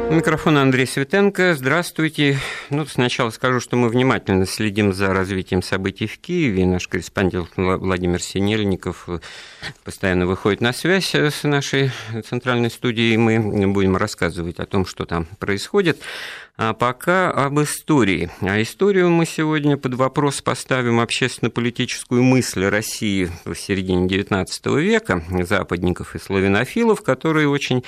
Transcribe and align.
Микрофон 0.00 0.58
Андрей 0.58 0.88
Светенко. 0.88 1.54
Здравствуйте. 1.54 2.36
Ну, 2.68 2.84
сначала 2.84 3.30
скажу, 3.30 3.60
что 3.60 3.76
мы 3.76 3.88
внимательно 3.88 4.44
следим 4.44 4.92
за 4.92 5.14
развитием 5.14 5.62
событий 5.62 6.08
в 6.08 6.18
Киеве. 6.18 6.66
Наш 6.66 6.88
корреспондент 6.88 7.50
Владимир 7.54 8.20
Синельников 8.20 9.08
постоянно 9.84 10.26
выходит 10.26 10.60
на 10.60 10.72
связь 10.72 11.14
с 11.14 11.44
нашей 11.44 11.92
центральной 12.28 12.70
студией. 12.70 13.16
Мы 13.16 13.68
будем 13.68 13.96
рассказывать 13.96 14.58
о 14.58 14.66
том, 14.66 14.84
что 14.84 15.04
там 15.04 15.26
происходит. 15.38 16.00
А 16.56 16.72
пока 16.72 17.32
об 17.32 17.58
истории. 17.60 18.30
А 18.40 18.62
историю 18.62 19.10
мы 19.10 19.26
сегодня 19.26 19.76
под 19.76 19.94
вопрос 19.94 20.40
поставим 20.40 21.00
общественно-политическую 21.00 22.22
мысль 22.22 22.66
России 22.66 23.28
в 23.44 23.56
середине 23.56 24.06
XIX 24.06 24.46
века, 24.80 25.24
западников 25.42 26.14
и 26.14 26.20
славянофилов, 26.20 27.02
которые 27.02 27.48
очень 27.48 27.82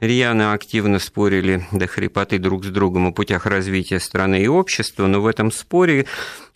рьяно 0.00 0.54
активно 0.54 0.98
спорили 0.98 1.66
до 1.72 1.86
хрипоты 1.86 2.38
друг 2.38 2.64
с 2.64 2.68
другом 2.68 3.08
о 3.08 3.12
путях 3.12 3.44
развития 3.44 4.00
страны 4.00 4.42
и 4.42 4.48
общества, 4.48 5.06
но 5.06 5.20
в 5.20 5.26
этом 5.26 5.52
споре 5.52 6.06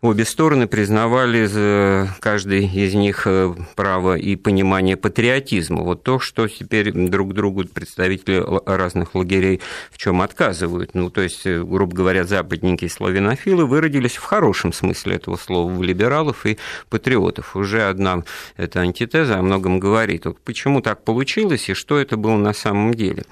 Обе 0.03 0.25
стороны 0.25 0.67
признавали 0.67 2.09
каждый 2.21 2.65
из 2.65 2.95
них 2.95 3.27
э, 3.27 3.55
право 3.77 4.17
и 4.17 4.35
понимание 4.35 4.97
патриотизма. 4.97 5.83
Вот 5.83 6.05
то, 6.05 6.19
что 6.19 6.49
теперь 6.49 6.91
друг 6.91 7.35
другу 7.35 7.65
представители 7.65 8.43
разных 8.65 9.15
лагерей 9.15 9.61
в 9.91 9.99
чем 9.99 10.23
отказывают. 10.23 10.95
Ну, 10.95 11.11
то 11.11 11.21
есть, 11.21 11.45
э, 11.45 11.63
грубо 11.63 11.95
говоря, 11.95 12.25
западники 12.25 12.87
и 12.87 12.89
славянофилы 12.89 13.67
выродились 13.67 14.17
в 14.17 14.23
хорошем 14.23 14.73
смысле 14.73 15.17
этого 15.17 15.37
слова 15.37 15.71
в 15.71 15.83
либералов 15.83 16.47
и 16.47 16.57
патриотов. 16.89 17.55
Уже 17.55 17.83
одна 17.83 18.25
эта 18.57 18.81
антитеза 18.81 19.39
о 19.39 19.43
многом 19.43 19.81
говорит. 19.81 20.25
Вот 20.25 20.41
почему 20.41 20.81
так 20.81 21.05
получилось 21.05 21.69
и 21.69 21.75
что 21.75 21.99
это 21.99 22.17
было 22.17 22.39
на 22.39 22.55
самом 22.55 22.95
деле. 22.95 23.25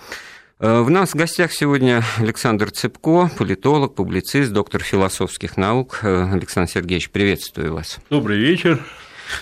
Э, 0.60 0.80
в 0.80 0.90
нас 0.90 1.10
в 1.10 1.14
гостях 1.14 1.52
сегодня 1.52 2.02
Александр 2.18 2.70
Цыпко, 2.70 3.30
политолог, 3.38 3.94
публицист, 3.94 4.52
доктор 4.52 4.82
философских 4.82 5.56
наук. 5.56 6.00
Э, 6.02 6.32
Александр 6.32 6.70
Сергеевич, 6.70 7.10
приветствую 7.10 7.74
вас. 7.74 7.98
Добрый 8.10 8.38
вечер. 8.38 8.84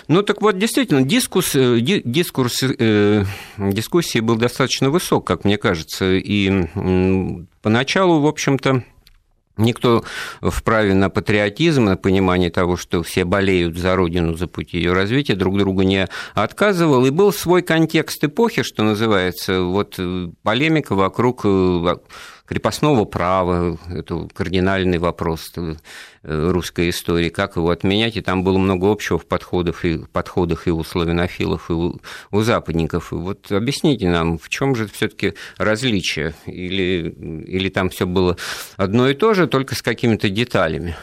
Ну 0.07 0.21
так 0.21 0.41
вот, 0.41 0.59
действительно, 0.59 1.01
дискус, 1.01 1.55
э, 1.55 1.79
дискурс 1.79 2.61
э, 2.61 3.25
дискуссии 3.57 4.19
был 4.19 4.35
достаточно 4.35 4.91
высок, 4.91 5.25
как 5.25 5.43
мне 5.43 5.57
кажется, 5.57 6.13
и 6.13 6.67
поначалу, 7.61 8.19
в 8.19 8.27
общем-то, 8.27 8.83
Никто 9.57 10.03
вправе 10.41 10.93
на 10.93 11.09
патриотизм, 11.09 11.85
на 11.85 11.97
понимание 11.97 12.49
того, 12.49 12.77
что 12.77 13.03
все 13.03 13.25
болеют 13.25 13.77
за 13.77 13.95
Родину, 13.95 14.35
за 14.35 14.47
путь 14.47 14.73
ее 14.73 14.93
развития, 14.93 15.35
друг 15.35 15.57
другу 15.57 15.81
не 15.81 16.07
отказывал. 16.33 17.05
И 17.05 17.09
был 17.09 17.33
свой 17.33 17.61
контекст 17.61 18.23
эпохи, 18.23 18.63
что 18.63 18.83
называется, 18.83 19.61
вот 19.61 19.95
э, 19.97 20.29
полемика 20.43 20.95
вокруг 20.95 21.41
э, 21.43 21.95
крепостного 22.47 23.05
права, 23.05 23.77
это 23.89 24.27
кардинальный 24.33 24.97
вопрос 24.97 25.51
э, 25.55 25.75
русской 26.23 26.89
истории, 26.89 27.29
как 27.29 27.57
его 27.57 27.69
отменять, 27.69 28.15
и 28.15 28.21
там 28.21 28.43
было 28.43 28.57
много 28.57 28.89
общего 28.89 29.19
в 29.19 29.25
подходах 29.25 29.83
и, 29.83 29.99
подходах 30.11 30.67
и 30.67 30.71
у 30.71 30.83
славянофилов, 30.83 31.69
и 31.69 31.73
у, 31.73 31.99
у 32.31 32.41
западников. 32.41 33.11
И 33.11 33.15
вот 33.15 33.51
объясните 33.51 34.09
нам, 34.09 34.37
в 34.37 34.47
чем 34.49 34.75
же 34.75 34.87
все-таки 34.87 35.33
различие, 35.57 36.33
или, 36.45 37.09
или 37.45 37.69
там 37.69 37.89
все 37.89 38.05
было 38.05 38.37
одно 38.77 39.09
и 39.09 39.13
то 39.13 39.33
же, 39.33 39.47
только 39.47 39.75
с 39.75 39.81
какими-то 39.81 40.29
деталями? 40.29 40.95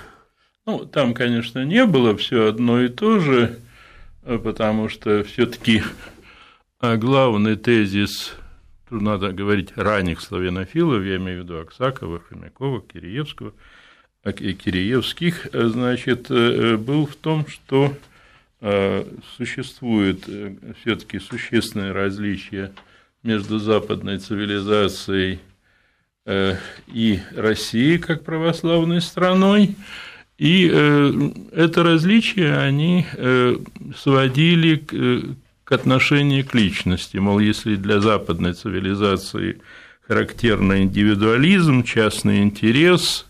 Ну, 0.67 0.87
там, 0.87 1.13
конечно, 1.13 1.63
не 1.63 1.85
было 1.85 2.17
все 2.17 2.49
одно 2.49 2.81
и 2.81 2.89
то 2.89 3.21
же, 3.21 3.59
потому 4.23 4.89
что 4.89 5.23
все-таки 5.25 5.83
главный 6.81 7.57
тезис 7.57 8.33
Надо 9.01 9.33
говорить 9.33 9.73
ранних 9.77 10.21
славянофилов, 10.21 11.05
я 11.05 11.17
имею 11.17 11.41
в 11.41 11.45
виду 11.45 11.59
Аксакова, 11.59 12.21
Хомякова, 12.21 12.81
Киреевского, 12.81 13.53
Киреевских, 14.33 15.49
значит, 15.53 16.31
э, 16.31 16.77
был 16.77 17.07
в 17.07 17.15
том, 17.15 17.47
что 17.47 17.95
э, 18.61 19.05
существует 19.37 20.25
э, 20.29 20.55
все-таки 20.81 21.19
существенное 21.19 21.93
различие 21.93 22.73
между 23.23 23.59
западной 23.59 24.19
цивилизацией 24.19 25.41
и 26.87 27.21
Россией 27.37 27.99
как 27.99 28.25
православной 28.25 29.03
страной, 29.03 29.77
и 30.39 30.67
это 31.53 31.83
различие 31.83 32.57
они 32.57 33.05
сводили 33.95 34.83
к 35.65 35.73
отношению 35.73 36.47
к 36.47 36.55
личности. 36.55 37.17
Мол, 37.17 37.39
если 37.39 37.77
для 37.77 38.01
западной 38.01 38.53
цивилизации 38.53 39.61
характерный 40.07 40.83
индивидуализм, 40.83 41.83
частный 41.83 42.43
интерес, 42.43 43.27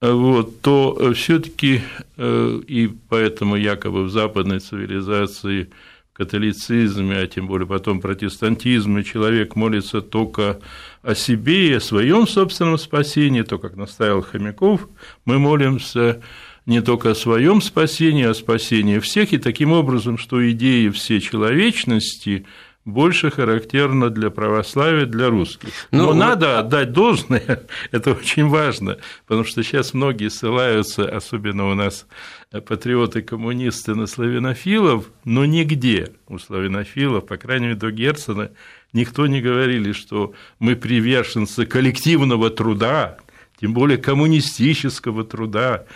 вот, 0.00 0.60
то 0.60 1.12
все-таки 1.14 1.82
э, 2.16 2.60
и 2.66 2.90
поэтому 3.08 3.54
якобы 3.54 4.02
в 4.02 4.10
западной 4.10 4.58
цивилизации, 4.58 5.70
в 6.12 6.16
католицизме, 6.16 7.16
а 7.16 7.26
тем 7.26 7.46
более 7.46 7.66
потом 7.66 8.00
протестантизме, 8.00 9.04
человек 9.04 9.54
молится 9.56 10.02
только 10.02 10.58
о 11.02 11.14
себе 11.14 11.68
и 11.68 11.74
о 11.74 11.80
своем 11.80 12.26
собственном 12.26 12.78
спасении, 12.78 13.42
то, 13.42 13.58
как 13.58 13.76
наставил 13.76 14.22
Хомяков, 14.22 14.88
мы 15.24 15.38
молимся 15.38 16.20
не 16.66 16.80
только 16.80 17.10
о 17.10 17.14
своем 17.14 17.60
спасении, 17.60 18.24
а 18.24 18.30
о 18.30 18.34
спасении 18.34 18.98
всех, 18.98 19.32
и 19.32 19.38
таким 19.38 19.72
образом, 19.72 20.18
что 20.18 20.48
идея 20.50 20.90
всечеловечности 20.92 22.46
больше 22.84 23.30
характерна 23.30 24.10
для 24.10 24.30
православия, 24.30 25.06
для 25.06 25.28
русских. 25.28 25.70
Но, 25.92 26.06
Но 26.06 26.14
надо 26.14 26.58
отдать 26.58 26.92
должное, 26.92 27.62
это 27.90 28.12
очень 28.12 28.48
важно, 28.48 28.98
потому 29.26 29.44
что 29.44 29.62
сейчас 29.62 29.94
многие 29.94 30.28
ссылаются, 30.28 31.08
особенно 31.08 31.70
у 31.70 31.74
нас 31.74 32.06
патриоты-коммунисты, 32.50 33.94
на 33.94 34.06
славянофилов, 34.06 35.06
но 35.24 35.44
нигде 35.44 36.12
у 36.28 36.38
славянофилов, 36.38 37.26
по 37.26 37.36
крайней 37.36 37.66
мере, 37.66 37.78
до 37.78 37.90
Герцена, 37.92 38.50
никто 38.92 39.26
не 39.26 39.40
говорили, 39.40 39.92
что 39.92 40.32
мы 40.58 40.74
приверженцы 40.74 41.66
коллективного 41.66 42.50
труда, 42.50 43.18
тем 43.60 43.74
более 43.74 43.98
коммунистического 43.98 45.24
труда, 45.24 45.86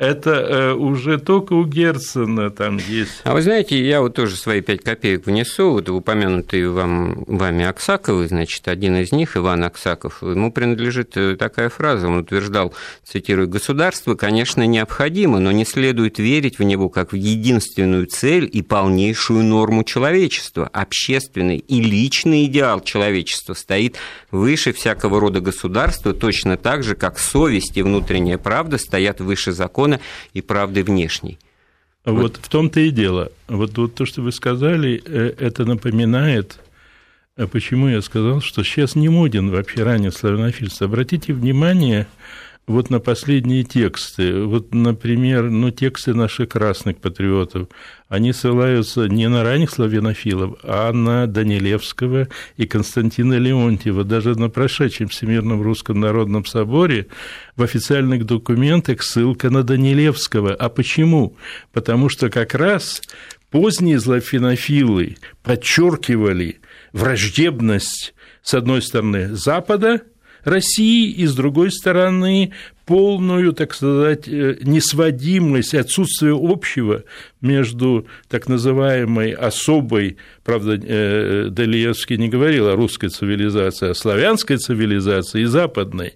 это 0.00 0.30
э, 0.30 0.72
уже 0.72 1.18
только 1.18 1.52
у 1.52 1.66
Герцена 1.66 2.50
там 2.50 2.78
есть. 2.78 3.20
А 3.24 3.34
вы 3.34 3.42
знаете, 3.42 3.78
я 3.86 4.00
вот 4.00 4.14
тоже 4.14 4.34
свои 4.34 4.62
пять 4.62 4.82
копеек 4.82 5.26
внесу, 5.26 5.72
вот 5.72 5.90
упомянутый 5.90 6.66
вам, 6.68 7.24
вами 7.26 7.66
Аксаковый, 7.66 8.26
значит, 8.26 8.66
один 8.66 8.96
из 8.96 9.12
них, 9.12 9.36
Иван 9.36 9.62
Аксаков, 9.62 10.22
ему 10.22 10.50
принадлежит 10.52 11.18
э, 11.18 11.36
такая 11.36 11.68
фраза, 11.68 12.08
он 12.08 12.16
утверждал, 12.16 12.72
цитирую, 13.04 13.46
«Государство, 13.46 14.14
конечно, 14.14 14.66
необходимо, 14.66 15.38
но 15.38 15.52
не 15.52 15.66
следует 15.66 16.18
верить 16.18 16.58
в 16.58 16.62
него 16.62 16.88
как 16.88 17.12
в 17.12 17.16
единственную 17.16 18.06
цель 18.06 18.48
и 18.50 18.62
полнейшую 18.62 19.44
норму 19.44 19.84
человечества. 19.84 20.70
Общественный 20.72 21.58
и 21.58 21.82
личный 21.82 22.46
идеал 22.46 22.80
человечества 22.80 23.52
стоит 23.52 23.96
выше 24.30 24.72
всякого 24.72 25.20
рода 25.20 25.40
государства, 25.40 26.14
точно 26.14 26.56
так 26.56 26.84
же, 26.84 26.94
как 26.94 27.18
совесть 27.18 27.76
и 27.76 27.82
внутренняя 27.82 28.38
правда 28.38 28.78
стоят 28.78 29.20
выше 29.20 29.52
закона 29.52 29.89
закона 29.90 30.00
и 30.34 30.40
правды 30.40 30.82
внешней. 30.82 31.38
Вот, 32.04 32.22
вот 32.22 32.36
в 32.36 32.48
том-то 32.48 32.80
и 32.80 32.90
дело. 32.90 33.30
Вот, 33.48 33.76
вот 33.76 33.94
то, 33.94 34.06
что 34.06 34.22
вы 34.22 34.32
сказали, 34.32 35.02
э, 35.04 35.34
это 35.38 35.64
напоминает, 35.64 36.58
э, 37.36 37.46
почему 37.46 37.88
я 37.88 38.00
сказал, 38.00 38.40
что 38.40 38.62
сейчас 38.64 38.96
не 38.96 39.08
моден 39.08 39.50
вообще 39.50 39.82
ранее 39.82 40.10
славянофильство. 40.10 40.86
Обратите 40.86 41.34
внимание, 41.34 42.06
вот 42.70 42.88
на 42.88 43.00
последние 43.00 43.64
тексты, 43.64 44.44
вот, 44.44 44.72
например, 44.72 45.50
ну, 45.50 45.70
тексты 45.70 46.14
наших 46.14 46.50
красных 46.50 46.98
патриотов, 46.98 47.68
они 48.08 48.32
ссылаются 48.32 49.08
не 49.08 49.28
на 49.28 49.42
ранних 49.42 49.70
славянофилов, 49.70 50.58
а 50.62 50.92
на 50.92 51.26
Данилевского 51.26 52.28
и 52.56 52.66
Константина 52.66 53.38
Леонтьева. 53.38 54.04
Даже 54.04 54.38
на 54.38 54.48
прошедшем 54.48 55.08
Всемирном 55.08 55.62
Русском 55.62 55.98
Народном 55.98 56.44
Соборе 56.44 57.08
в 57.56 57.62
официальных 57.62 58.24
документах 58.24 59.02
ссылка 59.02 59.50
на 59.50 59.62
Данилевского. 59.62 60.54
А 60.54 60.68
почему? 60.68 61.36
Потому 61.72 62.08
что 62.08 62.30
как 62.30 62.54
раз 62.54 63.02
поздние 63.50 63.98
славянофилы 63.98 65.16
подчеркивали 65.42 66.60
враждебность, 66.92 68.14
с 68.42 68.54
одной 68.54 68.80
стороны, 68.80 69.34
Запада– 69.34 70.02
России 70.44 71.10
и, 71.10 71.26
с 71.26 71.34
другой 71.34 71.70
стороны, 71.70 72.52
полную, 72.86 73.52
так 73.52 73.74
сказать, 73.74 74.26
э, 74.26 74.58
несводимость, 74.62 75.74
отсутствие 75.74 76.36
общего 76.36 77.04
между 77.40 78.06
так 78.28 78.48
называемой 78.48 79.32
особой, 79.32 80.16
правда, 80.44 80.80
э, 80.82 81.48
Далиевский 81.50 82.16
не 82.16 82.28
говорил 82.28 82.68
о 82.68 82.76
русской 82.76 83.08
цивилизации, 83.08 83.90
а 83.90 83.94
славянской 83.94 84.56
цивилизации 84.56 85.42
и 85.42 85.44
западной, 85.44 86.14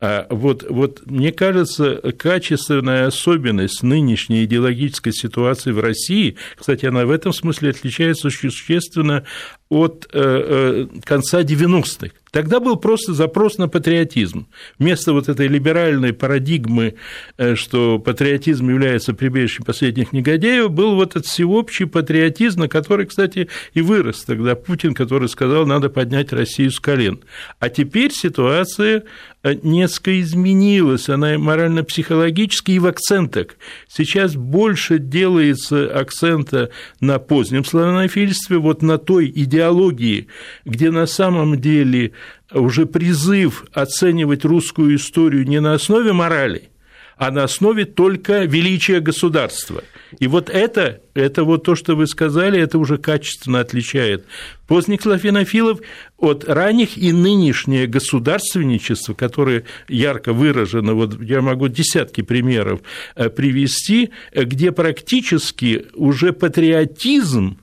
а 0.00 0.28
вот, 0.30 0.64
вот, 0.68 1.02
мне 1.06 1.32
кажется, 1.32 1.96
качественная 2.16 3.08
особенность 3.08 3.82
нынешней 3.82 4.44
идеологической 4.44 5.12
ситуации 5.12 5.72
в 5.72 5.80
России, 5.80 6.36
кстати, 6.54 6.86
она 6.86 7.04
в 7.04 7.10
этом 7.10 7.32
смысле 7.32 7.70
отличается 7.70 8.30
существенно 8.30 9.24
от 9.68 10.08
э, 10.12 10.86
конца 11.04 11.42
90-х. 11.42 12.14
Тогда 12.30 12.60
был 12.60 12.76
просто 12.76 13.14
запрос 13.14 13.58
на 13.58 13.68
патриотизм. 13.68 14.46
Вместо 14.78 15.12
вот 15.12 15.28
этой 15.28 15.48
либеральной 15.48 16.12
парадигмы, 16.12 16.94
э, 17.36 17.54
что 17.54 17.98
патриотизм 17.98 18.68
является 18.68 19.14
прибежищем 19.14 19.64
последних 19.64 20.12
негодяев, 20.12 20.70
был 20.70 20.94
вот 20.94 21.10
этот 21.10 21.26
всеобщий 21.26 21.86
патриотизм, 21.86 22.60
на 22.60 22.68
который, 22.68 23.06
кстати, 23.06 23.48
и 23.74 23.80
вырос 23.80 24.24
тогда 24.24 24.54
Путин, 24.54 24.94
который 24.94 25.28
сказал, 25.28 25.66
надо 25.66 25.88
поднять 25.88 26.32
Россию 26.32 26.70
с 26.70 26.80
колен. 26.80 27.20
А 27.60 27.68
теперь 27.70 28.12
ситуация 28.12 29.04
э, 29.42 29.54
несколько 29.62 30.20
изменилась, 30.20 31.08
она 31.08 31.38
морально-психологически 31.38 32.72
и 32.72 32.78
в 32.78 32.86
акцентах. 32.86 33.56
Сейчас 33.88 34.34
больше 34.34 34.98
делается 34.98 35.86
акцента 35.86 36.70
на 37.00 37.18
позднем 37.18 37.64
славянофильстве, 37.64 38.58
вот 38.58 38.82
на 38.82 38.98
той 38.98 39.32
идеологии, 39.34 40.28
где 40.64 40.90
на 40.90 41.06
самом 41.06 41.60
деле 41.60 42.12
уже 42.52 42.86
призыв 42.86 43.64
оценивать 43.72 44.44
русскую 44.44 44.96
историю 44.96 45.46
не 45.46 45.60
на 45.60 45.74
основе 45.74 46.12
морали, 46.12 46.70
а 47.16 47.30
на 47.30 47.44
основе 47.44 47.84
только 47.84 48.44
величия 48.44 49.00
государства. 49.00 49.82
И 50.18 50.26
вот 50.26 50.48
это, 50.48 51.00
это 51.14 51.44
вот 51.44 51.64
то, 51.64 51.74
что 51.74 51.96
вы 51.96 52.06
сказали, 52.06 52.60
это 52.60 52.78
уже 52.78 52.96
качественно 52.96 53.60
отличает 53.60 54.24
поздних 54.66 55.02
славянофилов 55.02 55.80
от 56.16 56.44
ранних 56.44 56.96
и 56.96 57.12
нынешнее 57.12 57.86
государственничество, 57.86 59.14
которое 59.14 59.64
ярко 59.88 60.32
выражено, 60.32 60.94
вот 60.94 61.20
я 61.20 61.42
могу 61.42 61.68
десятки 61.68 62.22
примеров 62.22 62.80
э, 63.16 63.28
привести, 63.28 64.10
э, 64.32 64.44
где 64.44 64.72
практически 64.72 65.86
уже 65.94 66.32
патриотизм 66.32 67.58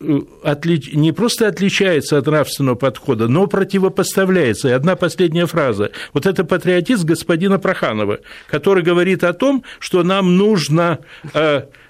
э, 0.00 0.54
не 0.92 1.12
просто 1.12 1.48
отличается 1.48 2.18
от 2.18 2.26
нравственного 2.26 2.74
подхода, 2.74 3.28
но 3.28 3.46
противопоставляется. 3.46 4.68
И 4.68 4.72
одна 4.72 4.96
последняя 4.96 5.46
фраза. 5.46 5.90
Вот 6.12 6.26
это 6.26 6.44
патриотизм 6.44 7.06
господина 7.06 7.58
Проханова, 7.58 8.20
который 8.48 8.82
говорит 8.82 9.24
о 9.24 9.32
том, 9.32 9.64
что 9.80 10.02
нам 10.02 10.36
нужно 10.36 11.00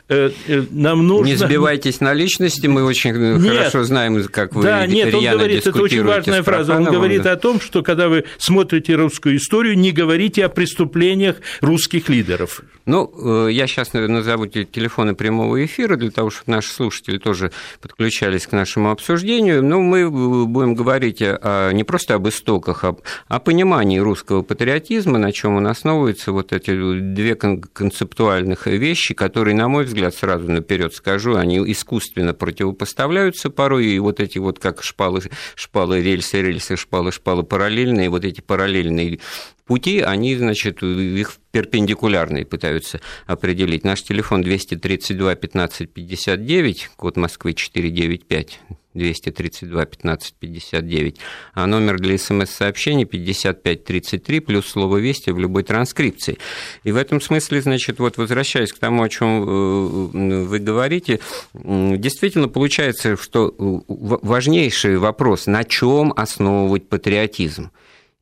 Э, 0.08 0.30
э, 0.46 0.62
нам 0.70 1.06
нужно... 1.06 1.26
Не 1.26 1.34
сбивайтесь 1.36 2.00
на 2.00 2.14
личности, 2.14 2.68
мы 2.68 2.84
очень 2.84 3.12
нет, 3.12 3.56
хорошо 3.56 3.82
знаем, 3.82 4.22
как 4.28 4.54
вы 4.54 4.62
Да, 4.62 4.86
нет, 4.86 5.12
он 5.12 5.24
говорит, 5.24 5.66
это 5.66 5.82
очень 5.82 6.04
важная 6.04 6.42
фраза, 6.44 6.76
он 6.76 6.84
говорит 6.84 7.22
да. 7.22 7.32
о 7.32 7.36
том, 7.36 7.60
что 7.60 7.82
когда 7.82 8.08
вы 8.08 8.24
смотрите 8.38 8.94
русскую 8.94 9.36
историю, 9.36 9.76
не 9.76 9.90
говорите 9.90 10.44
о 10.44 10.48
преступлениях 10.48 11.36
русских 11.60 12.08
лидеров. 12.08 12.62
Ну, 12.86 13.12
э, 13.48 13.50
я 13.50 13.66
сейчас 13.66 13.92
назову 13.92 14.46
телефоны 14.46 15.16
прямого 15.16 15.64
эфира 15.64 15.96
для 15.96 16.12
того, 16.12 16.30
чтобы 16.30 16.52
наши 16.52 16.72
слушатели 16.72 17.18
тоже 17.18 17.50
подключались 17.80 18.46
к 18.46 18.52
нашему 18.52 18.92
обсуждению. 18.92 19.64
Но 19.64 19.80
мы 19.80 20.08
будем 20.08 20.76
говорить 20.76 21.20
о, 21.20 21.72
не 21.72 21.82
просто 21.82 22.14
об 22.14 22.28
истоках, 22.28 22.84
а 22.84 22.96
о 23.26 23.40
понимании 23.40 23.98
русского 23.98 24.42
патриотизма, 24.42 25.18
на 25.18 25.32
чем 25.32 25.56
он 25.56 25.66
основывается, 25.66 26.30
вот 26.30 26.52
эти 26.52 26.70
две 27.00 27.34
концептуальных 27.34 28.68
вещи, 28.68 29.14
которые, 29.14 29.56
на 29.56 29.66
мой 29.66 29.84
взгляд, 29.84 30.14
сразу 30.14 30.50
наперед 30.50 30.94
скажу, 30.94 31.34
они 31.34 31.58
искусственно 31.72 32.34
противопоставляются 32.34 33.50
порой, 33.50 33.86
и 33.86 33.98
вот 33.98 34.20
эти 34.20 34.38
вот 34.38 34.60
как 34.60 34.84
шпалы, 34.84 35.22
шпалы, 35.56 36.02
рельсы, 36.02 36.40
рельсы, 36.40 36.76
шпалы, 36.76 37.10
шпалы 37.10 37.42
параллельные, 37.42 38.10
вот 38.10 38.24
эти 38.24 38.40
параллельные 38.40 39.18
пути, 39.66 40.00
они, 40.00 40.36
значит, 40.36 40.82
их 40.82 41.36
перпендикулярные 41.50 42.46
пытаются 42.46 43.00
определить. 43.26 43.84
Наш 43.84 44.02
телефон 44.02 44.42
232 44.42 45.34
15 45.34 45.90
59, 45.90 46.90
код 46.96 47.16
Москвы 47.16 47.52
495, 47.52 48.60
232 48.94 49.84
15 49.86 50.34
59, 50.34 51.16
а 51.54 51.66
номер 51.66 51.98
для 51.98 52.16
смс-сообщений 52.16 53.04
5533 53.04 54.40
плюс 54.40 54.66
слово 54.66 54.98
«Вести» 54.98 55.30
в 55.30 55.38
любой 55.38 55.64
транскрипции. 55.64 56.38
И 56.84 56.92
в 56.92 56.96
этом 56.96 57.20
смысле, 57.20 57.60
значит, 57.60 57.98
вот 57.98 58.16
возвращаясь 58.18 58.72
к 58.72 58.78
тому, 58.78 59.02
о 59.02 59.08
чем 59.08 59.42
э, 59.42 60.44
вы 60.44 60.58
говорите, 60.58 61.20
действительно 61.54 62.48
получается, 62.48 63.16
что 63.16 63.48
э, 63.48 63.80
важнейший 63.88 64.98
вопрос, 64.98 65.46
на 65.46 65.64
чем 65.64 66.12
основывать 66.16 66.88
патриотизм? 66.88 67.70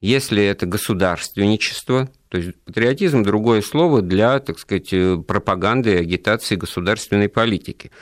Если 0.05 0.45
это 0.45 0.67
государственничество, 0.67 2.11
то 2.29 2.37
есть 2.37 2.63
патриотизм– 2.67 3.23
другое 3.25 3.63
слово 3.63 4.03
для, 4.03 4.39
так 4.39 4.59
сказать, 4.59 4.93
э, 4.93 5.17
пропаганды 5.17 5.93
и 5.95 5.97
агитации 5.97 6.57
государственной 6.57 7.31
политики– 7.31 7.91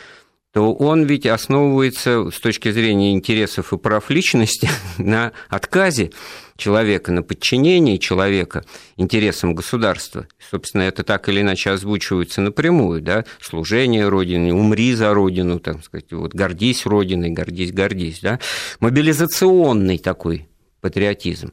то 0.52 0.74
он 0.74 1.04
ведь 1.04 1.24
основывается 1.24 2.30
с 2.30 2.38
точки 2.38 2.70
зрения 2.72 3.12
интересов 3.12 3.72
и 3.72 3.78
прав 3.78 4.10
личности 4.10 4.68
на 4.98 5.32
отказе 5.48 6.10
человека, 6.58 7.10
на 7.10 7.22
подчинении 7.22 7.96
человека 7.96 8.62
интересам 8.98 9.54
государства. 9.54 10.26
Собственно, 10.50 10.82
это 10.82 11.04
так 11.04 11.28
или 11.30 11.40
иначе 11.40 11.70
озвучивается 11.70 12.42
напрямую, 12.42 13.00
да, 13.00 13.24
служение 13.40 14.08
Родине, 14.08 14.52
умри 14.52 14.92
за 14.94 15.14
Родину, 15.14 15.58
так 15.58 15.82
сказать, 15.82 16.12
вот, 16.12 16.34
гордись 16.34 16.84
Родиной, 16.84 17.30
гордись, 17.30 17.72
гордись, 17.72 18.20
да, 18.20 18.38
мобилизационный 18.80 19.96
такой 19.96 20.48
патриотизм. 20.82 21.52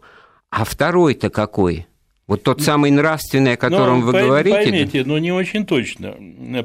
А 0.51 0.63
второй-то 0.63 1.29
какой? 1.29 1.88
Вот 2.29 2.43
тот 2.43 2.61
самый 2.61 2.91
нравственный, 2.91 3.53
о 3.53 3.57
котором 3.57 4.01
но, 4.01 4.05
вы 4.05 4.11
говорите. 4.11 4.55
Поймите, 4.55 5.03
но 5.03 5.17
не 5.17 5.31
очень 5.31 5.65
точно. 5.65 6.13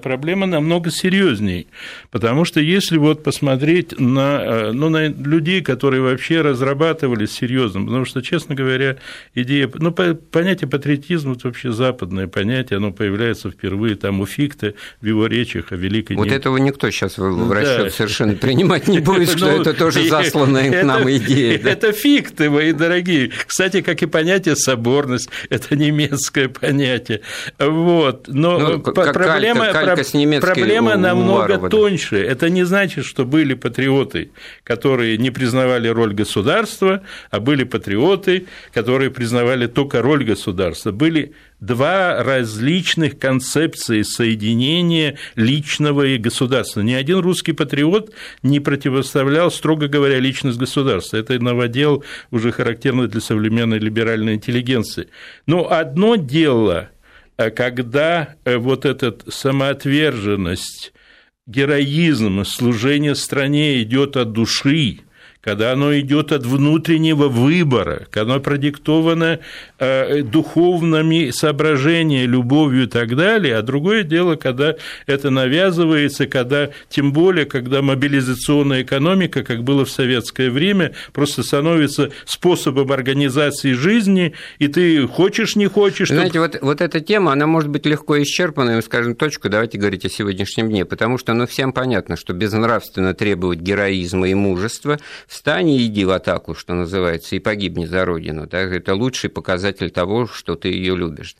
Проблема 0.02 0.44
намного 0.44 0.90
серьезней, 0.90 1.68
потому 2.10 2.44
что 2.44 2.60
если 2.60 2.98
вот 2.98 3.22
посмотреть 3.22 3.98
на, 3.98 4.42
э, 4.42 4.72
ну, 4.72 4.90
на 4.90 5.08
людей, 5.08 5.62
которые 5.62 6.02
вообще 6.02 6.42
разрабатывали 6.42 7.24
серьезно, 7.24 7.80
потому 7.80 8.04
что, 8.04 8.20
честно 8.20 8.54
говоря, 8.54 8.98
идея, 9.34 9.70
ну, 9.72 9.90
понятие 9.90 10.68
патриотизма 10.68 11.32
это 11.32 11.46
вообще 11.46 11.72
западное 11.72 12.26
понятие, 12.26 12.76
оно 12.76 12.92
появляется 12.92 13.50
впервые 13.50 13.96
там 13.96 14.20
у 14.20 14.26
Фихта 14.26 14.74
в 15.00 15.06
его 15.06 15.26
речах 15.26 15.72
о 15.72 15.76
великой. 15.76 16.16
Вот 16.16 16.30
этого 16.30 16.58
никто 16.58 16.90
сейчас 16.90 17.16
в 17.16 17.50
расчет 17.50 17.84
да. 17.84 17.90
совершенно 17.90 18.34
принимать 18.34 18.86
не 18.86 18.98
будет, 19.00 19.30
что 19.30 19.46
ну, 19.46 19.62
это 19.62 19.72
тоже 19.72 20.06
засланная 20.10 20.82
к 20.82 20.84
нам 20.84 21.10
идея. 21.10 21.58
Это 21.58 21.92
Фихты, 21.92 22.50
мои 22.50 22.72
дорогие. 22.72 23.30
Кстати, 23.46 23.80
как 23.80 24.02
и 24.02 24.06
понятие 24.06 24.56
соборность 24.56 25.30
это 25.64 25.76
немецкое 25.76 26.48
понятие. 26.48 27.20
Вот. 27.58 28.28
Но 28.28 28.58
ну, 28.58 28.80
проблема, 28.80 29.72
калька, 29.72 29.96
калька 29.96 30.40
проблема 30.40 30.96
намного 30.96 31.54
Уварова, 31.54 31.70
тоньше. 31.70 32.16
Это 32.16 32.50
не 32.50 32.64
значит, 32.64 33.04
что 33.04 33.24
были 33.24 33.54
патриоты, 33.54 34.30
которые 34.64 35.16
не 35.18 35.30
признавали 35.30 35.88
роль 35.88 36.14
государства, 36.14 37.02
а 37.30 37.40
были 37.40 37.64
патриоты, 37.64 38.46
которые 38.72 39.10
признавали 39.10 39.66
только 39.66 40.02
роль 40.02 40.24
государства. 40.24 40.90
Были 40.90 41.34
два 41.60 42.22
различных 42.22 43.18
концепции 43.18 44.02
соединения 44.02 45.16
личного 45.34 46.06
и 46.06 46.18
государственного. 46.18 46.88
Ни 46.88 46.94
один 46.94 47.18
русский 47.18 47.52
патриот 47.52 48.12
не 48.42 48.60
противоставлял, 48.60 49.50
строго 49.50 49.88
говоря, 49.88 50.18
личность 50.18 50.58
государства. 50.58 51.16
Это 51.16 51.38
новодел 51.38 52.04
уже 52.30 52.52
характерно 52.52 53.08
для 53.08 53.20
современной 53.20 53.78
либеральной 53.78 54.34
интеллигенции. 54.34 55.08
Но 55.46 55.70
одно 55.70 56.16
дело, 56.16 56.90
э, 57.36 57.50
когда 57.50 58.34
э, 58.44 58.56
вот 58.56 58.84
эта 58.84 59.16
самоотверженность, 59.28 60.92
героизм, 61.46 62.44
служение 62.44 63.14
стране 63.14 63.82
идет 63.82 64.16
от 64.16 64.32
души, 64.32 65.00
когда 65.44 65.72
оно 65.72 65.96
идет 65.98 66.32
от 66.32 66.46
внутреннего 66.46 67.28
выбора, 67.28 68.06
когда 68.10 68.34
оно 68.34 68.40
продиктовано 68.40 69.40
э, 69.78 70.22
духовными 70.22 71.30
соображениями, 71.30 72.26
любовью 72.26 72.84
и 72.84 72.86
так 72.86 73.14
далее, 73.14 73.56
а 73.56 73.62
другое 73.62 74.04
дело, 74.04 74.36
когда 74.36 74.76
это 75.06 75.28
навязывается, 75.28 76.26
когда, 76.26 76.70
тем 76.88 77.12
более, 77.12 77.44
когда 77.44 77.82
мобилизационная 77.82 78.82
экономика, 78.82 79.44
как 79.44 79.64
было 79.64 79.84
в 79.84 79.90
советское 79.90 80.48
время, 80.48 80.94
просто 81.12 81.42
становится 81.42 82.10
способом 82.24 82.90
организации 82.90 83.72
жизни, 83.72 84.32
и 84.58 84.68
ты 84.68 85.06
хочешь, 85.06 85.56
не 85.56 85.66
хочешь. 85.66 86.08
Знаете, 86.08 86.38
чтобы... 86.38 86.46
вот, 86.46 86.62
вот 86.62 86.80
эта 86.80 87.00
тема, 87.00 87.32
она 87.32 87.46
может 87.46 87.68
быть 87.68 87.84
легко 87.84 88.20
исчерпана, 88.22 88.78
и 88.78 88.82
скажем 88.82 89.14
точку, 89.14 89.50
давайте 89.50 89.76
говорить 89.76 90.06
о 90.06 90.08
сегодняшнем 90.08 90.70
дне, 90.70 90.86
потому 90.86 91.18
что 91.18 91.34
ну, 91.34 91.46
всем 91.46 91.74
понятно, 91.74 92.16
что 92.16 92.32
безнравственно 92.32 93.12
требовать 93.12 93.58
героизма 93.58 94.26
и 94.26 94.34
мужества 94.34 94.98
встань 95.34 95.68
и 95.68 95.86
иди 95.86 96.04
в 96.04 96.10
атаку, 96.10 96.54
что 96.54 96.74
называется, 96.74 97.34
и 97.34 97.40
погибни 97.40 97.86
за 97.86 98.04
родину. 98.04 98.46
Да? 98.46 98.60
Это 98.60 98.94
лучший 98.94 99.30
показатель 99.30 99.90
того, 99.90 100.28
что 100.28 100.54
ты 100.54 100.68
ее 100.68 100.96
любишь. 100.96 101.34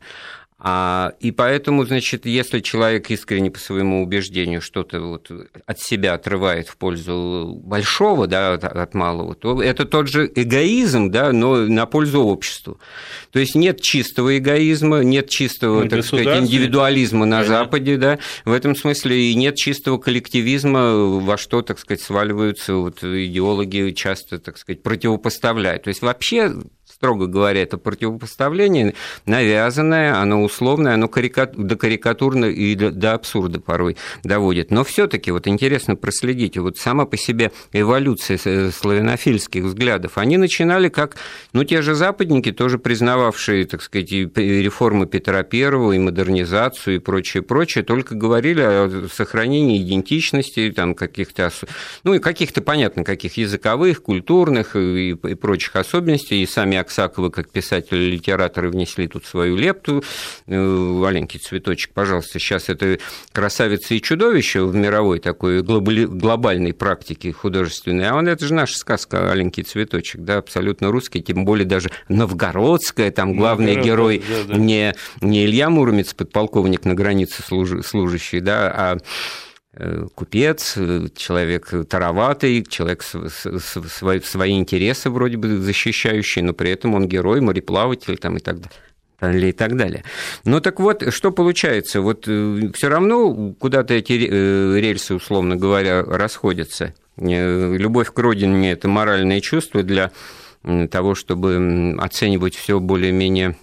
А, 0.67 1.13
и 1.21 1.31
поэтому, 1.31 1.85
значит, 1.85 2.25
если 2.25 2.61
человек 2.61 3.11
искренне 3.11 3.51
по 3.51 3.59
своему 3.59 4.03
убеждению 4.03 4.63
что-то 4.63 4.99
вот 4.99 5.31
от 5.67 5.79
себя 5.79 6.15
отрывает 6.15 6.69
в 6.69 6.79
пользу 6.79 7.61
большого, 7.63 8.27
да, 8.27 8.55
от, 8.55 8.65
от 8.65 8.95
малого, 8.95 9.35
то 9.35 9.63
это 9.63 9.85
тот 9.85 10.09
же 10.09 10.33
эгоизм, 10.35 11.11
да, 11.11 11.33
но 11.33 11.57
на 11.57 11.85
пользу 11.85 12.23
обществу. 12.25 12.81
То 13.31 13.41
есть 13.41 13.55
нет 13.55 13.83
чистого 13.83 14.39
эгоизма, 14.39 15.01
нет 15.01 15.29
чистого, 15.29 15.83
ну, 15.83 15.91
так 15.91 16.03
сказать, 16.03 16.45
индивидуализма 16.45 17.27
на 17.27 17.41
Понятно. 17.41 17.57
Западе, 17.59 17.97
да, 17.99 18.19
в 18.47 18.53
этом 18.53 18.75
смысле 18.75 19.21
и 19.21 19.35
нет 19.35 19.57
чистого 19.57 19.99
коллективизма, 19.99 20.95
во 20.95 21.37
что, 21.37 21.61
так 21.61 21.79
сказать, 21.79 22.01
сваливаются 22.01 22.77
вот 22.77 23.05
идеологи 23.05 23.91
часто, 23.91 24.39
так 24.39 24.57
сказать, 24.57 24.83
противопоставляют. 24.83 25.83
То 25.83 25.89
есть 25.89 26.01
вообще 26.01 26.55
строго 27.05 27.27
говоря, 27.27 27.61
это 27.61 27.77
противопоставление 27.77 28.95
навязанное, 29.27 30.17
оно 30.17 30.43
условное, 30.43 30.95
оно 30.95 31.07
карика... 31.07 31.47
до 31.55 31.77
карикатурно 31.77 32.47
и 32.47 32.75
до, 32.75 32.91
до 32.91 33.13
абсурда 33.13 33.61
порой 33.61 33.99
доводит. 34.23 34.71
Но 34.71 34.85
все 34.85 35.07
таки 35.07 35.31
вот 35.31 35.47
интересно 35.47 35.97
проследить, 35.97 36.57
вот 36.57 36.79
сама 36.79 37.05
по 37.05 37.19
себе 37.19 37.53
эволюция 37.75 38.39
э, 38.43 38.71
славянофильских 38.71 39.65
взглядов, 39.65 40.17
они 40.17 40.39
начинали 40.39 40.89
как, 40.89 41.17
ну, 41.53 41.63
те 41.65 41.83
же 41.83 41.95
западники, 41.95 42.53
тоже 42.53 42.79
признававшие, 42.79 43.67
так 43.67 43.83
сказать, 43.83 44.11
и 44.11 44.25
реформы 44.25 45.05
Петра 45.07 45.43
Первого, 45.43 45.93
и 45.93 45.99
модернизацию, 45.99 46.97
и 46.97 46.99
прочее, 47.01 47.43
прочее, 47.43 47.85
только 47.85 48.15
говорили 48.15 48.63
о 48.63 49.09
сохранении 49.13 49.83
идентичности, 49.83 50.73
там, 50.75 50.95
каких-то, 50.95 51.53
ну, 52.03 52.15
и 52.15 52.19
каких-то, 52.19 52.63
понятно, 52.63 53.05
каких 53.05 53.37
языковых, 53.37 54.03
культурных 54.03 54.75
и, 54.75 55.11
и 55.11 55.35
прочих 55.35 55.77
особенностей, 55.77 56.43
и 56.43 56.47
сами 56.47 56.79
Аксакова, 56.95 57.31
как 57.31 57.51
писатель 57.51 57.97
и 57.97 58.11
литераторы, 58.11 58.71
внесли 58.71 59.09
тут 59.09 59.27
свою 59.27 59.57
лепту. 59.57 60.05
Валенький 60.47 61.41
э, 61.41 61.43
цветочек, 61.43 61.93
пожалуйста, 61.93 62.39
сейчас 62.39 62.69
это 62.69 62.99
красавица 63.33 63.95
и 63.95 64.01
чудовище 64.01 64.65
в 64.65 64.75
мировой 64.75 65.19
такой 65.19 65.63
глобальной 65.63 66.73
практике 66.73 67.33
художественной, 67.33 68.09
а 68.09 68.15
он 68.15 68.29
это 68.29 68.47
же 68.47 68.55
наша 68.55 68.77
сказка 68.79 69.33
«Аленький 69.33 69.65
цветочек», 69.65 70.21
да, 70.21 70.39
абсолютно 70.39 70.91
русский, 70.91 71.21
тем 71.21 71.45
более 71.45 71.67
даже 71.67 71.91
новгородская, 72.09 73.11
там 73.11 73.35
главный 73.35 73.75
Новгород, 73.75 73.87
герой 73.87 74.23
да, 74.29 74.55
да. 74.55 74.57
Не, 74.57 74.95
не 75.21 75.45
Илья 75.45 75.71
Муромец, 75.71 76.15
подполковник 76.15 76.85
на 76.85 76.95
границе 76.95 77.43
служащий, 77.43 78.41
да, 78.41 78.73
а 78.75 78.99
купец, 80.15 80.75
э, 80.77 81.09
человек 81.17 81.73
тароватый, 81.89 82.65
человек 82.65 83.03
свои, 83.03 84.21
свои 84.21 84.53
интересы 84.53 85.11
вроде 85.11 85.37
бы 85.37 85.59
защищающий, 85.59 86.43
но 86.43 86.53
при 86.53 86.71
этом 86.71 86.95
он 86.95 87.09
герой, 87.09 87.41
мореплаватель 87.41 88.17
там, 88.19 88.37
и 88.37 88.41
так 88.41 88.59
далее 89.21 89.49
и 89.49 89.53
так 89.53 89.77
далее. 89.77 90.05
Ну 90.45 90.61
так 90.61 90.81
вот, 90.81 91.13
что 91.13 91.33
получается? 91.33 92.01
Вот 92.01 92.25
э, 92.29 92.71
все 92.75 92.89
равно 92.89 93.55
куда-то 93.59 93.95
эти 93.95 94.13
рельсы, 94.13 95.15
условно 95.15 95.57
говоря, 95.57 96.03
расходятся. 96.03 96.95
Любовь 97.17 98.13
к 98.13 98.19
родине– 98.19 98.73
это 98.73 98.89
моральное 98.89 99.41
чувство 99.41 99.83
для 99.83 100.11
того, 100.91 101.15
чтобы 101.15 101.95
оценивать 101.99 102.57
все 102.57 102.81
более-менее 102.81 103.57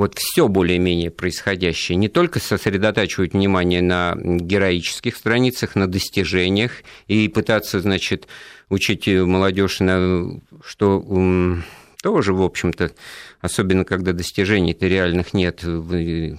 вот 0.00 0.16
все 0.16 0.48
более-менее 0.48 1.10
происходящее, 1.10 1.94
не 1.96 2.08
только 2.08 2.38
сосредотачивать 2.38 3.34
внимание 3.34 3.82
на 3.82 4.16
героических 4.16 5.14
страницах, 5.14 5.74
на 5.74 5.86
достижениях 5.86 6.72
и 7.06 7.28
пытаться, 7.28 7.80
значит, 7.80 8.26
учить 8.70 9.06
молодежь, 9.06 9.80
на, 9.80 10.40
что 10.64 11.04
тоже, 12.02 12.32
в 12.32 12.40
общем-то, 12.40 12.92
особенно 13.42 13.84
когда 13.84 14.14
достижений-то 14.14 14.86
реальных 14.86 15.34
нет, 15.34 15.62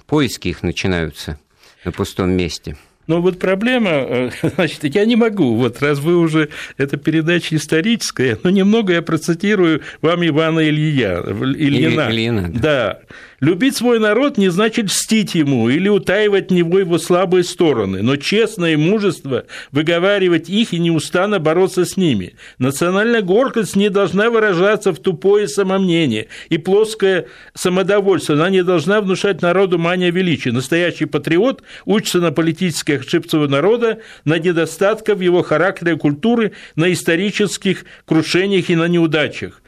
поиски 0.06 0.48
их 0.48 0.64
начинаются 0.64 1.38
на 1.84 1.92
пустом 1.92 2.30
месте. 2.30 2.76
Но 3.06 3.20
вот 3.20 3.38
проблема, 3.38 3.90
э, 3.90 4.30
значит, 4.56 4.84
я 4.84 5.04
не 5.04 5.16
могу, 5.16 5.54
вот 5.56 5.80
раз 5.82 5.98
вы 5.98 6.16
уже, 6.16 6.48
эта 6.78 6.96
передача 6.96 7.56
историческая, 7.56 8.38
но 8.42 8.50
немного 8.50 8.92
я 8.92 9.02
процитирую 9.02 9.82
вам 10.00 10.26
Ивана 10.26 10.68
Илья, 10.68 11.20
Ильина. 11.20 12.08
Ильина 12.10 12.48
да. 12.48 12.60
да. 12.60 13.00
Любить 13.42 13.74
свой 13.74 13.98
народ 13.98 14.38
не 14.38 14.50
значит 14.50 14.84
льстить 14.84 15.34
ему 15.34 15.68
или 15.68 15.88
утаивать 15.88 16.52
него 16.52 16.78
его 16.78 16.96
слабые 16.96 17.42
стороны, 17.42 18.00
но 18.00 18.14
честное 18.14 18.78
мужество 18.78 19.46
выговаривать 19.72 20.48
их 20.48 20.72
и 20.72 20.78
неустанно 20.78 21.40
бороться 21.40 21.84
с 21.84 21.96
ними. 21.96 22.36
Национальная 22.58 23.20
гордость 23.20 23.74
не 23.74 23.88
должна 23.90 24.30
выражаться 24.30 24.92
в 24.92 25.00
тупое 25.00 25.48
самомнение 25.48 26.28
и 26.50 26.58
плоское 26.58 27.26
самодовольство. 27.52 28.36
Она 28.36 28.48
не 28.48 28.62
должна 28.62 29.00
внушать 29.00 29.42
народу 29.42 29.76
мания 29.76 30.12
величия. 30.12 30.52
Настоящий 30.52 31.06
патриот 31.06 31.64
учится 31.84 32.20
на 32.20 32.30
политических 32.30 33.04
ошибках 33.04 33.50
народа, 33.50 33.98
на 34.24 34.38
недостатках 34.38 35.20
его 35.20 35.42
характере 35.42 35.94
и 35.94 35.98
культуры, 35.98 36.52
на 36.76 36.92
исторических 36.92 37.86
крушениях 38.06 38.70
и 38.70 38.76
на 38.76 38.86
неудачах. 38.86 39.61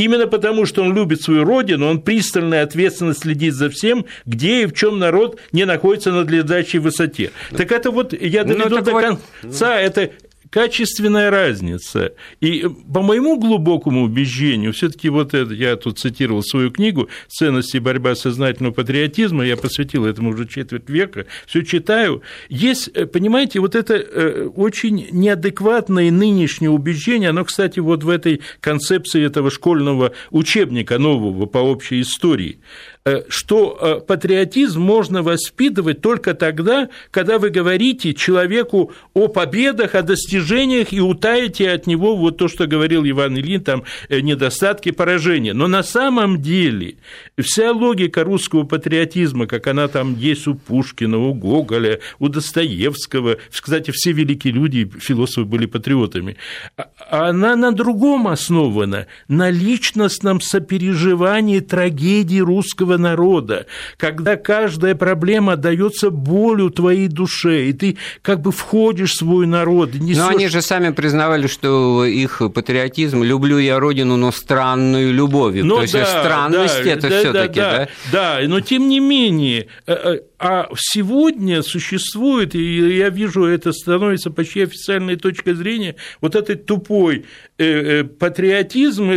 Именно 0.00 0.26
потому, 0.26 0.64
что 0.64 0.82
он 0.82 0.94
любит 0.94 1.20
свою 1.20 1.44
родину, 1.44 1.86
он 1.86 2.00
пристально 2.00 2.54
и 2.54 2.58
ответственно 2.58 3.12
следит 3.12 3.52
за 3.52 3.68
всем, 3.68 4.06
где 4.24 4.62
и 4.62 4.66
в 4.66 4.72
чем 4.72 4.98
народ 4.98 5.38
не 5.52 5.66
находится 5.66 6.10
на 6.10 6.20
надлежащей 6.20 6.78
высоте. 6.78 7.32
Так 7.54 7.70
это 7.70 7.90
вот, 7.90 8.14
я 8.14 8.44
ну, 8.44 8.54
доведу 8.54 8.76
ну, 8.76 8.82
до 8.82 8.92
конца, 8.92 9.18
вот... 9.42 9.62
это 9.62 10.10
качественная 10.50 11.30
разница. 11.30 12.12
И 12.40 12.66
по 12.92 13.02
моему 13.02 13.38
глубокому 13.38 14.04
убеждению, 14.04 14.72
все-таки 14.72 15.08
вот 15.08 15.32
это, 15.32 15.54
я 15.54 15.76
тут 15.76 15.98
цитировал 15.98 16.42
свою 16.42 16.70
книгу 16.70 17.08
«Ценности 17.28 17.76
и 17.76 17.80
борьба 17.80 18.14
сознательного 18.14 18.72
патриотизма», 18.72 19.46
я 19.46 19.56
посвятил 19.56 20.04
этому 20.04 20.30
уже 20.30 20.46
четверть 20.46 20.88
века, 20.88 21.26
все 21.46 21.62
читаю. 21.62 22.22
Есть, 22.48 22.90
э, 22.94 23.06
понимаете, 23.06 23.60
вот 23.60 23.74
это 23.74 23.94
э, 23.94 24.48
очень 24.54 25.08
неадекватное 25.12 26.10
нынешнее 26.10 26.70
убеждение, 26.70 27.30
оно, 27.30 27.44
кстати, 27.44 27.78
вот 27.78 28.02
в 28.02 28.08
этой 28.08 28.42
концепции 28.60 29.24
этого 29.24 29.50
школьного 29.50 30.12
учебника 30.30 30.98
нового 30.98 31.46
по 31.46 31.58
общей 31.58 32.00
истории. 32.00 32.58
Э, 33.06 33.22
что 33.30 33.78
э, 33.80 34.00
патриотизм 34.06 34.82
можно 34.82 35.22
воспитывать 35.22 36.02
только 36.02 36.34
тогда, 36.34 36.90
когда 37.10 37.38
вы 37.38 37.48
говорите 37.48 38.12
человеку 38.12 38.92
о 39.14 39.28
победах, 39.28 39.94
о 39.94 40.02
достижениях 40.02 40.92
и 40.92 41.00
утаите 41.00 41.70
от 41.70 41.86
него 41.86 42.14
вот 42.14 42.36
то, 42.36 42.46
что 42.46 42.66
говорил 42.66 43.08
Иван 43.08 43.38
Ильин, 43.38 43.62
там 43.62 43.84
э, 44.10 44.20
недостатки, 44.20 44.90
поражения. 44.90 45.54
Но 45.54 45.66
на 45.66 45.82
самом 45.82 46.42
деле 46.42 46.96
вся 47.40 47.72
логика 47.72 48.22
русского 48.22 48.64
патриотизма, 48.64 49.46
как 49.46 49.66
она 49.66 49.88
там 49.88 50.14
есть 50.14 50.46
у 50.46 50.54
Пушкина, 50.54 51.16
у 51.16 51.32
Гоголя, 51.32 52.00
у 52.18 52.28
Достоевского, 52.28 53.38
кстати, 53.50 53.92
все 53.92 54.12
великие 54.12 54.52
люди, 54.52 54.90
философы 55.00 55.46
были 55.46 55.64
патриотами, 55.64 56.36
а, 56.76 56.90
она 57.30 57.56
на 57.56 57.72
другом 57.72 58.28
основана, 58.28 59.06
на 59.26 59.48
личностном 59.48 60.42
сопереживании 60.42 61.60
трагедии 61.60 62.40
русского 62.40 62.89
русского 62.90 62.96
народа, 62.96 63.66
когда 63.96 64.36
каждая 64.36 64.94
проблема 64.94 65.56
дается 65.56 66.10
болью 66.10 66.70
твоей 66.70 67.08
душе, 67.08 67.68
и 67.68 67.72
ты 67.72 67.96
как 68.22 68.40
бы 68.40 68.52
входишь 68.52 69.12
в 69.12 69.16
свой 69.16 69.46
народ. 69.46 69.94
Несешь... 69.94 70.18
Но 70.18 70.28
они 70.28 70.48
же 70.48 70.62
сами 70.62 70.90
признавали, 70.92 71.46
что 71.46 72.04
их 72.04 72.40
патриотизм 72.54 73.22
«люблю 73.22 73.58
я 73.58 73.78
родину, 73.78 74.16
но 74.16 74.32
странную 74.32 75.12
любовью». 75.12 75.64
Ну 75.64 75.76
То 75.76 75.92
да, 75.92 75.98
есть 75.98 76.10
странность 76.10 76.84
да, 76.84 76.90
это 76.90 77.08
да, 77.08 77.18
все 77.18 77.32
таки 77.32 77.60
да, 77.60 77.70
да? 77.70 77.88
Да, 78.12 78.48
но 78.48 78.60
тем 78.60 78.88
не 78.88 79.00
менее, 79.00 79.66
э, 79.86 79.92
э, 79.92 80.20
а 80.40 80.68
сегодня 80.74 81.62
существует, 81.62 82.54
и 82.54 82.96
я 82.96 83.10
вижу, 83.10 83.44
это 83.44 83.72
становится 83.72 84.30
почти 84.30 84.62
официальной 84.62 85.16
точкой 85.16 85.52
зрения, 85.52 85.96
вот 86.22 86.34
этот 86.34 86.64
тупой 86.64 87.26
э, 87.58 88.04
патриотизм 88.04 89.12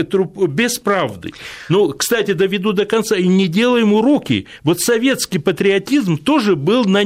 без 0.50 0.80
правды. 0.80 1.32
Ну, 1.70 1.94
кстати, 1.94 2.34
доведу 2.34 2.74
до 2.74 2.86
конца, 2.86 3.16
и 3.16 3.26
не 3.26 3.48
делаем 3.48 3.94
уроки. 3.94 4.48
Вот 4.64 4.82
советский 4.82 5.40
патриотизм 5.40 6.18
тоже 6.18 6.58
был 6.58 6.84
на, 6.84 7.04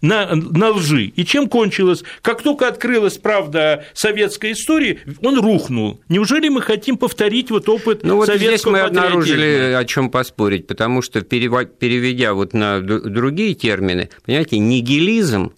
на, 0.00 0.34
на 0.34 0.70
лжи. 0.70 1.12
И 1.14 1.24
чем 1.24 1.48
кончилось? 1.48 2.02
Как 2.20 2.42
только 2.42 2.66
открылась 2.66 3.16
правда 3.16 3.84
советской 3.94 4.52
истории, 4.52 4.98
он 5.22 5.38
рухнул. 5.38 6.00
Неужели 6.08 6.48
мы 6.48 6.62
хотим 6.62 6.96
повторить 6.96 7.52
вот 7.52 7.68
опыт 7.68 8.02
ну, 8.02 8.16
вот 8.16 8.26
советского 8.26 8.56
здесь 8.56 8.66
мы 8.66 8.80
обнаружили, 8.80 9.72
о 9.78 9.84
чем 9.84 10.10
поспорить, 10.10 10.66
потому 10.66 11.00
что 11.00 11.20
переведя 11.20 12.34
вот 12.34 12.54
на 12.54 12.80
другие 12.80 13.51
термины, 13.54 14.10
понимаете, 14.24 14.58
нигилизм 14.58 15.52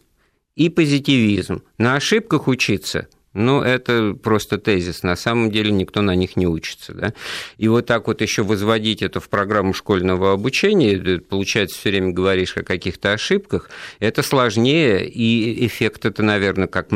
и 0.56 0.68
позитивизм. 0.68 1.62
На 1.78 1.96
ошибках 1.96 2.48
учиться 2.48 3.08
ну, 3.34 3.62
это 3.62 4.14
просто 4.14 4.58
тезис. 4.58 5.02
На 5.02 5.16
самом 5.16 5.50
деле 5.50 5.72
никто 5.72 6.02
на 6.02 6.14
них 6.14 6.36
не 6.36 6.46
учится. 6.46 6.94
Да? 6.94 7.14
И 7.58 7.66
вот 7.66 7.84
так 7.86 8.06
вот 8.06 8.22
еще 8.22 8.44
возводить 8.44 9.02
это 9.02 9.18
в 9.18 9.28
программу 9.28 9.74
школьного 9.74 10.32
обучения, 10.32 11.18
получается, 11.18 11.76
все 11.76 11.90
время 11.90 12.12
говоришь 12.12 12.56
о 12.56 12.62
каких-то 12.62 13.12
ошибках, 13.12 13.70
это 13.98 14.22
сложнее, 14.22 15.06
и 15.08 15.66
эффект 15.66 16.04
это, 16.04 16.22
наверное, 16.22 16.68
как 16.68 16.92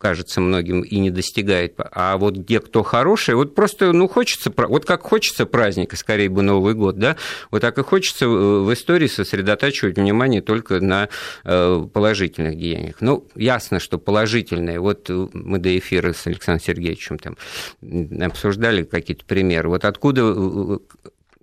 кажется 0.00 0.40
многим, 0.40 0.80
и 0.80 0.98
не 0.98 1.10
достигает. 1.10 1.74
А 1.76 2.16
вот 2.16 2.34
где 2.34 2.58
кто 2.60 2.82
хороший, 2.82 3.34
вот 3.34 3.54
просто, 3.54 3.92
ну, 3.92 4.08
хочется, 4.08 4.50
вот 4.56 4.86
как 4.86 5.02
хочется 5.02 5.44
праздника, 5.44 5.96
скорее 5.96 6.30
бы 6.30 6.40
Новый 6.40 6.74
год, 6.74 6.98
да, 6.98 7.16
вот 7.50 7.60
так 7.60 7.78
и 7.78 7.82
хочется 7.82 8.26
в 8.26 8.72
истории 8.72 9.08
сосредотачивать 9.08 9.98
внимание 9.98 10.40
только 10.40 10.80
на 10.80 11.10
э, 11.44 11.86
положительных 11.92 12.56
деяниях. 12.56 12.96
Ну, 13.00 13.26
ясно, 13.34 13.78
что 13.78 13.98
положительные, 13.98 14.80
вот 14.80 15.10
мы 15.10 15.58
до 15.58 15.76
эфира 15.78 16.14
с 16.14 16.26
Александром 16.26 16.64
Сергеевичем 16.64 17.18
там 17.18 17.36
обсуждали 18.22 18.84
какие-то 18.84 19.26
примеры, 19.26 19.68
вот 19.68 19.84
откуда 19.84 20.34
э, 20.34 20.78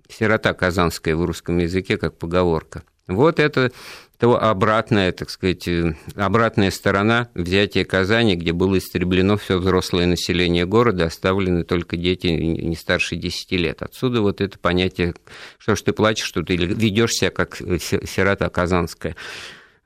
сирота 0.08 0.52
казанская 0.52 1.14
в 1.14 1.24
русском 1.24 1.58
языке, 1.58 1.96
как 1.96 2.18
поговорка. 2.18 2.82
Вот 3.06 3.38
это 3.38 3.72
то 4.18 4.36
обратная, 4.42 5.12
так 5.12 5.30
сказать, 5.30 5.68
э, 5.68 5.94
обратная 6.16 6.72
сторона 6.72 7.28
взятия 7.34 7.84
Казани, 7.84 8.34
где 8.34 8.52
было 8.52 8.78
истреблено 8.78 9.36
все 9.36 9.58
взрослое 9.58 10.06
население 10.06 10.66
города, 10.66 11.04
оставлены 11.04 11.62
только 11.62 11.96
дети 11.96 12.26
не 12.26 12.74
старше 12.74 13.14
10 13.14 13.52
лет. 13.52 13.80
Отсюда 13.80 14.20
вот 14.20 14.40
это 14.40 14.58
понятие, 14.58 15.14
что 15.58 15.76
ж 15.76 15.82
ты 15.82 15.92
плачешь, 15.92 16.26
что 16.26 16.42
ты 16.42 16.56
ведешь 16.56 17.12
себя 17.12 17.30
как 17.30 17.60
э, 17.60 17.78
сирота 17.78 18.48
казанская 18.48 19.14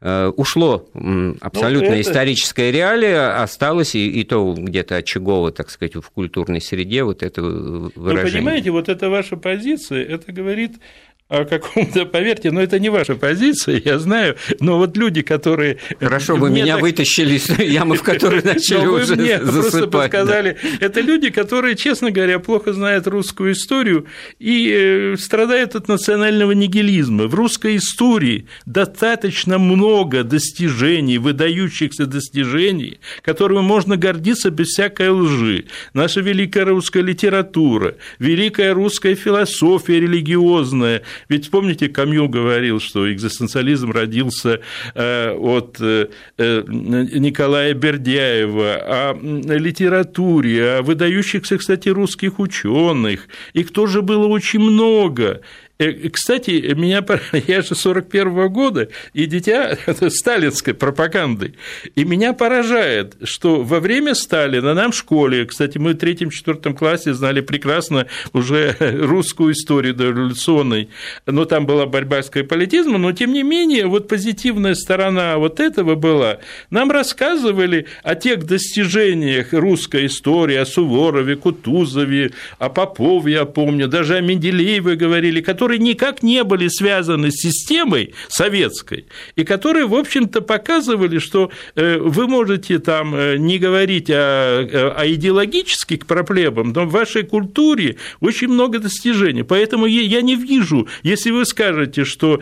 э, 0.01 0.33
ушло 0.35 0.89
абсолютно 1.43 1.91
ну, 1.91 1.95
это... 1.97 2.01
историческая 2.01 2.73
реалия, 2.73 3.43
осталось 3.43 3.95
и, 3.95 4.09
и 4.09 4.25
то 4.25 4.55
где-то 4.57 4.97
очагово, 4.97 5.53
так 5.53 5.69
сказать, 5.69 5.95
в 5.97 6.09
культурной 6.11 6.63
среде 6.63 7.05
вот 7.05 7.23
это 7.23 7.43
выражение. 7.43 8.25
Вы 8.25 8.31
понимаете, 8.31 8.71
вот 8.71 8.89
это 8.89 9.11
ваша 9.11 9.37
позиция, 9.37 10.03
это 10.03 10.33
говорит 10.33 10.77
каком-то, 11.45 12.05
поверьте, 12.05 12.51
но 12.51 12.61
это 12.61 12.79
не 12.79 12.91
ваша 12.91 13.15
позиция, 13.15 13.81
я 13.85 13.99
знаю, 13.99 14.37
но 14.61 14.77
вот 14.79 14.97
люди, 14.97 15.23
которые... 15.23 15.79
Хорошо, 15.99 16.37
вы 16.37 16.51
меня 16.51 16.75
так... 16.75 16.83
вытащили 16.83 17.37
из 17.37 17.49
ямы, 17.59 17.97
в 17.97 18.03
которой 18.03 18.43
начали 18.45 18.85
вы 18.85 19.03
уже 19.03 19.17
мне 19.17 19.39
засыпать. 19.39 19.63
просто 19.63 19.87
подсказали. 19.89 20.57
Да. 20.63 20.87
Это 20.87 21.01
люди, 21.01 21.31
которые, 21.31 21.77
честно 21.77 22.11
говоря, 22.11 22.39
плохо 22.39 22.73
знают 22.73 23.07
русскую 23.07 23.53
историю 23.53 24.07
и 24.39 24.71
э, 24.71 25.17
страдают 25.19 25.75
от 25.75 25.89
национального 25.89 26.53
нигилизма. 26.53 27.27
В 27.29 27.35
русской 27.35 27.77
истории 27.77 28.47
достаточно 28.67 29.59
много 29.59 30.25
достижений, 30.25 31.19
выдающихся 31.19 32.07
достижений, 32.07 33.01
которыми 33.23 33.61
можно 33.61 33.97
гордиться 33.97 34.51
без 34.51 34.69
всякой 34.69 35.11
лжи. 35.11 35.65
Наша 35.95 36.21
великая 36.21 36.65
русская 36.65 37.03
литература, 37.03 37.97
великая 38.19 38.75
русская 38.75 39.15
философия 39.15 40.01
религиозная, 40.01 41.03
ведь 41.29 41.51
помните, 41.51 41.89
Камью 41.89 42.29
говорил, 42.29 42.81
что 42.81 43.13
экзистенциализм 43.13 43.91
родился 43.91 44.61
э, 44.95 45.33
от 45.33 45.79
э, 45.81 46.09
э, 46.39 46.63
Николая 46.69 47.75
Бердяева, 47.75 48.75
о 48.77 49.19
литературе, 49.23 50.79
о 50.79 50.83
выдающихся, 50.83 51.59
кстати, 51.59 51.89
русских 51.89 52.39
ученых. 52.39 53.29
Их 53.53 53.73
тоже 53.73 54.03
было 54.03 54.27
очень 54.27 54.61
много. 54.61 55.41
Э, 55.79 56.09
кстати, 56.11 56.75
меня, 56.75 57.05
я 57.47 57.63
же 57.63 57.75
41 57.75 58.29
-го 58.29 58.49
года 58.49 58.89
и 59.15 59.27
дитя 59.27 59.77
сталинской 60.09 60.75
пропаганды. 60.75 61.55
И 61.97 62.05
меня 62.05 62.33
поражает, 62.35 63.17
что 63.25 63.63
во 63.63 63.81
время 63.81 64.15
Сталина 64.15 64.75
нам 64.75 64.93
в 64.93 64.97
школе, 64.97 65.47
кстати, 65.47 65.79
мы 65.79 65.93
в 65.93 65.99
третьем-четвертом 65.99 66.75
классе 66.75 67.15
знали 67.15 67.41
прекрасно 67.41 68.07
уже 68.33 68.77
русскую 68.81 69.53
историю 69.53 69.95
дореволюционной, 69.95 70.89
но 71.27 71.45
там 71.47 71.67
была 71.67 71.87
борьба 71.87 72.23
с 72.23 72.31
капитализмом, 72.31 73.03
но 73.03 73.13
тем 73.13 73.33
не 73.33 73.43
менее 73.43 73.87
вот 73.87 74.09
позитивная 74.09 74.75
сторона 74.75 75.39
вот 75.39 75.59
этого 75.59 75.95
была. 75.95 76.39
Нам 76.71 76.91
рассказывали 76.91 77.87
о 78.03 78.15
тех 78.15 78.45
достижениях 78.45 79.53
русской 79.53 80.07
истории, 80.07 80.57
о 80.57 80.67
Суворове, 80.67 81.37
Кутузове, 81.37 82.33
о 82.59 82.69
Попове, 82.69 83.33
я 83.33 83.45
помню, 83.47 83.89
даже 83.89 84.17
о 84.17 84.21
Менделееве 84.21 84.97
говорили, 84.97 85.41
которые 85.41 85.62
которые 85.63 85.79
никак 85.79 86.25
не 86.25 86.43
были 86.43 86.67
связаны 86.67 87.31
с 87.31 87.37
системой 87.37 88.15
советской, 88.27 89.07
и 89.37 89.45
которые, 89.45 89.87
в 89.87 89.95
общем-то, 89.95 90.41
показывали, 90.41 91.21
что 91.21 91.53
э, 91.77 91.99
вы 91.99 92.27
можете 92.27 92.81
там 92.81 93.15
э, 93.15 93.37
не 93.37 93.59
говорить 93.59 94.11
о, 94.11 94.15
э, 94.15 94.91
о 94.91 95.07
идеологических 95.07 96.05
проблемах, 96.05 96.75
но 96.75 96.85
в 96.85 96.91
вашей 96.91 97.23
культуре 97.23 97.95
очень 98.19 98.49
много 98.49 98.81
достижений. 98.81 99.45
Поэтому 99.45 99.87
я 99.87 100.21
не 100.21 100.35
вижу, 100.35 100.89
если 101.05 101.31
вы 101.31 101.45
скажете, 101.45 102.05
что 102.05 102.41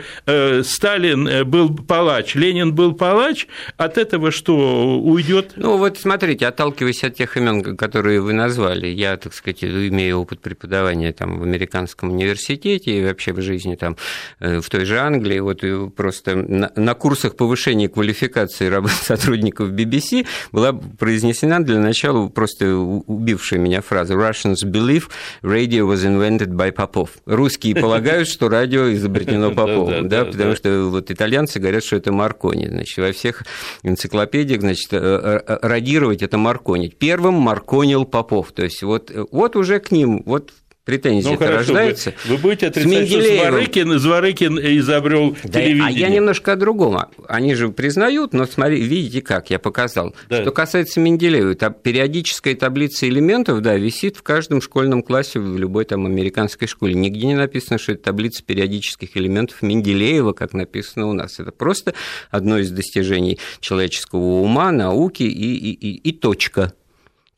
Сталин 0.63 1.47
был 1.47 1.77
палач, 1.77 2.35
Ленин 2.35 2.75
был 2.75 2.95
палач, 2.95 3.47
от 3.77 3.99
этого 3.99 4.31
что 4.31 4.99
уйдет? 4.99 5.53
Ну 5.57 5.77
вот 5.77 5.99
смотрите, 5.99 6.47
отталкиваясь 6.47 7.05
от 7.05 7.17
тех 7.17 7.37
имен, 7.37 7.77
которые 7.77 8.23
вы 8.23 8.33
назвали, 8.33 8.87
я, 8.87 9.19
так 9.19 9.35
сказать, 9.35 9.63
имею 9.63 10.21
опыт 10.21 10.41
преподавания 10.41 11.13
там 11.13 11.39
в 11.39 11.43
американском 11.43 12.11
университете, 12.13 13.10
вообще 13.11 13.33
в 13.33 13.41
жизни 13.41 13.77
там 13.77 13.97
э, 14.41 14.61
в 14.61 14.69
той 14.69 14.85
же 14.85 14.99
Англии, 14.99 15.39
вот 15.41 15.63
просто 15.95 16.37
на, 16.37 16.73
на 16.75 16.95
курсах 16.95 17.37
повышения 17.37 17.89
квалификации 17.89 18.71
сотрудников 19.03 19.71
BBC 19.71 20.27
была 20.53 20.73
произнесена 20.73 21.63
для 21.65 21.79
начала 21.79 22.29
просто 22.29 22.77
убившая 22.77 23.59
меня 23.59 23.83
фраза 23.83 24.15
«Russians 24.15 24.65
believe 24.65 25.05
radio 25.43 25.87
was 25.87 26.05
invented 26.05 26.49
by 26.49 26.75
Popov». 26.75 27.11
Русские 27.27 27.75
полагают, 27.75 28.29
что 28.29 28.49
радио 28.49 28.93
изобретено 28.93 29.51
Поповым, 29.55 30.09
да, 30.09 30.25
потому 30.25 30.55
что 30.55 30.89
вот 30.91 31.11
итальянцы 31.11 31.59
говорят, 31.59 31.85
что 31.85 31.97
это 31.97 32.13
Маркони, 32.13 32.67
значит, 32.67 32.99
во 32.99 33.13
всех 33.13 33.45
энциклопедиях, 33.83 34.61
значит, 34.61 34.93
э, 34.93 34.99
э, 35.47 35.59
радировать 35.63 36.23
это 36.23 36.39
марконить. 36.39 36.97
Первым 36.97 37.35
марконил 37.35 38.05
Попов, 38.05 38.53
то 38.53 38.63
есть 38.63 38.83
вот, 38.83 39.11
вот 39.31 39.57
уже 39.57 39.81
к 39.81 39.91
ним, 39.91 40.23
вот 40.25 40.53
претензии 40.91 41.37
ну, 41.39 41.47
рождаются. 41.47 42.15
Вы, 42.25 42.35
вы 42.35 42.43
будете 42.43 42.67
отрицать, 42.67 43.09
что 43.09 43.23
Зворыкин, 43.23 43.99
Зворыкин 44.01 44.59
изобрел 44.79 45.37
да, 45.45 45.61
телевидение. 45.61 45.87
А 45.87 45.91
я 45.91 46.09
немножко 46.09 46.53
о 46.53 46.57
другом. 46.57 46.99
Они 47.29 47.55
же 47.55 47.69
признают, 47.69 48.33
но 48.33 48.45
смотри, 48.47 48.83
видите 48.83 49.23
как, 49.23 49.51
я 49.51 49.61
показал. 49.61 50.17
Да. 50.29 50.43
Что 50.43 50.51
касается 50.51 50.99
Менделеева, 50.99 51.55
периодическая 51.55 52.57
таблица 52.57 53.09
элементов, 53.09 53.61
да, 53.63 53.77
висит 53.77 54.17
в 54.17 54.23
каждом 54.23 54.61
школьном 54.61 55.05
классе 55.05 55.39
в 55.39 55.57
любой 55.57 55.85
там 55.85 56.07
американской 56.07 56.67
школе. 56.67 56.95
Нигде 56.95 57.29
не 57.29 57.37
написано, 57.37 57.79
что 57.79 57.93
это 57.93 58.03
таблица 58.03 58.43
периодических 58.43 59.17
элементов 59.17 59.63
Менделеева, 59.63 60.33
как 60.33 60.55
написано 60.55 61.07
у 61.07 61.13
нас. 61.13 61.39
Это 61.39 61.53
просто 61.53 61.95
одно 62.33 62.59
из 62.59 62.73
достижений 62.73 63.39
человеческого 63.61 64.41
ума, 64.43 64.73
науки 64.73 65.23
и, 65.23 65.55
и, 65.55 65.73
и, 65.73 65.95
и 66.09 66.13
точка. 66.13 66.73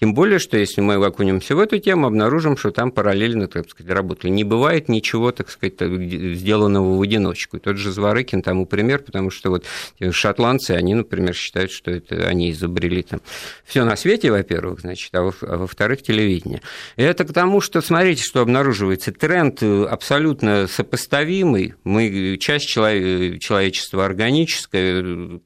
Тем 0.02 0.14
более, 0.14 0.40
что 0.40 0.58
если 0.58 0.80
мы 0.80 0.94
окунемся 0.94 1.54
в 1.54 1.60
эту 1.60 1.78
тему, 1.78 2.08
обнаружим, 2.08 2.56
что 2.56 2.72
там 2.72 2.90
параллельно, 2.90 3.46
так 3.46 3.70
сказать, 3.70 3.92
работали. 3.92 4.32
Не 4.32 4.42
бывает 4.42 4.88
ничего, 4.88 5.30
так 5.30 5.48
сказать, 5.48 5.74
сделанного 5.78 6.98
в 6.98 7.00
одиночку. 7.00 7.60
Тот 7.60 7.76
же 7.76 7.92
Зворыкин 7.92 8.42
тому 8.42 8.66
пример, 8.66 8.98
потому 9.04 9.30
что 9.30 9.50
вот 9.50 9.64
шотландцы, 10.10 10.72
они, 10.72 10.94
например, 10.94 11.34
считают, 11.34 11.70
что 11.70 11.92
это 11.92 12.26
они 12.26 12.50
изобрели 12.50 13.04
там 13.04 13.20
все 13.64 13.84
на 13.84 13.94
свете, 13.94 14.32
во-первых, 14.32 14.80
значит, 14.80 15.14
а, 15.14 15.30
а 15.40 15.56
во-вторых, 15.58 16.02
телевидение. 16.02 16.62
И 16.96 17.02
это 17.04 17.24
к 17.24 17.32
тому, 17.32 17.60
что, 17.60 17.80
смотрите, 17.80 18.24
что 18.24 18.40
обнаруживается. 18.40 19.12
Тренд 19.12 19.62
абсолютно 19.62 20.66
сопоставимый. 20.66 21.74
Мы 21.84 22.38
часть 22.40 22.66
человечества 22.66 24.04
органическая, 24.04 25.38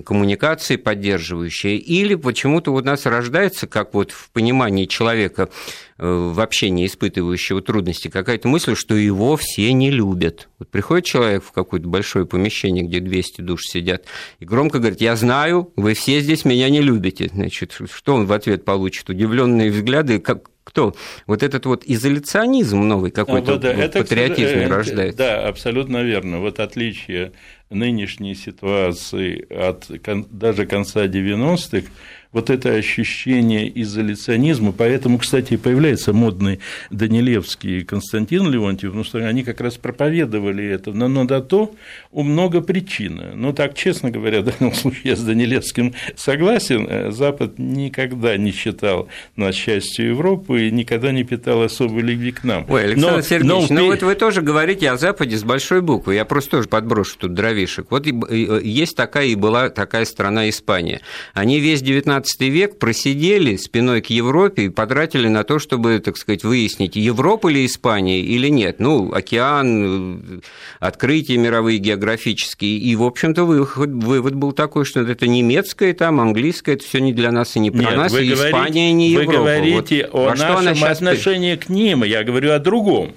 коммуникации 0.00 0.76
поддерживающие, 0.76 1.76
или 1.76 2.14
почему-то 2.14 2.72
у 2.72 2.80
нас 2.80 3.04
рождается, 3.06 3.66
как 3.66 3.92
вот 3.94 4.10
в 4.10 4.30
понимании 4.30 4.86
человека, 4.86 5.50
э, 5.98 6.30
вообще 6.32 6.70
не 6.70 6.86
испытывающего 6.86 7.60
трудностей, 7.60 8.08
какая-то 8.08 8.48
мысль, 8.48 8.74
что 8.74 8.94
его 8.94 9.36
все 9.36 9.72
не 9.72 9.90
любят. 9.90 10.48
Вот 10.58 10.70
приходит 10.70 11.04
человек 11.04 11.44
в 11.44 11.52
какое-то 11.52 11.88
большое 11.88 12.24
помещение, 12.24 12.84
где 12.84 13.00
200 13.00 13.42
душ 13.42 13.62
сидят, 13.64 14.04
и 14.38 14.44
громко 14.44 14.78
говорит, 14.78 15.00
я 15.00 15.16
знаю, 15.16 15.72
вы 15.76 15.94
все 15.94 16.20
здесь 16.20 16.44
меня 16.44 16.70
не 16.70 16.80
любите. 16.80 17.28
Значит, 17.32 17.76
что 17.92 18.14
он 18.14 18.26
в 18.26 18.32
ответ 18.32 18.64
получит? 18.64 19.10
Удивленные 19.10 19.70
взгляды, 19.70 20.18
как, 20.18 20.48
кто? 20.64 20.94
Вот 21.26 21.42
этот 21.42 21.66
вот 21.66 21.82
изоляционизм 21.84 22.80
новый 22.80 23.10
какой-то, 23.10 23.58
да, 23.58 23.74
да, 23.74 23.88
патриотизм 23.88 24.58
это, 24.58 24.74
рождается. 24.74 25.18
Да, 25.18 25.48
абсолютно 25.48 26.02
верно. 26.02 26.38
Вот 26.38 26.60
отличие 26.60 27.32
нынешней 27.72 28.34
ситуации 28.34 29.46
от 29.52 29.86
даже 30.30 30.66
конца 30.66 31.06
90-х 31.06 31.88
вот 32.32 32.50
это 32.50 32.74
ощущение 32.74 33.70
изоляционизма, 33.82 34.72
поэтому, 34.72 35.18
кстати, 35.18 35.56
появляется 35.56 36.12
модный 36.12 36.60
Данилевский 36.90 37.80
и 37.80 37.84
Константин 37.84 38.50
Леонтьев, 38.50 38.94
ну, 38.94 39.04
что 39.04 39.18
они 39.18 39.42
как 39.42 39.60
раз 39.60 39.76
проповедовали 39.76 40.64
это, 40.64 40.92
но, 40.92 41.08
но 41.08 41.24
до 41.24 41.40
то 41.40 41.74
много 42.12 42.60
причин. 42.60 43.20
Ну, 43.34 43.52
так, 43.52 43.74
честно 43.74 44.10
говоря, 44.10 44.40
в 44.42 44.44
данном 44.44 44.74
случае 44.74 45.02
я 45.04 45.16
с 45.16 45.22
Данилевским 45.22 45.94
согласен, 46.16 46.86
э, 46.88 47.10
Запад 47.10 47.58
никогда 47.58 48.36
не 48.36 48.52
считал 48.52 49.08
нас 49.36 49.54
частью 49.54 50.10
Европы 50.10 50.68
и 50.68 50.70
никогда 50.70 51.12
не 51.12 51.24
питал 51.24 51.62
особой 51.62 52.02
любви 52.02 52.32
к 52.32 52.44
нам. 52.44 52.64
Ой, 52.68 52.84
Александр 52.84 53.16
но, 53.16 53.22
Сергеевич, 53.22 53.68
но... 53.70 53.80
ну 53.80 53.86
вот 53.86 54.02
вы 54.02 54.14
тоже 54.14 54.40
говорите 54.42 54.90
о 54.90 54.96
Западе 54.96 55.36
с 55.36 55.44
большой 55.44 55.82
буквы, 55.82 56.14
я 56.14 56.24
просто 56.24 56.52
тоже 56.52 56.68
подброшу 56.68 57.18
тут 57.18 57.34
дровишек. 57.34 57.90
Вот 57.90 58.06
есть 58.06 58.96
такая 58.96 59.26
и 59.26 59.34
была 59.34 59.68
такая 59.68 60.04
страна 60.04 60.48
Испания. 60.48 61.00
Они 61.34 61.60
весь 61.60 61.82
19 61.82 62.21
XIX 62.22 62.48
век 62.48 62.78
просидели 62.78 63.56
спиной 63.56 64.00
к 64.00 64.06
Европе 64.10 64.64
и 64.64 64.68
потратили 64.68 65.28
на 65.28 65.44
то, 65.44 65.58
чтобы, 65.58 65.98
так 66.00 66.16
сказать, 66.16 66.44
выяснить, 66.44 66.96
Европа 66.96 67.48
ли 67.48 67.66
Испания 67.66 68.20
или 68.20 68.48
нет. 68.48 68.78
Ну, 68.78 69.12
океан, 69.12 70.42
открытия 70.80 71.36
мировые 71.36 71.78
географические. 71.78 72.78
И, 72.78 72.94
в 72.96 73.02
общем-то, 73.02 73.44
вывод, 73.44 73.88
вывод 73.88 74.34
был 74.34 74.52
такой, 74.52 74.84
что 74.84 75.00
это 75.00 75.26
немецкое, 75.26 75.94
там, 75.94 76.20
английское, 76.20 76.74
это 76.74 76.84
все 76.84 77.00
не 77.00 77.12
для 77.12 77.32
нас 77.32 77.56
и 77.56 77.60
не 77.60 77.70
про 77.70 77.80
нет, 77.80 77.96
нас, 77.96 78.12
и 78.12 78.16
говорите, 78.16 78.34
Испания 78.34 78.92
не 78.92 79.10
Европа. 79.10 79.30
Вы 79.30 79.38
говорите 79.38 80.08
вот, 80.12 80.40
о 80.40 80.62
нашем 80.62 80.84
отношении 80.84 81.56
к 81.56 81.68
ним, 81.68 82.04
я 82.04 82.24
говорю 82.24 82.52
о 82.52 82.58
другом 82.58 83.12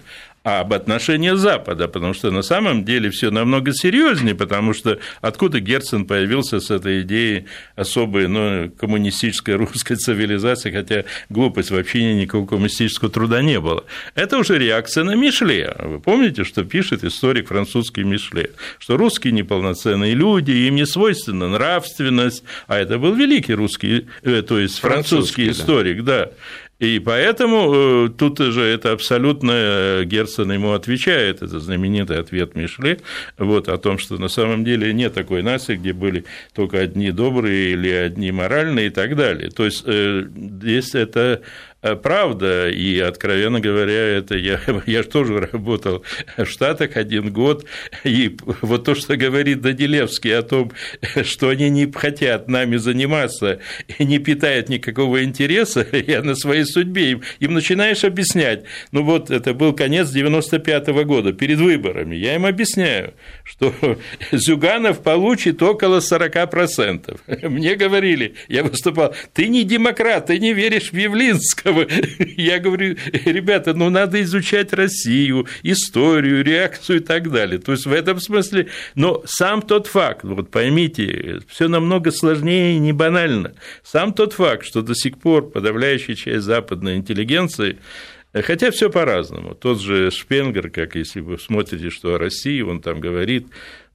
об 0.46 0.74
отношении 0.74 1.32
Запада, 1.36 1.88
потому 1.88 2.14
что 2.14 2.30
на 2.30 2.44
самом 2.44 2.86
деле 2.86 3.10
все 3.10 3.32
намного 3.32 3.74
серьезнее, 3.74 4.36
потому 4.36 4.76
что 4.76 5.00
откуда 5.20 5.60
Герцен 5.60 6.06
появился 6.06 6.60
с 6.60 6.70
этой 6.70 7.02
идеей 7.02 7.46
особой 7.76 8.28
ну, 8.28 8.70
коммунистической 8.70 9.56
русской 9.56 9.96
цивилизации, 9.96 10.70
хотя 10.70 11.06
глупость 11.30 11.72
вообще 11.72 12.14
никакого 12.14 12.46
коммунистического 12.46 13.10
труда 13.10 13.42
не 13.42 13.60
было. 13.60 13.86
Это 14.14 14.38
уже 14.38 14.60
реакция 14.60 15.04
на 15.04 15.16
Мишле. 15.16 15.76
Вы 15.80 16.00
помните, 16.00 16.44
что 16.44 16.64
пишет 16.64 17.04
историк 17.04 17.48
французский 17.48 18.04
Мишле, 18.04 18.52
что 18.78 18.98
русские 18.98 19.34
неполноценные 19.34 20.14
люди, 20.14 20.52
им 20.52 20.76
не 20.76 20.86
свойственна 20.86 21.50
нравственность, 21.50 22.44
а 22.68 22.78
это 22.78 23.00
был 23.00 23.16
великий 23.16 23.56
русский, 23.56 24.06
э, 24.22 24.44
то 24.44 24.60
есть 24.60 24.78
французский, 24.78 25.46
французский 25.46 25.50
историк, 25.50 26.04
да. 26.04 26.26
да 26.26 26.32
и 26.80 27.00
поэтому 27.00 27.74
э, 27.74 28.10
тут 28.10 28.40
же 28.40 28.62
это 28.62 28.92
абсолютно 28.92 29.52
э, 29.54 30.04
Герцен 30.04 30.52
ему 30.52 30.74
отвечает, 30.74 31.42
это 31.42 31.60
знаменитый 31.60 32.20
ответ 32.20 32.54
Мишле, 32.56 33.00
вот, 33.38 33.70
о 33.70 33.78
том, 33.78 33.98
что 33.98 34.18
на 34.18 34.28
самом 34.28 34.66
деле 34.66 34.94
нет 34.94 35.14
такой 35.14 35.42
нации, 35.42 35.78
где 35.78 35.94
были 35.94 36.26
только 36.54 36.80
одни 36.80 37.12
добрые 37.12 37.72
или 37.72 37.90
одни 37.90 38.32
моральные 38.32 38.88
и 38.88 38.90
так 38.90 39.16
далее. 39.16 39.52
То 39.52 39.64
есть 39.66 39.84
э, 39.86 40.26
здесь 40.36 40.94
это 40.96 41.42
правда, 41.82 42.70
и, 42.70 43.00
откровенно 43.00 43.60
говоря, 43.60 43.94
это 43.94 44.36
я, 44.36 44.60
я 44.86 45.04
же 45.04 45.10
тоже 45.10 45.50
работал 45.52 46.04
в 46.38 46.46
Штатах 46.46 46.98
один 46.98 47.32
год, 47.32 47.66
и 48.04 48.36
вот 48.62 48.86
то, 48.86 48.96
что 48.96 49.18
говорит 49.18 49.62
Данилевский 49.62 50.38
о 50.38 50.42
том, 50.42 50.72
что 51.24 51.50
они 51.50 51.70
не 51.70 51.92
хотят 51.92 52.48
нами 52.48 52.78
заниматься 52.78 53.60
и 54.00 54.06
не 54.06 54.20
питают 54.20 54.70
никакого 54.70 55.24
интереса, 55.24 55.86
я 55.92 56.24
на 56.24 56.36
своей 56.36 56.66
судьбе 56.66 57.12
им, 57.12 57.22
им 57.40 57.54
начинаешь 57.54 58.04
объяснять, 58.04 58.64
ну 58.92 59.04
вот 59.04 59.30
это 59.30 59.54
был 59.54 59.74
конец 59.74 60.10
95 60.10 60.88
-го 60.88 61.04
года, 61.04 61.34
перед 61.34 61.60
выборами, 61.60 62.16
я 62.16 62.36
им 62.36 62.46
объясняю, 62.46 63.14
что 63.44 63.74
Зюганов 64.32 65.04
получит 65.04 65.62
около 65.62 66.00
40%. 66.00 67.50
Мне 67.50 67.76
говорили, 67.76 68.36
я 68.48 68.64
выступал, 68.64 69.14
ты 69.34 69.48
не 69.48 69.64
демократ, 69.64 70.28
ты 70.28 70.40
не 70.40 70.54
веришь 70.54 70.92
в 70.92 70.98
Явлинского, 70.98 71.75
этого. 71.82 72.26
Я 72.38 72.60
говорю, 72.60 72.96
ребята, 73.26 73.74
ну 73.74 73.90
надо 73.90 74.22
изучать 74.24 74.74
Россию, 74.74 75.48
историю, 75.64 76.44
реакцию 76.44 76.98
и 76.98 77.04
так 77.04 77.32
далее. 77.32 77.60
То 77.60 77.74
есть 77.74 77.86
в 77.86 77.92
этом 77.92 78.20
смысле, 78.20 78.68
но 78.96 79.24
сам 79.26 79.62
тот 79.62 79.88
факт, 79.88 80.24
вот 80.24 80.52
поймите, 80.52 81.40
все 81.48 81.68
намного 81.68 82.12
сложнее 82.12 82.76
и 82.76 82.80
не 82.80 82.94
банально. 82.94 83.54
Сам 83.84 84.14
тот 84.14 84.34
факт, 84.34 84.66
что 84.66 84.82
до 84.82 84.96
сих 84.96 85.18
пор 85.18 85.50
подавляющая 85.50 86.16
часть 86.16 86.44
западной 86.44 86.98
интеллигенции 86.98 87.78
Хотя 88.44 88.70
все 88.70 88.90
по-разному. 88.90 89.56
Тот 89.56 89.80
же 89.80 90.12
Шпенгер, 90.12 90.70
как 90.70 90.96
если 90.96 91.22
вы 91.22 91.40
смотрите, 91.40 91.90
что 91.90 92.16
о 92.16 92.18
России, 92.18 92.60
он 92.60 92.82
там 92.82 93.00
говорит, 93.00 93.48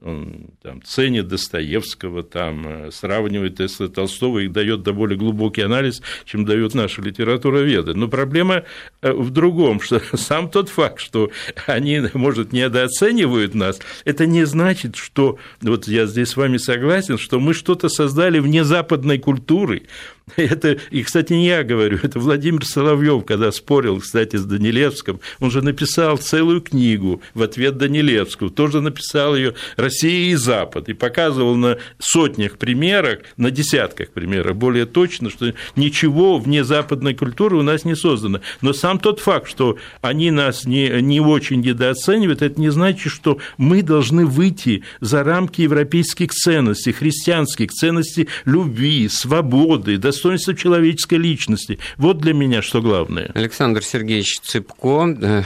он 0.03 0.47
там, 0.63 0.83
ценит 0.83 1.29
Достоевского, 1.29 2.23
там, 2.23 2.67
э, 2.67 2.91
сравнивает 2.91 3.61
с 3.61 3.77
Толстого 3.89 4.41
и 4.41 4.49
дает 4.49 4.83
до 4.83 4.93
более 4.93 5.19
глубокий 5.19 5.63
анализ, 5.63 6.03
чем 6.25 6.45
дают 6.45 6.75
наши 6.75 7.03
литературоведы. 7.03 7.95
Но 7.95 8.09
проблема 8.09 8.65
э, 9.03 9.13
в 9.13 9.31
другом, 9.31 9.81
что 9.81 10.01
сам 10.17 10.51
тот 10.51 10.69
факт, 10.69 11.01
что 11.01 11.31
они, 11.67 12.03
может, 12.15 12.53
недооценивают 12.53 13.55
нас, 13.55 13.79
это 14.05 14.27
не 14.27 14.45
значит, 14.45 14.97
что, 14.97 15.39
вот 15.61 15.87
я 15.87 16.07
здесь 16.07 16.31
с 16.31 16.37
вами 16.37 16.57
согласен, 16.57 17.19
что 17.19 17.39
мы 17.39 17.53
что-то 17.53 17.89
создали 17.89 18.39
вне 18.39 18.65
западной 18.65 19.19
культуры, 19.19 19.83
это, 20.37 20.79
и, 20.91 21.03
кстати, 21.03 21.33
не 21.33 21.47
я 21.47 21.65
говорю, 21.65 21.99
это 22.03 22.19
Владимир 22.19 22.65
Соловьев, 22.65 23.25
когда 23.25 23.53
спорил, 23.53 24.01
кстати, 24.01 24.37
с 24.37 24.45
Данилевским, 24.45 25.21
он 25.41 25.51
же 25.51 25.63
написал 25.63 26.17
целую 26.17 26.61
книгу 26.61 27.23
в 27.35 27.43
ответ 27.43 27.77
Данилевскому, 27.77 28.51
тоже 28.51 28.81
написал 28.81 29.37
ее 29.37 29.55
«Россия 29.91 30.31
и 30.31 30.35
Запад», 30.37 30.89
и 30.89 30.93
показывал 30.93 31.57
на 31.57 31.77
сотнях 31.99 32.59
примерах, 32.59 33.19
на 33.37 33.51
десятках 33.51 34.11
примеров 34.11 34.57
более 34.57 34.87
точно, 34.87 35.31
что 35.31 35.53
ничего 35.75 36.39
вне 36.39 36.63
западной 36.63 37.15
культуры 37.15 37.57
у 37.57 37.63
нас 37.63 37.85
не 37.85 37.97
создано. 37.97 38.41
Но 38.61 38.73
сам 38.73 39.01
тот 39.01 39.19
факт, 39.19 39.51
что 39.51 39.79
они 40.01 40.31
нас 40.31 40.65
не, 40.65 41.03
не 41.03 41.21
очень 41.21 41.61
недооценивают, 41.61 42.41
это 42.41 42.61
не 42.61 42.71
значит, 42.71 43.13
что 43.13 43.39
мы 43.59 43.83
должны 43.83 44.27
выйти 44.27 44.85
за 45.01 45.25
рамки 45.25 45.63
европейских 45.63 46.31
ценностей, 46.31 46.93
христианских 46.93 47.73
ценностей 47.73 48.29
любви, 48.45 49.09
свободы, 49.09 49.99
достоинства 49.99 50.55
человеческой 50.55 51.19
личности. 51.19 51.81
Вот 51.97 52.19
для 52.19 52.33
меня 52.33 52.63
что 52.63 52.81
главное. 52.81 53.33
Александр 53.35 53.83
Сергеевич 53.83 54.39
Цыпко, 54.43 55.17
э, 55.21 55.43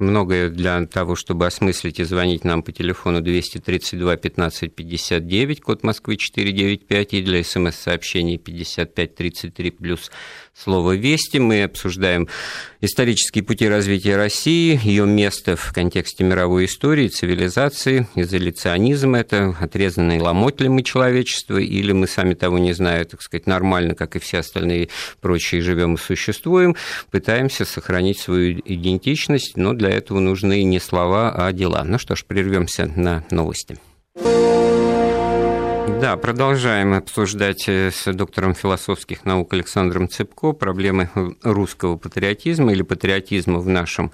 многое 0.00 0.50
для 0.50 0.84
того, 0.86 1.16
чтобы 1.16 1.46
осмыслить 1.46 2.00
и 2.00 2.04
звонить 2.04 2.44
нам 2.44 2.62
по 2.62 2.72
телефону 2.72 3.20
232 3.20 4.16
15 4.16 4.74
59, 4.74 5.60
код 5.60 5.82
Москвы 5.82 6.16
495, 6.16 7.14
и 7.14 7.22
для 7.22 7.42
смс-сообщений 7.42 8.38
55 8.38 9.14
33 9.14 9.70
плюс 9.70 10.10
слово 10.62 10.96
«Вести». 10.96 11.38
Мы 11.38 11.62
обсуждаем 11.62 12.28
исторические 12.80 13.44
пути 13.44 13.68
развития 13.68 14.16
России, 14.16 14.78
ее 14.82 15.06
место 15.06 15.56
в 15.56 15.72
контексте 15.72 16.24
мировой 16.24 16.66
истории, 16.66 17.08
цивилизации, 17.08 18.06
изоляционизм 18.14 19.14
это, 19.14 19.56
отрезанный 19.60 20.20
ломоть 20.20 20.60
ли 20.60 20.68
мы 20.68 20.82
человечество, 20.82 21.58
или 21.58 21.92
мы 21.92 22.06
сами 22.06 22.34
того 22.34 22.58
не 22.58 22.72
зная, 22.72 23.04
так 23.04 23.22
сказать, 23.22 23.46
нормально, 23.46 23.94
как 23.94 24.16
и 24.16 24.18
все 24.18 24.38
остальные 24.38 24.88
прочие, 25.20 25.62
живем 25.62 25.94
и 25.94 25.98
существуем, 25.98 26.76
пытаемся 27.10 27.64
сохранить 27.64 28.18
свою 28.18 28.60
идентичность, 28.64 29.56
но 29.56 29.72
для 29.72 29.90
этого 29.90 30.18
нужны 30.18 30.62
не 30.64 30.80
слова, 30.80 31.32
а 31.34 31.52
дела. 31.52 31.84
Ну 31.84 31.98
что 31.98 32.16
ж, 32.16 32.24
прервемся 32.24 32.86
на 32.96 33.24
новости. 33.30 33.78
Да, 36.00 36.16
продолжаем 36.16 36.94
обсуждать 36.94 37.68
э, 37.68 37.90
с 37.90 38.12
доктором 38.12 38.54
философских 38.54 39.24
наук 39.24 39.52
Александром 39.52 40.08
Цепко 40.08 40.52
проблемы 40.52 41.10
русского 41.42 41.96
патриотизма 41.96 42.72
или 42.72 42.82
патриотизма 42.82 43.58
в 43.58 43.66
нашем 43.66 44.12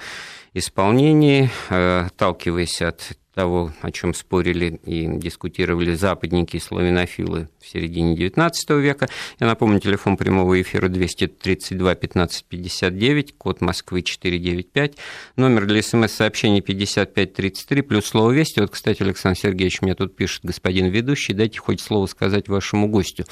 исполнении, 0.55 1.51
э, 1.69 2.07
отталкиваясь 2.07 2.81
от 2.81 3.19
того, 3.35 3.73
о 3.81 3.91
чем 3.91 4.15
спорили 4.15 4.81
и 4.85 5.07
дискутировали 5.19 5.95
западники 5.95 6.57
и 6.57 6.61
славянофилы 6.61 7.49
в 7.61 7.67
середине 7.67 8.17
XIX 8.17 8.81
века. 8.81 9.09
Я 9.41 9.47
напомню, 9.47 9.81
телефон 9.81 10.17
прямого 10.17 10.61
эфира 10.61 10.89
232 10.89 11.95
15 11.95 12.45
59, 12.45 13.37
код 13.37 13.61
Москвы 13.61 14.03
495, 14.03 14.97
номер 15.37 15.67
для 15.67 15.83
смс-сообщений 15.83 16.61
5533, 16.61 17.83
плюс 17.83 18.07
слово 18.07 18.31
«Вести». 18.31 18.61
Вот, 18.61 18.71
кстати, 18.71 19.03
Александр 19.03 19.39
Сергеевич 19.39 19.83
мне 19.83 19.95
тут 19.95 20.15
пишет, 20.15 20.41
господин 20.45 20.87
ведущий, 20.87 21.35
дайте 21.35 21.59
хоть 21.59 21.81
слово 21.81 22.07
сказать 22.07 22.49
вашему 22.49 22.89
гостю. 22.89 23.25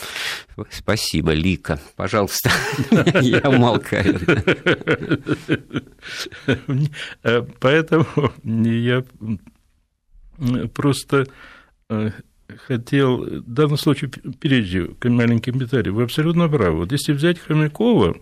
Спасибо, 0.71 1.33
Лика. 1.33 1.81
Пожалуйста, 1.97 2.51
я 3.21 3.41
умолкаю. 3.49 4.21
Поэтому 7.61 8.07
я 8.45 9.05
просто 10.75 11.27
э, 11.89 12.11
хотел 12.67 13.19
в 13.19 13.53
данном 13.53 13.77
случае, 13.79 14.11
прежде 14.41 14.91
маленький 15.05 15.53
комментарий, 15.53 15.91
вы 15.91 16.05
абсолютно 16.05 16.49
правы. 16.49 16.79
Вот 16.79 16.93
если 16.93 17.13
взять 17.13 17.39
Хомякова, 17.39 18.17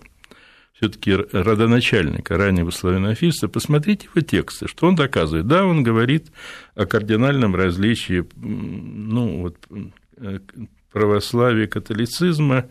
все-таки 0.73 1.15
родоначальника 1.15 2.39
раннего 2.39 2.71
славянофильства, 2.71 3.49
посмотрите 3.49 4.09
его 4.15 4.25
тексты, 4.27 4.67
что 4.67 4.87
он 4.87 4.95
доказывает. 4.95 5.47
Да, 5.47 5.67
он 5.67 5.83
говорит 5.83 6.29
о 6.75 6.87
кардинальном 6.87 7.55
различии 7.55 8.25
ну, 8.37 9.43
вот, 9.43 9.57
э, 10.17 10.39
православия 10.91 11.67
католицизма, 11.67 12.67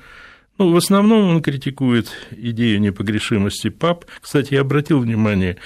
ну, 0.57 0.73
в 0.73 0.75
основном 0.75 1.29
он 1.29 1.41
критикует 1.41 2.11
идею 2.31 2.81
непогрешимости 2.81 3.69
пап. 3.69 4.05
Кстати, 4.19 4.55
я 4.55 4.61
обратил 4.61 4.99
внимание, 4.99 5.57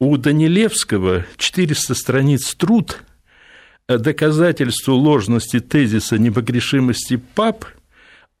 у 0.00 0.16
Данилевского 0.16 1.24
400 1.36 1.94
страниц 1.94 2.54
труд 2.56 3.04
доказательству 3.88 4.94
ложности 4.94 5.60
тезиса 5.60 6.18
непогрешимости 6.18 7.16
пап 7.16 7.66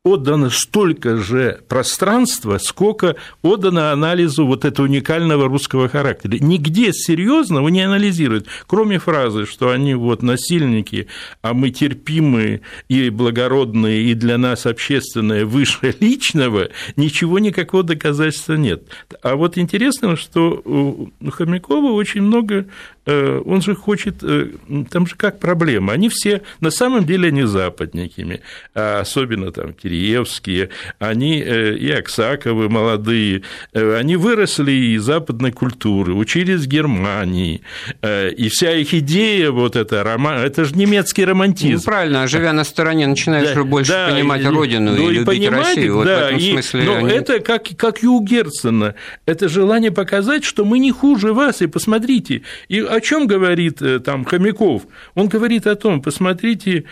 отдано 0.04 0.50
столько 0.50 1.16
же 1.16 1.60
пространства, 1.66 2.58
сколько 2.58 3.16
отдано 3.40 3.90
анализу 3.90 4.46
вот 4.46 4.66
этого 4.66 4.84
уникального 4.84 5.48
русского 5.48 5.88
характера. 5.88 6.36
Нигде 6.40 6.92
серьезного 6.92 7.68
не 7.68 7.80
анализируют, 7.80 8.46
кроме 8.66 8.98
фразы, 8.98 9.46
что 9.46 9.70
они 9.70 9.94
вот 9.94 10.22
насильники, 10.22 11.08
а 11.40 11.54
мы 11.54 11.70
терпимые 11.70 12.60
и 12.88 13.08
благородные, 13.08 14.02
и 14.02 14.14
для 14.14 14.36
нас 14.36 14.66
общественное 14.66 15.46
выше 15.46 15.96
личного, 16.00 16.68
ничего 16.96 17.38
никакого 17.38 17.82
доказательства 17.82 18.54
нет. 18.54 18.82
А 19.22 19.36
вот 19.36 19.56
интересно, 19.56 20.16
что 20.16 20.60
у 20.64 21.30
Хомякова 21.30 21.92
очень 21.92 22.20
много 22.20 22.66
Э, 23.06 23.42
он 23.44 23.60
же 23.60 23.74
хочет, 23.74 24.22
э, 24.22 24.48
там 24.90 25.06
же 25.06 25.14
как 25.16 25.38
проблема, 25.38 25.92
они 25.92 26.08
все, 26.08 26.42
на 26.60 26.70
самом 26.70 27.04
деле 27.04 27.28
они 27.28 27.42
западниками, 27.42 28.40
а 28.74 29.00
особенно 29.00 29.52
там 29.52 29.74
Киреевские, 29.94 30.70
они 30.98 31.40
э, 31.40 31.76
и 31.76 31.90
Аксаковы 31.90 32.68
молодые, 32.68 33.42
они 33.72 34.16
выросли 34.16 34.72
из 34.72 35.02
западной 35.02 35.52
культуры, 35.52 36.14
учились 36.14 36.62
в 36.62 36.66
Германии, 36.66 37.62
и 38.02 38.48
вся 38.50 38.72
их 38.72 38.92
идея 38.94 39.50
вот 39.50 39.76
это, 39.76 40.02
роман, 40.02 40.38
это 40.38 40.64
же 40.64 40.74
немецкий 40.74 41.24
романтизм. 41.24 41.76
Ну, 41.76 41.82
правильно, 41.82 42.22
а 42.24 42.26
живя 42.26 42.52
на 42.52 42.64
стороне, 42.64 43.06
начинаешь 43.06 43.54
да, 43.54 43.64
больше 43.64 43.92
да, 43.92 44.08
понимать 44.08 44.42
и, 44.42 44.46
родину 44.46 44.92
ну, 44.92 45.08
и, 45.08 45.12
и 45.12 45.14
любить 45.14 45.26
понимать, 45.26 45.66
Россию. 45.66 45.96
Вот 45.96 46.06
да, 46.06 46.16
в 46.16 46.22
этом 46.24 46.38
и, 46.38 46.52
смысле 46.52 46.82
но 46.84 46.96
они... 46.96 47.10
это 47.10 47.40
как, 47.40 47.64
как 47.76 48.02
и 48.02 48.06
у 48.06 48.20
Герцена, 48.20 48.94
это 49.26 49.48
желание 49.48 49.90
показать, 49.90 50.44
что 50.44 50.64
мы 50.64 50.78
не 50.78 50.90
хуже 50.90 51.32
вас, 51.32 51.62
и 51.62 51.66
посмотрите, 51.66 52.42
и 52.68 52.80
о 52.80 53.00
чем 53.00 53.26
говорит 53.26 53.80
э, 53.80 54.00
там 54.00 54.24
Хомяков? 54.24 54.82
Он 55.14 55.28
говорит 55.28 55.66
о 55.66 55.76
том, 55.76 56.02
посмотрите, 56.02 56.84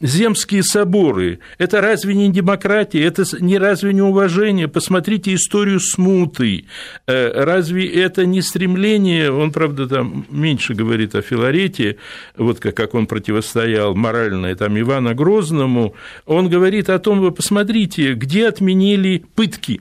земские 0.00 0.62
соборы, 0.62 1.40
это 1.58 1.80
разве 1.80 2.14
не 2.14 2.26
демократия, 2.44 3.02
это 3.02 3.24
не 3.40 3.58
разве 3.58 3.92
не 3.92 4.02
уважение? 4.02 4.68
Посмотрите 4.68 5.34
историю 5.34 5.80
смуты, 5.80 6.66
э, 7.06 7.44
разве 7.44 7.86
это 7.86 8.26
не 8.26 8.42
стремление, 8.42 9.32
он, 9.32 9.50
правда, 9.50 9.88
там 9.88 10.26
меньше 10.30 10.74
говорит 10.74 11.14
о 11.14 11.22
Филарете, 11.22 11.96
вот 12.36 12.60
как 12.60 12.94
он 12.94 13.06
противостоял 13.06 13.94
морально 13.94 14.54
там, 14.54 14.78
Ивана 14.78 15.14
Грозному, 15.14 15.94
он 16.26 16.48
говорит 16.50 16.90
о 16.90 16.98
том, 16.98 17.20
вы 17.20 17.32
посмотрите, 17.32 18.14
где 18.14 18.48
отменили 18.48 19.24
пытки. 19.34 19.80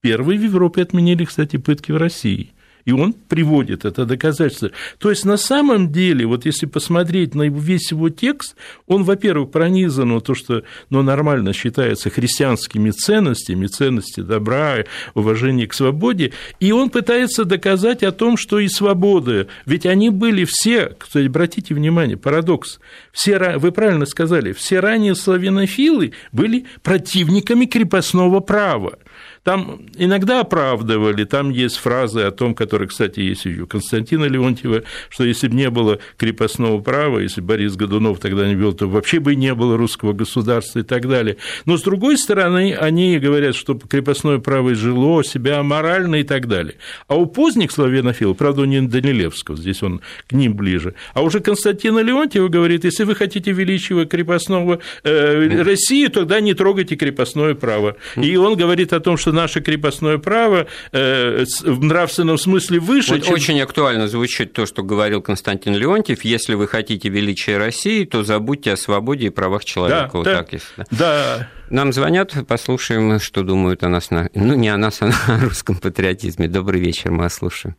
Первые 0.00 0.38
в 0.38 0.42
Европе 0.42 0.82
отменили, 0.82 1.24
кстати, 1.24 1.58
пытки 1.58 1.92
в 1.92 1.96
России 1.96 2.52
и 2.86 2.92
он 2.92 3.12
приводит 3.12 3.84
это 3.84 4.06
доказательство. 4.06 4.70
То 4.98 5.10
есть, 5.10 5.26
на 5.26 5.36
самом 5.36 5.92
деле, 5.92 6.24
вот 6.24 6.46
если 6.46 6.66
посмотреть 6.66 7.34
на 7.34 7.48
весь 7.48 7.90
его 7.90 8.08
текст, 8.08 8.56
он, 8.86 9.02
во-первых, 9.02 9.50
пронизан 9.50 10.20
то, 10.20 10.34
что 10.34 10.62
ну, 10.88 11.02
нормально 11.02 11.52
считается 11.52 12.08
христианскими 12.10 12.90
ценностями, 12.90 13.66
ценности 13.66 14.20
добра, 14.20 14.84
уважения 15.14 15.66
к 15.66 15.74
свободе, 15.74 16.32
и 16.60 16.70
он 16.72 16.90
пытается 16.90 17.44
доказать 17.44 18.04
о 18.04 18.12
том, 18.12 18.36
что 18.36 18.60
и 18.60 18.68
свобода, 18.68 19.48
ведь 19.66 19.84
они 19.84 20.10
были 20.10 20.44
все, 20.48 20.94
кстати, 20.96 21.26
обратите 21.26 21.74
внимание, 21.74 22.16
парадокс, 22.16 22.78
все, 23.12 23.58
вы 23.58 23.72
правильно 23.72 24.06
сказали, 24.06 24.52
все 24.52 24.78
ранее 24.78 25.16
славянофилы 25.16 26.12
были 26.30 26.66
противниками 26.82 27.64
крепостного 27.64 28.38
права. 28.38 28.98
Там 29.46 29.82
иногда 29.96 30.40
оправдывали, 30.40 31.22
там 31.22 31.50
есть 31.50 31.76
фразы 31.76 32.22
о 32.22 32.32
том, 32.32 32.52
которые, 32.52 32.88
кстати, 32.88 33.20
есть 33.20 33.46
у 33.46 33.64
Константина 33.68 34.24
Леонтьева, 34.24 34.82
что 35.08 35.22
если 35.22 35.46
бы 35.46 35.54
не 35.54 35.70
было 35.70 36.00
крепостного 36.16 36.80
права, 36.80 37.20
если 37.20 37.40
Борис 37.40 37.76
Годунов 37.76 38.18
тогда 38.18 38.48
не 38.48 38.56
вел, 38.56 38.72
то 38.72 38.88
вообще 38.88 39.20
бы 39.20 39.36
не 39.36 39.54
было 39.54 39.76
русского 39.76 40.14
государства 40.14 40.80
и 40.80 40.82
так 40.82 41.08
далее. 41.08 41.36
Но, 41.64 41.78
с 41.78 41.82
другой 41.82 42.18
стороны, 42.18 42.74
они 42.74 43.20
говорят, 43.20 43.54
что 43.54 43.78
крепостное 43.78 44.38
право 44.38 44.72
изжило 44.72 45.22
себя 45.22 45.62
морально 45.62 46.16
и 46.16 46.24
так 46.24 46.48
далее. 46.48 46.74
А 47.06 47.14
у 47.14 47.26
поздних 47.26 47.70
славянофилов, 47.70 48.36
правда, 48.36 48.62
не 48.62 48.80
Данилевского, 48.80 49.56
здесь 49.56 49.80
он 49.80 50.00
к 50.26 50.32
ним 50.32 50.56
ближе, 50.56 50.94
а 51.14 51.22
уже 51.22 51.38
Константина 51.38 52.00
Леонтьева 52.00 52.48
говорит, 52.48 52.82
если 52.82 53.04
вы 53.04 53.14
хотите 53.14 53.52
величия 53.52 54.06
крепостного 54.06 54.80
э, 55.04 55.62
России, 55.62 56.08
тогда 56.08 56.40
не 56.40 56.54
трогайте 56.54 56.96
крепостное 56.96 57.54
право. 57.54 57.94
И 58.16 58.34
он 58.34 58.56
говорит 58.56 58.92
о 58.92 58.98
том, 58.98 59.16
что 59.16 59.35
наше 59.36 59.60
крепостное 59.60 60.18
право 60.18 60.66
э, 60.90 61.44
в 61.62 61.84
нравственном 61.84 62.38
смысле 62.38 62.80
выше. 62.80 63.14
Вот 63.14 63.22
чем... 63.22 63.34
Очень 63.34 63.60
актуально 63.60 64.08
звучит 64.08 64.52
то, 64.52 64.66
что 64.66 64.82
говорил 64.82 65.22
Константин 65.22 65.74
Леонтьев. 65.74 66.24
Если 66.24 66.54
вы 66.54 66.66
хотите 66.66 67.08
величия 67.08 67.58
России, 67.58 68.04
то 68.04 68.24
забудьте 68.24 68.72
о 68.72 68.76
свободе 68.76 69.26
и 69.26 69.30
правах 69.30 69.64
человека. 69.64 70.10
Да, 70.12 70.18
вот 70.18 70.24
да, 70.24 70.34
так 70.38 70.52
если. 70.52 70.84
Да. 70.90 71.36
да. 71.38 71.48
Нам 71.70 71.92
звонят, 71.92 72.34
послушаем, 72.48 73.20
что 73.20 73.42
думают 73.42 73.82
о 73.84 73.88
нас, 73.88 74.10
на... 74.10 74.28
ну 74.34 74.54
не 74.54 74.68
о 74.68 74.76
нас, 74.76 75.02
а 75.02 75.10
о 75.28 75.44
русском 75.44 75.76
патриотизме. 75.76 76.48
Добрый 76.48 76.80
вечер, 76.80 77.10
мы 77.10 77.24
вас 77.24 77.34
слушаем. 77.34 77.76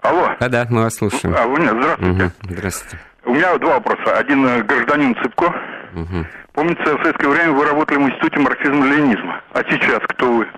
Алло. 0.00 0.30
Да-да, 0.40 0.66
мы 0.70 0.82
вас 0.82 0.96
слушаем. 0.96 1.34
А, 1.36 1.46
вы 1.46 1.60
меня, 1.60 1.72
здравствуйте. 1.72 2.24
Угу, 2.24 2.54
здравствуйте. 2.54 2.98
У 3.24 3.34
меня 3.34 3.58
два 3.58 3.74
вопроса. 3.74 4.18
Один 4.18 4.46
э, 4.46 4.62
гражданин 4.62 5.14
Цыпко. 5.22 5.54
Угу. 5.94 6.26
Помните, 6.52 6.82
в 6.82 7.02
советское 7.02 7.28
время 7.28 7.52
вы 7.52 7.64
работали 7.64 7.98
в 7.98 8.02
Институте 8.02 8.40
марксизма-ленинизма. 8.40 9.40
А 9.52 9.62
сейчас 9.64 10.00
кто 10.08 10.32
вы? 10.32 10.48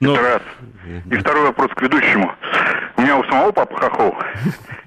Но... 0.00 0.14
Это 0.14 0.22
раз. 0.22 0.42
И 1.10 1.16
второй 1.16 1.44
вопрос 1.44 1.70
к 1.74 1.82
ведущему. 1.82 2.32
Меня 3.06 3.18
у 3.18 3.24
самого 3.26 3.52
папа 3.52 3.78
Хохол. 3.78 4.16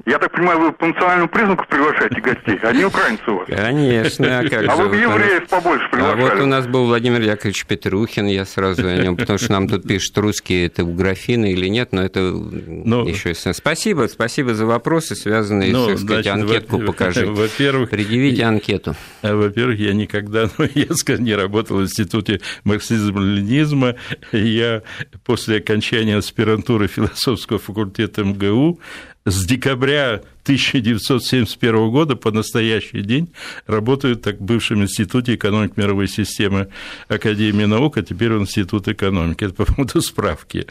Я 0.05 0.17
так 0.17 0.31
понимаю, 0.31 0.59
вы 0.59 0.71
по 0.73 0.87
национальному 0.87 1.29
признаку 1.29 1.65
приглашаете 1.69 2.19
гостей, 2.19 2.59
а 2.63 2.73
не 2.73 2.83
украинцев 2.83 3.27
у 3.27 3.35
вас? 3.37 3.47
Конечно, 3.47 4.39
а 4.39 4.43
как 4.43 4.67
А 4.67 4.75
вы 4.75 4.95
евреев 4.97 5.47
побольше 5.47 5.87
приглашали. 5.89 6.21
А 6.21 6.25
вот 6.25 6.41
у 6.41 6.45
нас 6.45 6.67
был 6.67 6.85
Владимир 6.87 7.21
Яковлевич 7.21 7.65
Петрухин, 7.65 8.25
я 8.25 8.43
сразу 8.43 8.87
о 8.87 8.97
нем, 8.97 9.15
потому 9.15 9.37
что 9.37 9.51
нам 9.53 9.69
тут 9.69 9.87
пишут, 9.87 10.17
русские 10.17 10.65
это 10.65 10.83
у 10.83 10.91
графины 10.93 11.53
или 11.53 11.67
нет, 11.67 11.93
но 11.93 12.03
это 12.03 12.19
но... 12.21 13.03
Ну, 13.03 13.07
еще 13.07 13.35
Спасибо, 13.35 14.07
спасибо 14.11 14.53
за 14.53 14.65
вопросы, 14.65 15.15
связанные 15.15 15.71
но, 15.71 15.89
ну, 15.89 15.97
с, 15.97 16.01
сказать, 16.01 16.25
значит, 16.25 16.43
анкетку 16.43 16.79
покажите. 16.87 17.27
Во-первых... 17.27 17.91
Предъявите 17.91 18.43
анкету. 18.43 18.95
А, 19.21 19.35
во-первых, 19.35 19.79
я 19.79 19.93
никогда, 19.93 20.49
ну, 20.57 20.67
я 20.73 20.93
скажу, 20.95 21.21
не 21.21 21.35
работал 21.35 21.77
в 21.77 21.83
Институте 21.83 22.41
марксизма-ленинизма. 22.63 23.95
Я 24.31 24.81
после 25.23 25.57
окончания 25.57 26.17
аспирантуры 26.17 26.87
философского 26.87 27.59
факультета 27.59 28.08
МГУ 28.17 28.79
с 29.25 29.45
декабря 29.45 30.21
1971 30.43 31.91
года 31.91 32.15
по 32.15 32.31
настоящий 32.31 33.01
день 33.01 33.31
работаю 33.67 34.15
так 34.15 34.39
в 34.39 34.43
бывшем 34.43 34.81
Институте 34.81 35.35
экономики 35.35 35.73
мировой 35.75 36.07
системы 36.07 36.69
Академии 37.07 37.65
наук, 37.65 37.97
а 37.97 38.01
теперь 38.01 38.33
в 38.33 38.41
Институт 38.41 38.87
экономики. 38.87 39.43
Это 39.43 39.53
по 39.53 39.65
поводу 39.65 40.01
справки. 40.01 40.65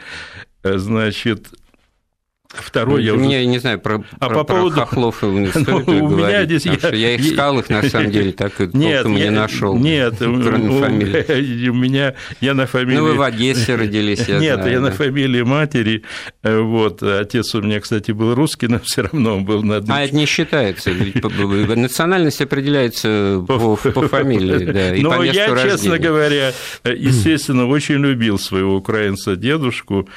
Значит, 0.64 1.48
Второй, 2.48 3.04
я 3.04 3.12
уже... 3.12 3.44
не 3.44 3.58
знаю, 3.58 3.78
про, 3.78 4.02
а 4.20 4.28
про, 4.28 4.38
по 4.38 4.44
поводу... 4.44 4.74
про 4.74 4.86
хохлов 4.86 5.22
не 5.22 5.48
стоит 5.48 5.66
ну, 5.86 6.04
у 6.06 6.16
меня 6.16 6.46
здесь 6.46 6.64
я... 6.64 6.88
я 6.94 7.14
их 7.14 7.20
искал, 7.20 7.58
их 7.58 7.68
на 7.68 7.82
самом 7.90 8.10
деле 8.10 8.32
так 8.32 8.58
и 8.58 8.70
нет, 8.72 9.02
толком 9.02 9.16
я... 9.16 9.24
не 9.24 9.30
нашел. 9.30 9.76
Нет, 9.76 10.14
кроме 10.18 10.70
у... 10.70 10.80
фамилии. 10.80 11.68
У 11.68 11.74
меня 11.74 12.14
я 12.40 12.54
на 12.54 12.66
фамилии. 12.66 12.96
Ну 12.96 13.04
вы 13.04 13.14
в 13.16 13.20
Одессе 13.20 13.74
родились, 13.74 14.26
я 14.26 14.38
Нет, 14.38 14.54
знаю, 14.54 14.72
я 14.72 14.80
да. 14.80 14.86
на 14.86 14.92
фамилии 14.92 15.42
матери. 15.42 16.04
Вот 16.42 17.02
отец 17.02 17.54
у 17.54 17.60
меня, 17.60 17.80
кстати, 17.80 18.12
был 18.12 18.34
русский, 18.34 18.66
но 18.66 18.80
все 18.82 19.02
равно 19.02 19.36
он 19.36 19.44
был 19.44 19.62
на. 19.62 19.84
А 19.86 20.04
это 20.04 20.16
не 20.16 20.24
считается. 20.24 20.90
Национальность 20.90 22.40
определяется 22.40 23.44
по, 23.46 23.76
по 23.76 24.08
фамилии, 24.08 24.64
да. 24.64 24.94
И 24.94 25.02
но 25.02 25.10
по 25.10 25.22
я, 25.22 25.48
рождения. 25.48 25.72
честно 25.72 25.98
говоря, 25.98 26.52
естественно, 26.84 27.66
очень 27.66 27.96
любил 27.96 28.38
своего 28.38 28.74
украинца 28.76 29.36
дедушку. 29.36 30.08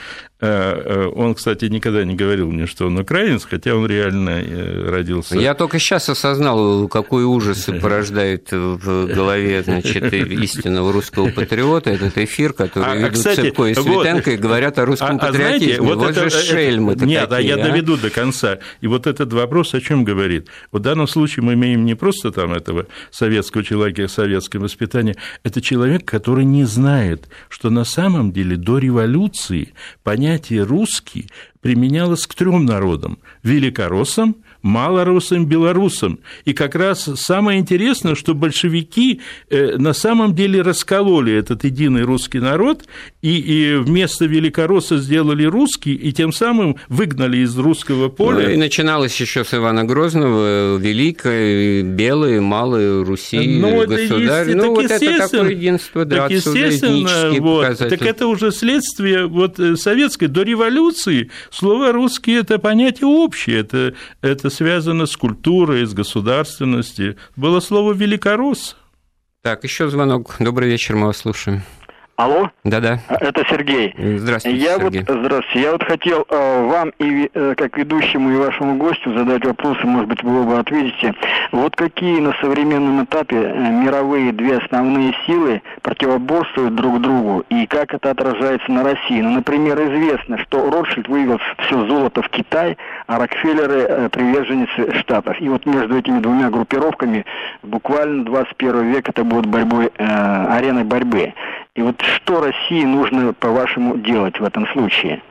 Э, 0.41 0.82
э, 0.84 1.12
он, 1.15 1.36
кстати, 1.36 1.65
никогда 1.65 2.04
не 2.04 2.15
говорил 2.15 2.51
мне, 2.51 2.65
что 2.65 2.88
он 2.88 2.97
украинец, 2.97 3.45
хотя 3.47 3.75
он 3.75 3.86
реально 3.86 4.41
э, 4.41 4.89
родился. 4.89 5.38
Я 5.38 5.54
только 5.54 5.77
сейчас 5.77 6.10
осознал, 6.10 6.88
какой 6.88 7.25
ужас 7.25 7.69
порождает 7.82 8.51
в 8.51 9.06
голове 9.06 9.62
значит, 9.62 10.12
истинного 10.12 10.91
русского 10.91 11.30
патриота 11.30 11.91
этот 11.91 12.17
эфир, 12.17 12.54
который 12.54 12.91
а, 12.91 12.95
ведут 12.95 13.12
кстати, 13.12 13.41
Цепко 13.41 13.65
и 13.65 13.75
Светенко 13.75 14.32
вот, 14.32 14.36
и 14.36 14.38
говорят 14.38 14.80
о 14.80 14.86
русском 14.86 15.17
а, 15.17 15.19
патриотизме. 15.19 15.45
А 15.45 15.60
знаете, 15.60 15.82
вот, 15.82 15.97
вот 15.97 16.10
это, 16.10 16.30
же 16.32 16.41
шельмы 16.41 16.95
Нет, 16.95 17.30
такие, 17.30 17.54
а 17.54 17.58
я 17.58 17.63
а? 17.63 17.69
доведу 17.69 17.97
до 17.97 18.10
конца. 18.10 18.58
И 18.82 18.88
вот 18.88 19.06
этот 19.06 19.32
вопрос 19.34 19.75
о 19.75 19.80
чем 19.80 20.04
говорит? 20.04 20.47
В 20.71 20.80
данном 20.80 21.08
случае 21.08 21.43
мы 21.43 21.54
имеем 21.54 21.86
не 21.86 21.93
просто 21.93 22.32
там 22.32 22.51
этого 22.51 22.88
советского 23.12 23.63
человека, 23.63 24.08
советское 24.08 24.58
воспитание, 24.58 25.15
это 25.43 25.62
человек, 25.62 26.04
который 26.04 26.45
не 26.45 26.63
знает, 26.63 27.30
что 27.47 27.69
на 27.69 27.84
самом 27.84 28.32
деле 28.32 28.56
до 28.56 28.80
революции 28.80 29.73
понятие 30.04 30.31
понятие 30.32 30.63
«русский» 30.63 31.30
применялось 31.60 32.26
к 32.26 32.36
трем 32.36 32.65
народам– 32.65 33.20
великороссам, 33.44 34.38
малорусам, 34.62 35.45
белорусам. 35.45 36.19
И 36.45 36.54
как 36.54 36.76
раз 36.76 37.10
самое 37.15 37.60
интересное, 37.60 38.15
что 38.15 38.34
большевики 38.34 39.21
э, 39.50 39.78
на 39.78 39.93
самом 39.93 40.36
деле 40.36 40.62
раскололи 40.62 41.34
этот 41.34 41.63
единый 41.63 42.04
русский 42.04 42.39
народ, 42.39 42.86
и, 43.21 43.38
и 43.38 43.76
вместо 43.76 44.26
великоросса 44.26 44.97
сделали 44.97 45.45
русский, 45.45 45.93
и 45.93 46.12
тем 46.12 46.32
самым 46.32 46.78
выгнали 46.89 47.38
из 47.38 47.58
русского 47.58 48.10
поля. 48.10 48.47
Ну, 48.47 48.54
и 48.54 48.58
начиналось 48.58 49.19
еще 49.19 49.43
с 49.43 49.54
Ивана 49.54 49.84
Грозного, 49.84 50.78
Великой, 50.78 51.84
Белой, 51.84 52.39
Малой 52.39 53.04
Руси, 53.04 53.60
ну, 53.60 53.86
государь. 53.88 54.50
Это, 54.50 54.58
ну, 54.58 54.76
вот 54.76 54.86
это 54.86 55.17
такое 55.17 55.50
единство, 55.50 56.06
да, 56.06 56.17
так 56.17 56.32
естественно, 56.32 57.32
вот, 57.39 57.78
так 57.78 58.02
это 58.02 58.28
уже 58.28 58.52
следствие 58.52 59.26
вот, 59.26 59.60
э, 59.60 59.76
советской, 59.76 60.28
до 60.28 60.43
революции 60.43 61.32
слово 61.50 61.91
«русский»– 61.91 62.34
это 62.39 62.60
понятие 62.60 63.08
общее, 63.08 63.60
это, 63.60 63.93
это 64.21 64.51
связано 64.52 65.08
с 65.08 65.18
культурой, 65.18 65.86
с 65.86 65.94
государственностью. 65.96 67.18
Было 67.36 67.60
слово 67.60 67.94
«великорос». 67.94 68.78
Так, 69.42 69.64
еще 69.64 69.90
звонок. 69.90 70.36
Добрый 70.40 70.70
вечер, 70.70 70.96
мы 70.96 71.08
вас 71.08 71.18
слушаем. 71.18 71.64
Алло? 72.21 72.51
Да-да. 72.63 72.99
Это 73.10 73.43
Сергей. 73.49 73.95
Здравствуйте, 73.97 74.60
я 74.60 74.77
Сергей. 74.77 75.03
Вот, 75.07 75.17
здравствуйте. 75.21 75.62
Я 75.62 75.71
вот 75.71 75.84
хотел 75.84 76.23
э, 76.29 76.67
вам 76.67 76.93
и 76.99 77.31
э, 77.34 77.55
как 77.57 77.75
ведущему 77.75 78.31
и 78.31 78.36
вашему 78.36 78.75
гостю 78.75 79.12
задать 79.17 79.43
вопросы, 79.43 79.88
может 79.88 80.07
быть, 80.07 80.21
вы 80.21 80.43
оба 80.43 80.60
ответите. 80.60 81.15
Вот 81.51 81.75
какие 81.75 82.19
на 82.19 82.34
современном 82.39 83.05
этапе 83.05 83.38
э, 83.38 83.71
мировые 83.71 84.34
две 84.34 84.57
основные 84.57 85.15
силы 85.25 85.63
противоборствуют 85.81 86.75
друг 86.75 87.01
другу 87.01 87.43
и 87.49 87.65
как 87.65 87.91
это 87.95 88.12
отражается 88.12 88.71
на 88.71 88.84
России? 88.84 89.19
Ну, 89.19 89.31
например, 89.31 89.81
известно, 89.81 90.38
что 90.38 90.69
Ротшильд 90.69 91.07
вывез 91.07 91.39
все 91.65 91.88
золото 91.88 92.21
в 92.21 92.29
Китай, 92.29 92.77
а 93.07 93.17
Рокфеллеры 93.17 93.79
э, 93.79 94.10
приверженцы 94.10 94.93
Штатов. 94.99 95.41
И 95.41 95.49
вот 95.49 95.65
между 95.65 95.97
этими 95.97 96.19
двумя 96.19 96.51
группировками 96.51 97.25
буквально 97.63 98.25
21 98.25 98.91
век 98.91 99.10
это 99.10 99.23
будет 99.23 99.47
борьбой, 99.47 99.91
э, 99.97 100.45
ареной 100.51 100.84
борьбы. 100.84 101.34
И 101.75 101.81
вот 101.81 102.01
что 102.01 102.41
России 102.41 102.84
нужно, 102.84 103.34
по-вашему, 103.34 103.97
делать 103.97 104.39
в 104.39 104.43
этом 104.43 104.67
случае? 104.67 105.21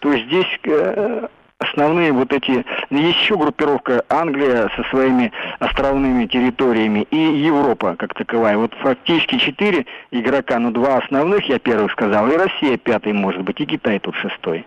То 0.00 0.12
есть 0.12 0.26
здесь 0.26 0.46
э, 0.64 1.28
основные 1.58 2.12
вот 2.12 2.32
эти... 2.32 2.64
Еще 2.90 3.36
группировка 3.36 4.04
Англия 4.08 4.70
со 4.76 4.84
своими 4.90 5.32
островными 5.58 6.26
территориями 6.26 7.06
и 7.10 7.16
Европа 7.16 7.96
как 7.96 8.14
таковая. 8.14 8.56
Вот 8.56 8.72
фактически 8.74 9.38
четыре 9.38 9.86
игрока, 10.10 10.58
но 10.58 10.70
два 10.70 10.98
основных, 10.98 11.48
я 11.48 11.58
первый 11.58 11.90
сказал, 11.90 12.30
и 12.30 12.36
Россия 12.36 12.76
пятый 12.76 13.12
может 13.12 13.42
быть, 13.42 13.60
и 13.60 13.66
Китай 13.66 13.98
тут 13.98 14.14
шестой. 14.16 14.66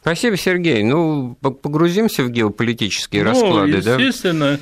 Спасибо, 0.00 0.36
Сергей. 0.36 0.82
Ну, 0.82 1.36
погрузимся 1.40 2.24
в 2.24 2.30
геополитические 2.30 3.22
ну, 3.22 3.30
расклады, 3.30 3.68
естественно, 3.68 3.96
да? 3.96 4.02
Естественно, 4.02 4.58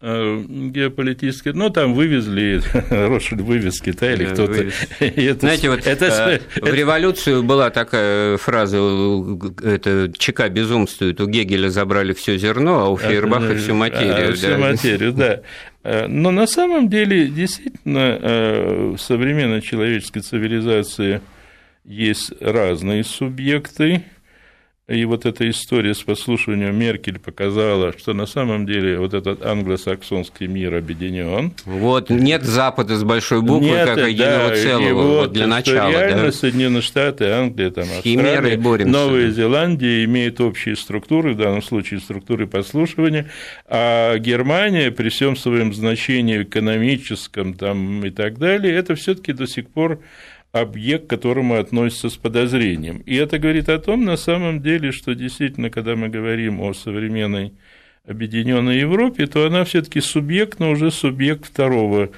геополитические, 0.00 1.54
ну, 1.54 1.70
там 1.70 1.92
вывезли, 1.94 2.60
Ротшильд 2.90 3.40
вывез 3.40 3.80
Китай 3.80 4.14
или 4.14 4.26
кто-то. 4.26 4.70
Знаете, 5.40 5.70
вот 5.70 5.86
это, 5.86 6.40
э, 6.56 6.60
в 6.60 6.72
революцию 6.72 7.42
была 7.42 7.70
такая 7.70 8.36
фраза, 8.36 8.76
это 9.60 10.12
ЧК 10.16 10.48
безумствует, 10.50 11.20
у 11.20 11.26
Гегеля 11.26 11.68
забрали 11.68 12.12
все 12.12 12.38
зерно, 12.38 12.84
а 12.84 12.88
у 12.90 12.96
Фейербаха 12.96 13.56
всю 13.56 13.74
материю. 13.74 14.30
А, 14.30 14.32
всю 14.34 14.56
материю, 14.56 15.12
да. 15.12 15.40
Э, 15.82 16.06
но 16.06 16.30
на 16.30 16.46
самом 16.46 16.88
деле, 16.88 17.26
действительно, 17.26 18.18
в 18.94 18.98
современной 18.98 19.62
человеческой 19.62 20.20
цивилизации 20.20 21.20
есть 21.84 22.32
разные 22.40 23.02
субъекты, 23.02 24.04
и 24.88 25.04
вот 25.04 25.26
эта 25.26 25.48
история 25.50 25.94
с 25.94 26.02
послушиванием 26.02 26.74
Меркель 26.74 27.18
показала, 27.18 27.92
что 27.96 28.14
на 28.14 28.24
самом 28.24 28.64
деле 28.64 28.98
вот 28.98 29.12
этот 29.12 29.44
англосаксонский 29.44 30.46
мир 30.46 30.74
объединен. 30.74 31.52
Вот 31.66 32.08
нет 32.08 32.44
Запада 32.44 32.96
с 32.96 33.04
большой 33.04 33.42
буквы 33.42 33.68
нет, 33.68 33.86
как 33.86 34.08
единого 34.08 34.48
да, 34.48 34.56
целого 34.56 35.02
вот, 35.02 35.20
вот 35.20 35.32
для 35.32 35.46
начала. 35.46 35.90
Реально 35.90 36.22
да? 36.24 36.32
Соединенные 36.32 36.80
Штаты, 36.80 37.26
Англия, 37.26 37.70
там, 37.70 37.84
Австралия, 37.84 38.56
боремся, 38.56 38.90
Новая 38.90 39.26
да. 39.26 39.32
Зеландия 39.32 40.04
имеют 40.04 40.40
общие 40.40 40.74
структуры, 40.74 41.34
в 41.34 41.36
данном 41.36 41.62
случае 41.62 42.00
структуры 42.00 42.46
послушивания, 42.46 43.28
а 43.66 44.16
Германия 44.16 44.90
при 44.90 45.10
всем 45.10 45.36
своем 45.36 45.74
значении 45.74 46.42
экономическом 46.42 47.52
там, 47.52 48.06
и 48.06 48.10
так 48.10 48.38
далее, 48.38 48.74
это 48.74 48.94
все-таки 48.94 49.34
до 49.34 49.46
сих 49.46 49.68
пор 49.68 50.00
объект, 50.52 51.06
к 51.06 51.10
которому 51.10 51.56
относится 51.56 52.10
с 52.10 52.16
подозрением. 52.16 52.98
И 53.06 53.14
это 53.16 53.38
говорит 53.38 53.68
о 53.68 53.78
том, 53.78 54.04
на 54.04 54.16
самом 54.16 54.62
деле, 54.62 54.92
что 54.92 55.14
действительно, 55.14 55.70
когда 55.70 55.96
мы 55.96 56.08
говорим 56.08 56.60
о 56.60 56.72
современной 56.72 57.52
объединенной 58.06 58.78
Европе, 58.78 59.26
то 59.26 59.46
она 59.46 59.64
все-таки 59.64 60.00
субъект, 60.00 60.58
но 60.58 60.70
уже 60.70 60.90
субъект 60.90 61.46
второго 61.46 62.10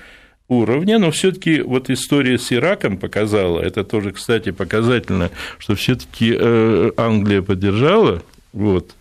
уровня, 0.48 0.98
но 0.98 1.10
все-таки 1.10 1.60
вот 1.62 1.90
история 1.90 2.38
с 2.38 2.52
Ираком 2.52 2.98
показала, 2.98 3.60
это 3.60 3.84
тоже, 3.84 4.12
кстати, 4.12 4.50
показательно, 4.50 5.30
что 5.58 5.74
все-таки 5.74 6.36
э, 6.38 6.90
Англия 6.96 7.42
поддержала 7.42 8.22
вот 8.52 8.94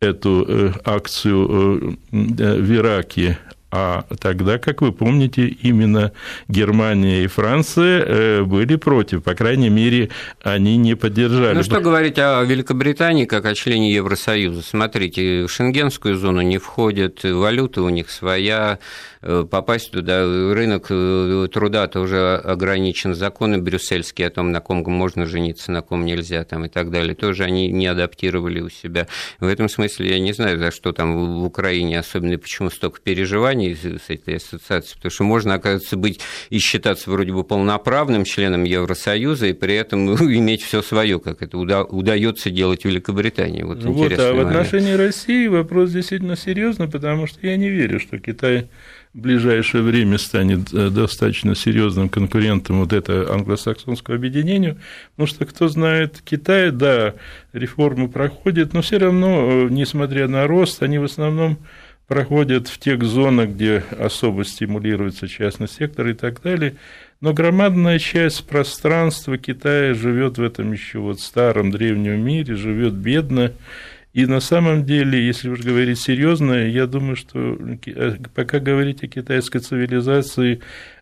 эту 0.00 0.44
э, 0.46 0.72
акцию 0.84 1.98
э, 2.12 2.56
в 2.60 2.74
Ираке 2.74 3.38
а 3.70 4.04
тогда, 4.20 4.58
как 4.58 4.80
вы 4.80 4.92
помните, 4.92 5.46
именно 5.46 6.12
Германия 6.48 7.24
и 7.24 7.26
Франция 7.26 8.02
э, 8.02 8.42
были 8.42 8.76
против. 8.76 9.22
По 9.22 9.34
крайней 9.34 9.68
мере, 9.68 10.10
они 10.42 10.76
не 10.76 10.94
поддержали. 10.94 11.54
Ну, 11.54 11.62
что 11.62 11.80
говорить 11.80 12.18
о 12.18 12.42
Великобритании 12.44 13.26
как 13.26 13.44
о 13.44 13.54
члене 13.54 13.92
Евросоюза? 13.92 14.62
Смотрите, 14.62 15.44
в 15.46 15.50
шенгенскую 15.50 16.16
зону 16.16 16.40
не 16.40 16.58
входят, 16.58 17.22
валюта 17.24 17.82
у 17.82 17.90
них 17.90 18.10
своя, 18.10 18.78
Э, 19.20 19.44
попасть 19.50 19.90
туда. 19.90 20.22
Рынок 20.22 20.86
э, 20.90 21.48
труда-то 21.52 22.00
уже 22.00 22.36
ограничен, 22.36 23.14
законы 23.14 23.58
брюссельские 23.58 24.28
о 24.28 24.30
том, 24.30 24.52
на 24.52 24.60
ком 24.60 24.78
можно 24.86 25.26
жениться, 25.26 25.72
на 25.72 25.82
ком 25.82 26.04
нельзя 26.04 26.44
там, 26.44 26.66
и 26.66 26.68
так 26.68 26.90
далее, 26.90 27.14
тоже 27.16 27.44
они 27.44 27.68
не 27.68 27.88
адаптировали 27.88 28.60
у 28.60 28.68
себя. 28.68 29.08
В 29.40 29.46
этом 29.46 29.68
смысле 29.68 30.10
я 30.10 30.20
не 30.20 30.32
знаю, 30.32 30.58
за 30.58 30.70
что 30.70 30.92
там 30.92 31.40
в 31.40 31.44
Украине, 31.44 31.98
особенно 31.98 32.38
почему 32.38 32.70
столько 32.70 33.00
переживаний 33.00 33.57
с 33.66 34.08
этой 34.08 34.36
ассоциацией, 34.36 34.96
потому 34.96 35.10
что 35.10 35.24
можно, 35.24 35.54
оказывается, 35.54 35.96
быть 35.96 36.20
и 36.50 36.58
считаться 36.58 37.10
вроде 37.10 37.32
бы 37.32 37.44
полноправным 37.44 38.24
членом 38.24 38.64
Евросоюза 38.64 39.46
и 39.46 39.52
при 39.52 39.74
этом 39.74 40.14
иметь 40.32 40.62
все 40.62 40.82
свое, 40.82 41.20
как 41.20 41.42
это 41.42 41.58
удается 41.58 42.50
делать 42.50 42.84
Великобритании. 42.84 43.62
Вот, 43.62 43.82
вот 43.82 44.12
а 44.12 44.32
в 44.34 44.40
отношении 44.40 44.92
России 44.92 45.46
вопрос 45.46 45.90
действительно 45.90 46.36
серьезный, 46.36 46.88
потому 46.88 47.26
что 47.26 47.46
я 47.46 47.56
не 47.56 47.68
верю, 47.68 48.00
что 48.00 48.18
Китай 48.18 48.68
в 49.14 49.20
ближайшее 49.20 49.82
время 49.82 50.18
станет 50.18 50.72
э, 50.72 50.90
достаточно 50.90 51.54
серьезным 51.54 52.08
конкурентом 52.08 52.80
вот 52.80 52.92
этого 52.92 53.32
англосаксонского 53.32 54.16
объединению, 54.16 54.78
потому 55.16 55.26
что, 55.26 55.46
кто 55.46 55.68
знает 55.68 56.20
Китай, 56.24 56.70
да, 56.70 57.14
реформы 57.52 58.08
проходят, 58.08 58.74
но 58.74 58.82
все 58.82 58.98
равно, 58.98 59.48
э, 59.50 59.68
несмотря 59.70 60.28
на 60.28 60.46
рост, 60.46 60.82
они 60.82 60.98
в 60.98 61.04
основном 61.04 61.58
проходят 62.08 62.68
в 62.68 62.78
тех 62.78 63.04
зонах, 63.04 63.50
где 63.50 63.84
особо 63.98 64.44
стимулируется 64.44 65.28
частный 65.28 65.68
сектор 65.68 66.08
и 66.08 66.14
так 66.14 66.42
далее. 66.42 66.74
Но 67.20 67.34
громадная 67.34 67.98
часть 67.98 68.46
пространства 68.46 69.36
Китая 69.36 69.92
живет 69.94 70.38
в 70.38 70.42
этом 70.42 70.72
еще 70.72 70.98
вот 70.98 71.20
старом 71.20 71.70
древнем 71.70 72.24
мире, 72.24 72.56
живет 72.56 72.94
бедно, 72.94 73.52
и 74.14 74.26
на 74.26 74.40
самом 74.40 74.84
деле, 74.84 75.24
если 75.24 75.50
уж 75.50 75.60
говорить 75.60 76.00
серьезно, 76.00 76.66
я 76.66 76.86
думаю, 76.86 77.14
что 77.14 77.58
э, 77.86 78.16
пока 78.34 78.58
говорить 78.58 79.04
о 79.04 79.06
китайской 79.06 79.58
цивилизации 79.58 80.60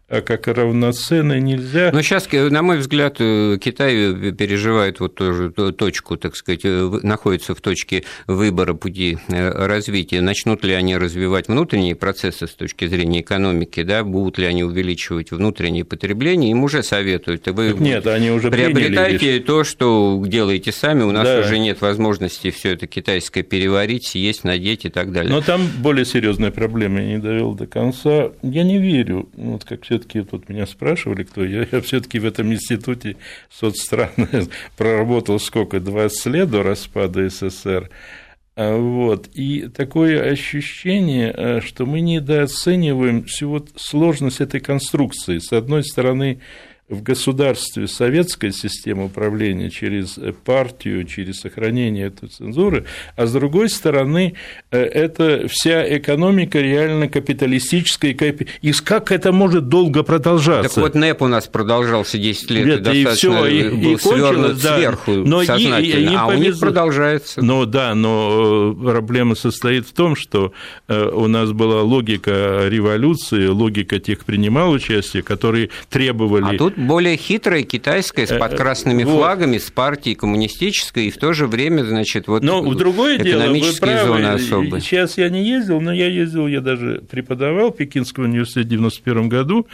как 0.08 0.46
равноценны 0.46 1.40
нельзя. 1.40 1.90
Но 1.92 2.00
сейчас, 2.00 2.28
на 2.30 2.62
мой 2.62 2.78
взгляд, 2.78 3.16
э, 3.18 3.58
Китай 3.60 4.32
переживает 4.32 5.00
вот 5.00 5.16
тоже 5.16 5.50
точку, 5.50 6.16
так 6.16 6.36
сказать, 6.36 6.60
э, 6.62 7.00
находится 7.02 7.56
в 7.56 7.60
точке 7.60 8.04
выбора 8.28 8.74
пути 8.74 9.18
э, 9.28 9.66
развития. 9.66 10.20
Начнут 10.20 10.64
ли 10.64 10.74
они 10.74 10.96
развивать 10.96 11.48
внутренние 11.48 11.96
процессы 11.96 12.46
с 12.46 12.52
точки 12.52 12.86
зрения 12.86 13.20
экономики, 13.20 13.82
да, 13.82 14.04
будут 14.04 14.38
ли 14.38 14.46
они 14.46 14.62
увеличивать 14.62 15.32
внутреннее 15.32 15.84
потребление, 15.84 16.52
им 16.52 16.62
уже 16.62 16.84
советуют. 16.84 17.48
Вы 17.48 17.74
нет, 17.76 18.06
они 18.06 18.30
уже 18.30 18.50
приобретайте 18.50 19.40
то, 19.40 19.64
что 19.64 20.22
делаете 20.24 20.70
сами, 20.70 21.02
у 21.02 21.10
нас 21.10 21.24
да. 21.24 21.40
уже 21.40 21.58
нет 21.58 21.80
возможности 21.80 22.52
все 22.52 22.74
это 22.74 22.86
китайское 22.86 23.42
переварить, 23.42 24.06
съесть, 24.06 24.44
надеть 24.44 24.84
и 24.84 24.88
так 24.88 25.10
далее. 25.10 25.32
Но 25.32 25.40
там 25.40 25.66
более 25.78 26.04
серьезная 26.04 26.52
проблема, 26.52 27.00
я 27.00 27.06
не 27.08 27.18
довел 27.18 27.54
до 27.54 27.66
конца. 27.66 28.30
Я 28.42 28.62
не 28.62 28.78
верю, 28.78 29.28
вот 29.34 29.64
как 29.64 29.82
все 29.82 29.95
все-таки 29.96 30.22
тут 30.22 30.48
меня 30.48 30.66
спрашивали, 30.66 31.22
кто 31.22 31.44
я, 31.44 31.66
я 31.70 31.80
все-таки 31.80 32.18
в 32.18 32.26
этом 32.26 32.52
институте 32.52 33.16
соцстраны 33.50 34.48
проработал 34.76 35.40
сколько, 35.40 35.80
20 35.80 36.26
лет 36.26 36.50
до 36.50 36.62
распада 36.62 37.28
СССР. 37.28 37.90
А, 38.56 38.76
вот. 38.76 39.28
И 39.34 39.68
такое 39.68 40.30
ощущение, 40.30 41.32
э, 41.34 41.60
что 41.60 41.86
мы 41.86 42.00
недооцениваем 42.00 43.24
всю 43.24 43.48
вот 43.48 43.70
сложность 43.76 44.40
этой 44.40 44.60
конструкции. 44.60 45.38
С 45.38 45.52
одной 45.52 45.82
стороны, 45.82 46.40
в 46.88 47.02
государстве 47.02 47.88
советская 47.88 48.52
система 48.52 49.06
управления 49.06 49.70
через 49.70 50.18
партию, 50.44 51.04
через 51.04 51.40
сохранение 51.40 52.06
этой 52.06 52.28
цензуры, 52.28 52.84
а 53.16 53.26
с 53.26 53.32
другой 53.32 53.68
стороны, 53.70 54.34
э, 54.70 54.78
это 54.78 55.48
вся 55.48 55.96
экономика 55.96 56.60
реально 56.60 57.08
капиталистическая, 57.08 58.12
и 58.62 58.72
как 58.72 59.10
это 59.10 59.32
может 59.32 59.68
долго 59.68 60.04
продолжаться? 60.04 60.76
Так 60.76 60.84
вот 60.84 60.94
НЭП 60.94 61.22
у 61.22 61.26
нас 61.26 61.48
продолжался 61.48 62.18
10 62.18 62.50
лет, 62.52 62.66
Нет, 62.66 62.94
и, 62.94 63.02
и 63.02 63.06
все, 63.06 63.46
и, 63.46 63.68
был 63.68 63.94
и 63.94 63.98
свернут 63.98 64.62
да, 64.62 64.76
сверху 64.76 65.10
но 65.10 65.42
сознательно, 65.42 65.80
и, 65.80 66.12
и, 66.12 66.14
а 66.14 66.26
повезло. 66.26 66.28
у 66.28 66.34
них 66.34 66.60
продолжается. 66.60 67.42
Ну 67.42 67.66
да, 67.66 67.94
но 67.96 68.76
э, 68.78 68.84
проблема 68.84 69.34
состоит 69.34 69.88
в 69.88 69.92
том, 69.92 70.14
что 70.14 70.52
э, 70.86 71.08
у 71.08 71.26
нас 71.26 71.50
была 71.50 71.82
логика 71.82 72.68
революции, 72.68 73.48
логика 73.48 73.98
тех 73.98 74.24
принимал 74.24 74.70
участие, 74.70 75.24
которые 75.24 75.70
требовали... 75.88 76.54
А 76.54 76.58
тут 76.58 76.75
более 76.76 77.16
хитрая 77.16 77.62
китайская, 77.62 78.26
с 78.26 78.38
под 78.38 78.54
красными 78.54 79.04
вот. 79.04 79.16
флагами, 79.16 79.58
с 79.58 79.70
партией 79.70 80.14
коммунистической, 80.14 81.06
и 81.06 81.10
в 81.10 81.16
то 81.16 81.32
же 81.32 81.46
время, 81.46 81.82
значит, 81.84 82.28
вот 82.28 82.42
но 82.42 82.62
другое 82.74 83.16
экономические 83.16 83.94
дело, 83.94 84.04
вы 84.04 84.04
правы, 84.04 84.22
зоны 84.22 84.26
особые. 84.34 84.80
Сейчас 84.80 85.18
я 85.18 85.28
не 85.28 85.48
ездил, 85.48 85.80
но 85.80 85.92
я 85.92 86.08
ездил, 86.08 86.46
я 86.46 86.60
даже 86.60 87.02
преподавал 87.10 87.72
в 87.72 87.76
Пекинском 87.76 88.24
университете 88.24 88.66
в 88.66 88.68
91 88.68 89.28
году, 89.28 89.66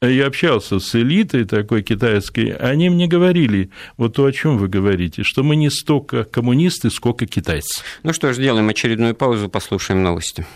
я 0.00 0.26
общался 0.26 0.78
с 0.78 0.94
элитой 0.94 1.44
такой 1.44 1.82
китайской, 1.82 2.50
они 2.50 2.90
мне 2.90 3.06
говорили, 3.06 3.70
вот 3.96 4.14
то, 4.14 4.24
о 4.24 4.32
чем 4.32 4.58
вы 4.58 4.68
говорите, 4.68 5.22
что 5.22 5.42
мы 5.42 5.56
не 5.56 5.70
столько 5.70 6.24
коммунисты, 6.24 6.90
сколько 6.90 7.26
китайцы. 7.26 7.82
Ну 8.02 8.12
что 8.12 8.32
ж, 8.32 8.36
сделаем 8.36 8.68
очередную 8.68 9.14
паузу, 9.14 9.48
послушаем 9.48 10.02
новости. 10.02 10.46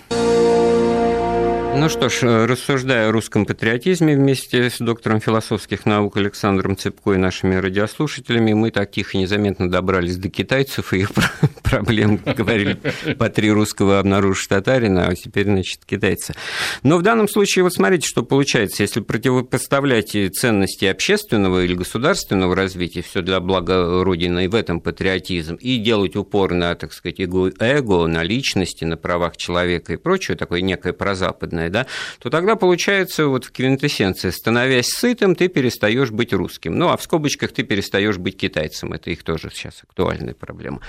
Ну 1.73 1.89
что 1.89 2.09
ж, 2.09 2.23
э, 2.23 2.47
рассуждая 2.47 3.09
о 3.09 3.13
русском 3.13 3.47
патриотизме 3.47 4.17
вместе 4.17 4.69
с 4.69 4.79
доктором 4.79 5.21
философских 5.21 5.87
наук 5.87 6.17
Александром 6.17 6.77
Цепко 6.77 7.13
и 7.13 7.17
нашими 7.17 7.55
радиослушателями, 7.55 8.53
мы 8.53 8.71
так 8.71 8.91
тихо 8.91 9.17
и 9.17 9.21
незаметно 9.21 9.71
добрались 9.71 10.17
до 10.17 10.29
китайцев 10.29 10.93
и 10.93 10.99
их 11.01 11.13
проблем. 11.63 12.19
Говорили, 12.25 12.77
по 13.19 13.29
три 13.29 13.51
русского 13.53 14.01
обнаружишь 14.01 14.49
татарина, 14.49 15.07
а 15.07 15.15
теперь, 15.15 15.45
значит, 15.45 15.85
китайца. 15.87 16.35
Но 16.83 16.99
в 16.99 17.03
данном 17.03 17.29
случае, 17.29 17.63
вот 17.63 17.73
смотрите, 17.73 18.07
что 18.07 18.25
получается, 18.25 18.83
если 18.83 19.01
противопоставлять 19.01 20.17
ценности 20.35 20.85
общественного 20.87 21.65
или 21.65 21.75
государственного 21.75 22.57
развития, 22.57 23.03
все 23.03 23.23
для 23.23 23.41
блага 23.41 24.03
Родины, 24.03 24.45
и 24.45 24.49
в 24.49 24.55
этом 24.55 24.81
патриотизм, 24.81 25.55
и 25.55 25.79
делать 25.79 26.17
упор 26.17 26.53
на, 26.53 26.75
так 26.75 26.93
сказать, 26.93 27.21
эго 27.21 28.07
на 28.07 28.23
личности, 28.25 28.85
на 28.85 28.97
правах 28.97 29.37
человека 29.37 29.93
и 29.93 29.97
прочее, 29.97 30.37
такое 30.37 30.61
некое 30.63 30.93
прозападное 30.93 31.60
западное, 31.61 31.71
да, 31.71 31.87
то 32.19 32.31
тогда 32.31 32.57
получается 32.57 33.27
вот 33.27 33.45
в 33.45 33.53
квинтэссенции, 33.53 34.31
становясь 34.31 34.89
сытым, 34.89 35.35
ты 35.35 35.49
перестаешь 35.49 36.11
быть 36.11 36.33
русским. 36.33 36.79
Ну, 36.79 36.89
а 36.89 36.97
в 36.97 37.03
скобочках 37.03 37.53
ты 37.53 37.63
перестаешь 37.63 38.19
быть 38.19 38.37
китайцем. 38.37 38.93
Это 38.93 39.11
их 39.11 39.23
тоже 39.23 39.51
сейчас 39.53 39.83
актуальная 39.83 40.35
проблема. 40.35 40.81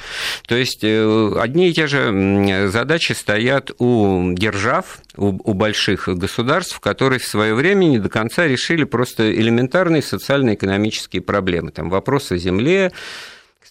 То 0.48 0.56
есть 0.56 0.84
э, 0.84 1.34
одни 1.38 1.70
и 1.70 1.74
те 1.74 1.88
же 1.88 2.70
задачи 2.70 3.14
стоят 3.14 3.72
у 3.80 4.34
держав, 4.34 5.00
у, 5.18 5.28
у 5.28 5.54
больших 5.54 6.08
государств, 6.08 6.80
которые 6.80 7.20
в 7.20 7.26
свое 7.26 7.54
время 7.54 7.86
не 7.86 8.00
до 8.00 8.10
конца 8.10 8.48
решили 8.48 8.84
просто 8.84 9.34
элементарные 9.34 10.02
социально-экономические 10.02 11.22
проблемы. 11.22 11.72
Там 11.72 11.90
вопрос 11.90 12.32
о 12.32 12.38
земле, 12.38 12.92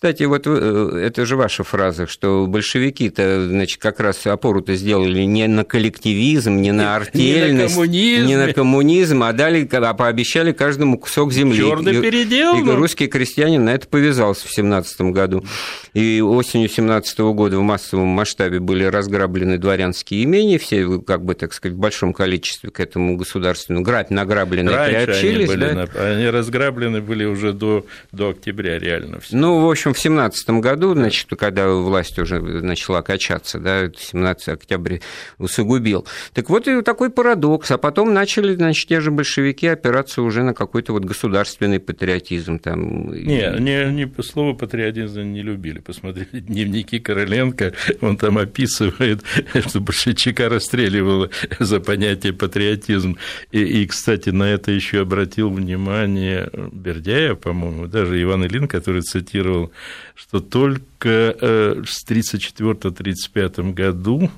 кстати, 0.00 0.22
вот 0.22 0.46
э, 0.46 1.02
это 1.04 1.26
же 1.26 1.36
ваша 1.36 1.62
фраза, 1.62 2.06
что 2.06 2.46
большевики-то, 2.46 3.46
значит, 3.46 3.82
как 3.82 4.00
раз 4.00 4.26
опору-то 4.26 4.74
сделали 4.74 5.24
не 5.24 5.46
на 5.46 5.62
коллективизм, 5.62 6.56
не 6.56 6.72
на 6.72 6.96
артельность, 6.96 7.52
не 7.52 7.58
на 7.58 7.68
коммунизм, 7.68 8.26
не 8.26 8.36
на 8.36 8.52
коммунизм 8.54 9.22
а 9.24 9.32
дали, 9.34 9.68
а 9.70 9.92
пообещали 9.92 10.52
каждому 10.52 10.98
кусок 10.98 11.34
земли. 11.34 11.58
Черный 11.58 12.00
передел. 12.00 12.56
И, 12.56 12.66
и 12.66 12.74
русский 12.74 13.08
крестьянин 13.08 13.66
на 13.66 13.74
это 13.74 13.88
повязался 13.88 14.48
в 14.48 14.54
17 14.54 15.02
году. 15.12 15.44
И 15.92 16.22
осенью 16.22 16.70
17 16.70 17.18
года 17.18 17.58
в 17.58 17.62
массовом 17.62 18.08
масштабе 18.08 18.58
были 18.58 18.84
разграблены 18.84 19.58
дворянские 19.58 20.24
имения, 20.24 20.58
все, 20.58 20.98
как 21.02 21.26
бы, 21.26 21.34
так 21.34 21.52
сказать, 21.52 21.76
в 21.76 21.78
большом 21.78 22.14
количестве 22.14 22.70
к 22.70 22.80
этому 22.80 23.18
государственному 23.18 23.84
грабь 23.84 24.08
награблены 24.08 24.70
приобщились. 24.70 25.50
Они, 25.50 25.62
были, 25.62 25.72
да? 25.74 26.10
они 26.10 26.26
разграблены 26.30 27.02
были 27.02 27.26
уже 27.26 27.52
до, 27.52 27.84
до 28.12 28.30
октября 28.30 28.78
реально. 28.78 29.20
Все. 29.20 29.36
Ну, 29.36 29.60
в 29.60 29.70
общем, 29.70 29.89
общем, 29.90 29.92
в 29.92 29.98
17 29.98 30.50
году, 30.60 30.94
значит, 30.94 31.28
когда 31.38 31.68
власть 31.68 32.18
уже 32.18 32.40
начала 32.40 33.02
качаться, 33.02 33.58
да, 33.58 33.90
17 33.96 34.48
октября 34.48 35.00
усугубил. 35.38 36.06
Так 36.32 36.50
вот 36.50 36.66
и 36.68 36.82
такой 36.82 37.10
парадокс. 37.10 37.70
А 37.70 37.78
потом 37.78 38.14
начали, 38.14 38.54
значит, 38.54 38.88
те 38.88 39.00
же 39.00 39.10
большевики 39.10 39.66
опираться 39.66 40.22
уже 40.22 40.42
на 40.42 40.54
какой-то 40.54 40.92
вот 40.92 41.04
государственный 41.04 41.80
патриотизм. 41.80 42.58
Там. 42.58 43.12
Не, 43.12 43.60
не, 43.60 43.92
не 43.92 44.06
по 44.06 44.22
слову 44.22 44.56
патриотизм 44.56 45.22
не 45.22 45.42
любили. 45.42 45.80
Посмотрите 45.80 46.28
дневники 46.40 46.98
Короленко, 46.98 47.72
он 48.00 48.16
там 48.16 48.38
описывает, 48.38 49.22
что 49.66 49.80
большевичка 49.80 50.48
расстреливало 50.48 51.30
за 51.58 51.80
понятие 51.80 52.32
патриотизм. 52.32 53.16
И, 53.52 53.60
и, 53.60 53.86
кстати, 53.86 54.30
на 54.30 54.44
это 54.44 54.70
еще 54.70 55.00
обратил 55.00 55.50
внимание 55.50 56.50
Бердяев, 56.72 57.38
по-моему, 57.40 57.86
даже 57.86 58.20
Иван 58.22 58.44
Ильин, 58.46 58.68
который 58.68 59.02
цитировал 59.02 59.72
что 60.14 60.40
только 60.40 61.36
э, 61.40 61.82
в 61.84 62.10
1934-1935 62.10 63.72
году 63.72 64.30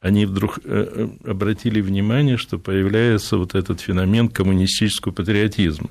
они 0.00 0.26
вдруг 0.26 0.58
э, 0.64 1.08
обратили 1.24 1.80
внимание, 1.80 2.36
что 2.36 2.58
появляется 2.58 3.38
вот 3.38 3.54
этот 3.54 3.80
феномен 3.80 4.28
коммунистического 4.28 5.12
патриотизма. 5.12 5.88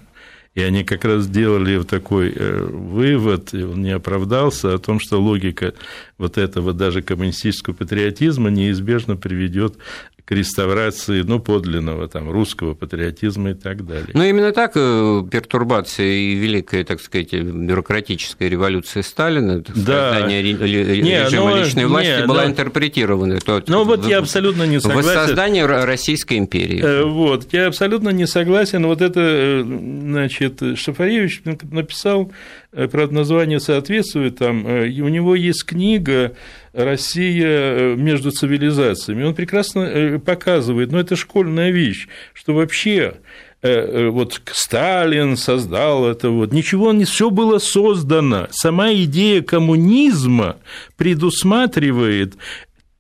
И 0.54 0.62
они 0.62 0.84
как 0.84 1.04
раз 1.04 1.24
сделали 1.24 1.82
такой 1.82 2.32
э, 2.36 2.64
вывод, 2.64 3.56
и 3.56 3.64
он 3.64 3.82
не 3.82 3.90
оправдался, 3.90 4.76
о 4.76 4.78
том, 4.78 5.00
что 5.00 5.20
логика 5.20 5.74
вот 6.20 6.38
этого 6.38 6.74
даже 6.74 7.02
коммунистического 7.02 7.74
патриотизма 7.74 8.52
неизбежно 8.52 9.16
приведет 9.16 9.78
к 10.26 10.32
реставрации, 10.32 11.22
ну, 11.22 11.40
подлинного 11.40 12.08
там 12.08 12.32
русского 12.32 12.74
патриотизма 12.76 13.52
и 13.52 13.54
так 13.54 13.86
далее. 13.86 14.10
Ну, 14.14 14.24
именно 14.24 14.54
так 14.54 14.72
э, 14.76 15.24
пертурбация 15.30 16.06
и 16.06 16.36
великая, 16.36 16.86
так 16.86 17.02
сказать, 17.02 17.34
бюрократическая 17.34 18.48
революция 18.48 19.04
Сталина, 19.04 19.60
да. 19.60 20.14
создание 20.14 20.42
режима 20.42 21.54
не, 21.54 21.64
личной 21.64 21.88
власти 21.88 22.22
не, 22.22 22.28
была 22.28 22.44
но... 22.44 22.50
интерпретирована. 22.50 23.40
То, 23.40 23.62
ну, 23.68 23.84
вот 23.84 24.06
я 24.06 24.20
абсолютно 24.20 24.64
не 24.64 24.80
согласен. 24.80 25.10
Воссоздание 25.10 25.66
Российской 25.66 26.38
империи. 26.38 26.82
Э, 26.82 27.04
вот, 27.04 27.52
я 27.52 27.68
абсолютно 27.68 28.10
не 28.10 28.26
согласен. 28.26 28.86
Вот 28.86 29.02
это, 29.02 29.20
э, 29.20 29.64
значит, 29.64 30.62
Шафаревич 30.78 31.42
написал, 31.44 32.32
правда, 32.92 33.14
название 33.14 33.60
соответствует 33.60 34.38
там, 34.38 34.66
у 34.66 35.08
него 35.08 35.36
есть 35.36 35.66
книга 35.66 36.36
Россия 36.74 37.46
э, 37.46 37.96
между 37.96 38.32
цивилизациями. 38.32 39.24
Он 39.24 39.36
прекрасно 39.36 39.82
э, 39.82 40.20
показывает, 40.20 40.92
но 40.92 41.00
это 41.00 41.16
школьная 41.16 41.70
вещь, 41.70 42.08
что 42.34 42.56
вообще 42.56 43.16
э, 43.62 44.08
вот 44.08 44.42
Сталин 44.52 45.38
создал 45.38 46.08
это, 46.08 46.30
вот 46.30 46.52
ничего 46.52 46.92
не 46.92 47.06
все 47.06 47.30
было 47.30 47.60
создано. 47.60 48.48
Сама 48.50 48.92
идея 48.94 49.44
коммунизма 49.44 50.58
предусматривает 50.98 52.34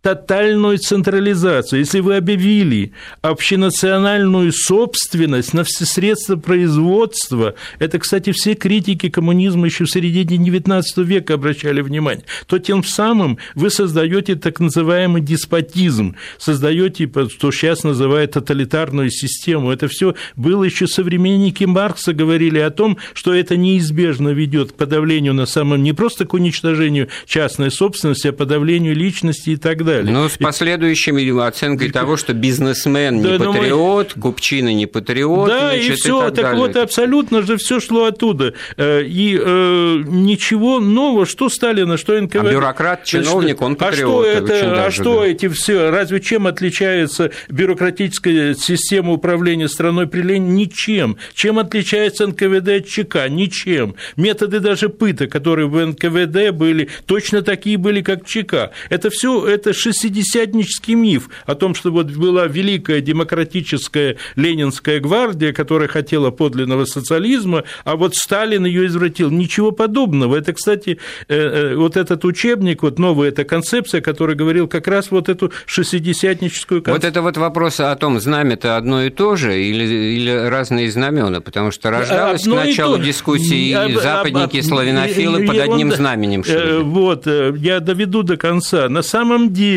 тотальную 0.04 0.80
централизацию. 0.80 1.80
Если 1.80 2.02
вы 2.02 2.18
объявили 2.18 2.92
общенациональную 3.22 4.52
собственность 4.52 5.54
на 5.54 5.64
все 5.64 5.86
средства 5.86 6.36
производства, 6.36 7.56
это, 7.80 8.00
кстати, 8.00 8.34
все 8.34 8.54
критики 8.54 9.10
коммунизма 9.10 9.66
еще 9.66 9.86
в 9.86 9.90
середине 9.90 10.50
XIX 10.50 10.84
века 10.98 11.36
обращали 11.36 11.80
внимание, 11.80 12.26
то 12.48 12.60
тем 12.60 12.84
самым 12.84 13.38
вы 13.56 13.70
создаете 13.70 14.36
так 14.36 14.60
называемый 14.60 15.22
деспотизм, 15.22 16.16
создаете 16.38 17.08
то, 17.08 17.30
что 17.30 17.52
сейчас 17.52 17.86
называют 17.86 18.34
тоталитарную 18.34 19.10
систему. 19.10 19.72
Это 19.72 19.88
все 19.88 20.16
было 20.36 20.66
еще 20.66 20.86
современники 20.86 21.64
Маркса 21.64 22.12
говорили 22.14 22.60
о 22.60 22.72
том, 22.72 22.98
что 23.14 23.34
это 23.34 23.56
неизбежно 23.56 24.30
ведет 24.30 24.74
к 24.74 24.76
подавлению 24.76 25.34
на 25.34 25.46
самом 25.46 25.82
не 25.82 25.94
просто 25.94 26.26
к 26.26 26.34
уничтожению 26.34 27.08
частной 27.26 27.72
собственности, 27.72 28.28
а 28.28 28.34
подавлению 28.34 28.98
личности 28.98 29.52
и 29.52 29.56
так 29.56 29.86
далее 29.86 29.93
далее. 29.98 30.12
Ну, 30.12 30.30
с 30.30 30.38
последующими 30.38 31.24
оценкой 31.46 31.92
того, 31.92 32.18
что 32.18 32.34
бизнесмен 32.34 33.18
не 33.18 33.38
да, 33.38 33.46
патриот, 33.46 34.14
мы... 34.16 34.22
купчина 34.22 34.74
не 34.74 34.86
патриот. 34.86 35.48
Да, 35.48 35.70
значит, 35.70 35.92
и 35.92 35.96
все. 35.96 36.20
так, 36.20 36.36
так 36.36 36.44
далее. 36.46 36.60
вот, 36.60 36.76
абсолютно 36.76 37.42
же 37.42 37.58
все 37.58 37.80
шло 37.80 38.06
оттуда. 38.06 38.54
Э, 38.78 39.04
и 39.04 39.40
э, 39.40 40.04
ничего 40.06 40.80
нового, 40.80 41.26
что 41.26 41.50
Сталина, 41.50 41.98
что 41.98 42.20
НКВД. 42.20 42.36
А 42.36 42.52
бюрократ, 42.52 43.04
чиновник, 43.04 43.62
он 43.62 43.76
патриот. 43.76 44.26
А 44.26 44.30
что, 44.30 44.44
это, 44.46 44.86
а 44.86 44.92
что 44.92 45.20
да. 45.22 45.28
эти 45.28 45.48
все? 45.48 45.90
Разве 45.90 46.20
чем 46.20 46.48
отличается 46.48 47.32
бюрократическая 47.50 48.54
система 48.54 49.12
управления 49.14 49.68
страной 49.68 50.08
при 50.08 50.22
Ленине? 50.22 50.64
Ничем. 50.64 51.18
Чем 51.34 51.60
отличается 51.60 52.28
НКВД 52.28 52.70
от 52.70 52.88
ЧК? 52.88 53.28
Ничем. 53.28 53.96
Методы 54.16 54.60
даже 54.60 54.90
пыток, 54.90 55.32
которые 55.32 55.68
в 55.68 55.86
НКВД 55.86 56.52
были, 56.52 56.90
точно 57.06 57.42
такие 57.42 57.78
были, 57.78 58.02
как 58.02 58.26
в 58.26 58.28
ЧК. 58.28 58.72
Это 58.90 59.10
все 59.10 59.46
это 59.46 59.74
шестидесятнический 59.84 60.94
миф 60.94 61.30
о 61.46 61.56
том, 61.56 61.76
что 61.76 61.92
вот 61.92 62.08
была 62.12 62.48
великая 62.48 63.02
демократическая 63.02 64.18
ленинская 64.36 65.00
гвардия, 65.00 65.52
которая 65.52 65.90
хотела 65.90 66.32
подлинного 66.32 66.86
социализма, 66.86 67.64
а 67.84 67.96
вот 67.96 68.16
Сталин 68.16 68.66
ее 68.66 68.86
извратил. 68.86 69.30
Ничего 69.30 69.72
подобного. 69.72 70.38
Это, 70.38 70.54
кстати, 70.54 71.00
э, 71.28 71.36
э, 71.36 71.76
вот 71.76 71.98
этот 71.98 72.24
учебник, 72.24 72.84
вот 72.84 72.98
новая 72.98 73.30
эта 73.30 73.44
концепция, 73.44 74.02
который 74.02 74.36
говорил 74.36 74.68
как 74.68 74.88
раз 74.88 75.12
вот 75.12 75.28
эту 75.28 75.52
шестидесятническую 75.66 76.82
концепцию. 76.82 77.12
Вот 77.12 77.12
это 77.12 77.22
вот 77.22 77.38
вопрос 77.38 77.80
о 77.80 77.96
том, 77.96 78.20
знамя-то 78.20 78.78
одно 78.78 79.04
и 79.04 79.10
то 79.10 79.36
же 79.36 79.62
или, 79.62 79.84
или 79.84 80.32
разные 80.32 80.90
знамена, 80.90 81.42
потому 81.42 81.72
что 81.72 81.90
рождалось 81.90 82.42
одно 82.42 82.56
к 82.56 82.66
началу 82.66 82.98
дискуссии 82.98 83.92
и 83.92 83.96
западники, 83.96 84.62
славянофилы 84.62 85.46
под 85.46 85.58
одним 85.58 85.92
знаменем 85.92 86.44
шли. 86.44 86.56
Э, 86.56 86.80
вот, 86.80 87.28
я 87.28 87.80
доведу 87.82 88.24
до 88.24 88.38
конца. 88.38 88.88
На 88.88 89.02
самом 89.02 89.52
деле 89.52 89.73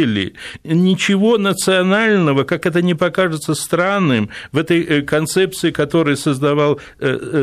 ничего 0.64 1.38
национального, 1.38 2.44
как 2.44 2.66
это 2.66 2.82
не 2.82 2.94
покажется 2.94 3.54
странным, 3.54 4.30
в 4.52 4.58
этой 4.58 5.02
концепции, 5.02 5.70
которую 5.70 6.16
создавал 6.16 6.80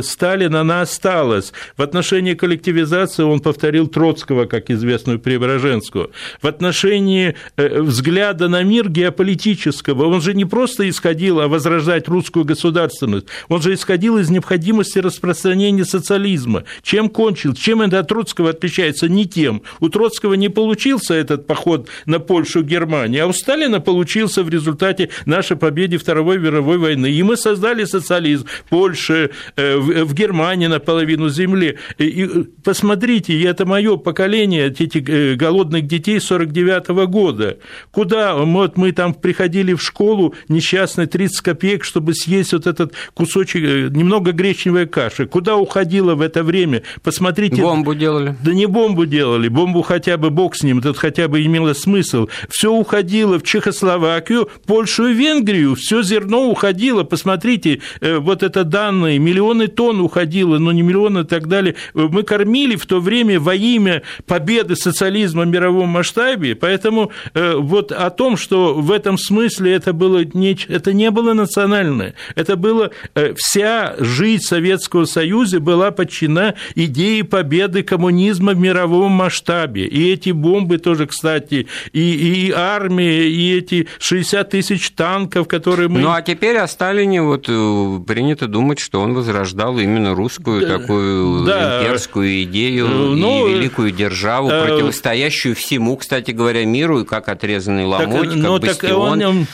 Сталин, 0.02 0.56
она 0.56 0.82
осталась. 0.82 1.54
В 1.78 1.82
отношении 1.82 2.34
коллективизации 2.34 3.24
он 3.24 3.40
повторил 3.40 3.88
Троцкого, 3.88 4.46
как 4.46 4.70
известную 4.70 5.20
Преображенскую. 5.20 6.12
В 6.42 6.48
отношении 6.48 7.36
э, 7.58 7.82
взгляда 7.82 8.48
на 8.48 8.64
мир 8.64 8.90
геополитического 8.90 10.06
он 10.06 10.22
же 10.22 10.34
не 10.34 10.46
просто 10.46 10.90
исходил 10.90 11.40
а 11.40 11.48
возрождать 11.48 12.08
русскую 12.08 12.46
государственность, 12.46 13.28
он 13.50 13.62
же 13.62 13.74
исходил 13.74 14.18
из 14.18 14.30
необходимости 14.30 15.00
распространения 15.00 15.86
социализма. 15.86 16.64
Чем 16.82 17.10
кончил? 17.10 17.54
Чем 17.54 17.82
это 17.82 18.00
от 18.00 18.08
Троцкого 18.08 18.52
отличается? 18.52 19.08
Не 19.08 19.26
тем. 19.26 19.62
У 19.80 19.90
Троцкого 19.90 20.34
не 20.34 20.50
получился 20.50 21.14
этот 21.14 21.48
поход 21.48 21.88
на 22.06 22.20
Польшу, 22.34 22.64
Германию, 22.64 23.26
а 23.26 23.28
у 23.28 23.32
Сталина 23.34 23.80
получился 23.80 24.42
в 24.42 24.50
результате 24.50 25.10
нашей 25.28 25.56
победы 25.56 26.00
Второй 26.00 26.40
мировой 26.40 26.80
войны. 26.80 27.12
И 27.12 27.22
мы 27.22 27.38
создали 27.38 27.86
социализм 27.86 28.48
в 28.48 28.70
Польше, 28.70 29.30
э, 29.56 29.78
в 29.78 30.16
Германии 30.16 30.66
наполовину 30.66 31.30
земли. 31.30 31.78
И 32.00 32.28
посмотрите, 32.64 33.40
это 33.44 33.68
мое 33.68 33.98
поколение, 33.98 34.66
этих 34.66 35.08
э, 35.08 35.36
голодных 35.36 35.86
детей 35.86 36.20
49 36.20 36.90
-го 36.90 37.06
года. 37.06 37.58
Куда 37.92 38.34
вот 38.34 38.78
мы 38.78 38.92
там 38.94 39.14
приходили 39.14 39.76
в 39.76 39.82
школу, 39.84 40.34
несчастные 40.50 41.06
30 41.06 41.42
копеек, 41.42 41.84
чтобы 41.84 42.16
съесть 42.16 42.54
вот 42.54 42.66
этот 42.66 42.94
кусочек, 43.14 43.64
э, 43.64 43.90
немного 43.92 44.32
гречневой 44.32 44.88
каши. 44.88 45.28
Куда 45.28 45.56
уходило 45.56 46.16
в 46.16 46.22
это 46.22 46.42
время? 46.42 46.82
Посмотрите. 47.04 47.62
Бомбу 47.62 47.94
делали. 47.94 48.36
Да 48.44 48.54
не 48.54 48.66
бомбу 48.66 49.06
делали, 49.06 49.50
бомбу 49.50 49.84
хотя 49.84 50.18
бы 50.18 50.32
бог 50.32 50.56
с 50.56 50.64
ним, 50.64 50.82
тут 50.82 50.98
хотя 50.98 51.28
бы 51.28 51.46
имело 51.46 51.74
смысл. 51.74 52.23
Все 52.50 52.72
уходило 52.72 53.40
в 53.40 53.44
Чехословакию, 53.44 54.50
Польшу 54.66 55.08
и 55.08 55.14
Венгрию, 55.14 55.76
все 55.76 56.04
зерно 56.04 56.50
уходило. 56.50 57.04
Посмотрите, 57.04 57.82
э, 58.02 58.18
вот 58.18 58.44
это 58.44 58.64
данные, 58.64 59.20
миллионы 59.20 59.68
тонн 59.68 60.02
уходило, 60.02 60.58
но 60.58 60.72
не 60.72 60.82
миллионы 60.82 61.20
и 61.20 61.24
так 61.24 61.48
далее. 61.48 61.76
Мы 61.94 62.24
кормили 62.24 62.76
в 62.76 62.86
то 62.86 63.00
время 63.00 63.40
во 63.40 63.56
имя 63.56 64.04
победы 64.26 64.76
социализма 64.76 65.44
в 65.44 65.48
мировом 65.48 65.90
масштабе, 65.90 66.56
поэтому 66.56 67.12
э, 67.34 67.56
вот 67.56 67.92
о 67.92 68.10
том, 68.10 68.38
что 68.38 68.74
в 68.74 68.92
этом 68.92 69.18
смысле 69.18 69.74
это 69.74 69.94
было 69.94 70.24
не, 70.34 70.58
это 70.68 70.94
не 70.94 71.12
было 71.12 71.34
национальное, 71.34 72.14
это 72.36 72.56
было 72.56 72.92
э, 73.16 73.34
вся 73.38 73.96
жизнь 74.00 74.44
Советского 74.44 75.06
Союза 75.06 75.60
была 75.60 75.92
подчинена 75.92 76.56
идее 76.76 77.24
победы 77.24 77.84
коммунизма 77.84 78.54
в 78.54 78.60
мировом 78.60 79.12
масштабе. 79.12 79.86
И 79.86 80.12
эти 80.12 80.32
бомбы 80.32 80.78
тоже, 80.78 81.08
кстати, 81.08 81.68
и, 81.92 82.00
и 82.16 82.52
армия, 82.52 83.30
и 83.30 83.58
эти 83.58 83.88
60 84.00 84.50
тысяч 84.50 84.92
танков, 84.92 85.48
которые 85.48 85.90
мы... 85.90 86.00
Ну, 86.00 86.12
а 86.12 86.22
теперь 86.22 86.58
о 86.58 86.68
Сталине 86.68 87.22
вот 87.22 87.46
э, 87.48 88.00
принято 88.06 88.48
думать, 88.48 88.80
что 88.80 89.02
он 89.02 89.14
возрождал 89.14 89.78
именно 89.78 90.16
русскую 90.16 90.68
такую 90.68 91.46
да. 91.46 91.82
имперскую 91.82 92.44
идею 92.44 92.88
ну, 92.88 93.48
и 93.48 93.54
великую 93.54 93.92
державу, 93.92 94.50
противостоящую 94.50 95.56
всему, 95.56 95.98
кстати 95.98 96.32
говоря, 96.32 96.66
миру, 96.66 97.02
и 97.02 97.06
как 97.06 97.30
отрезанный 97.30 97.86
ломоть, 97.86 98.30
так, 98.30 98.30
как 98.30 98.36
ну, 98.36 98.60
бастион. 98.60 99.20
Так 99.20 99.30
он, 99.30 99.48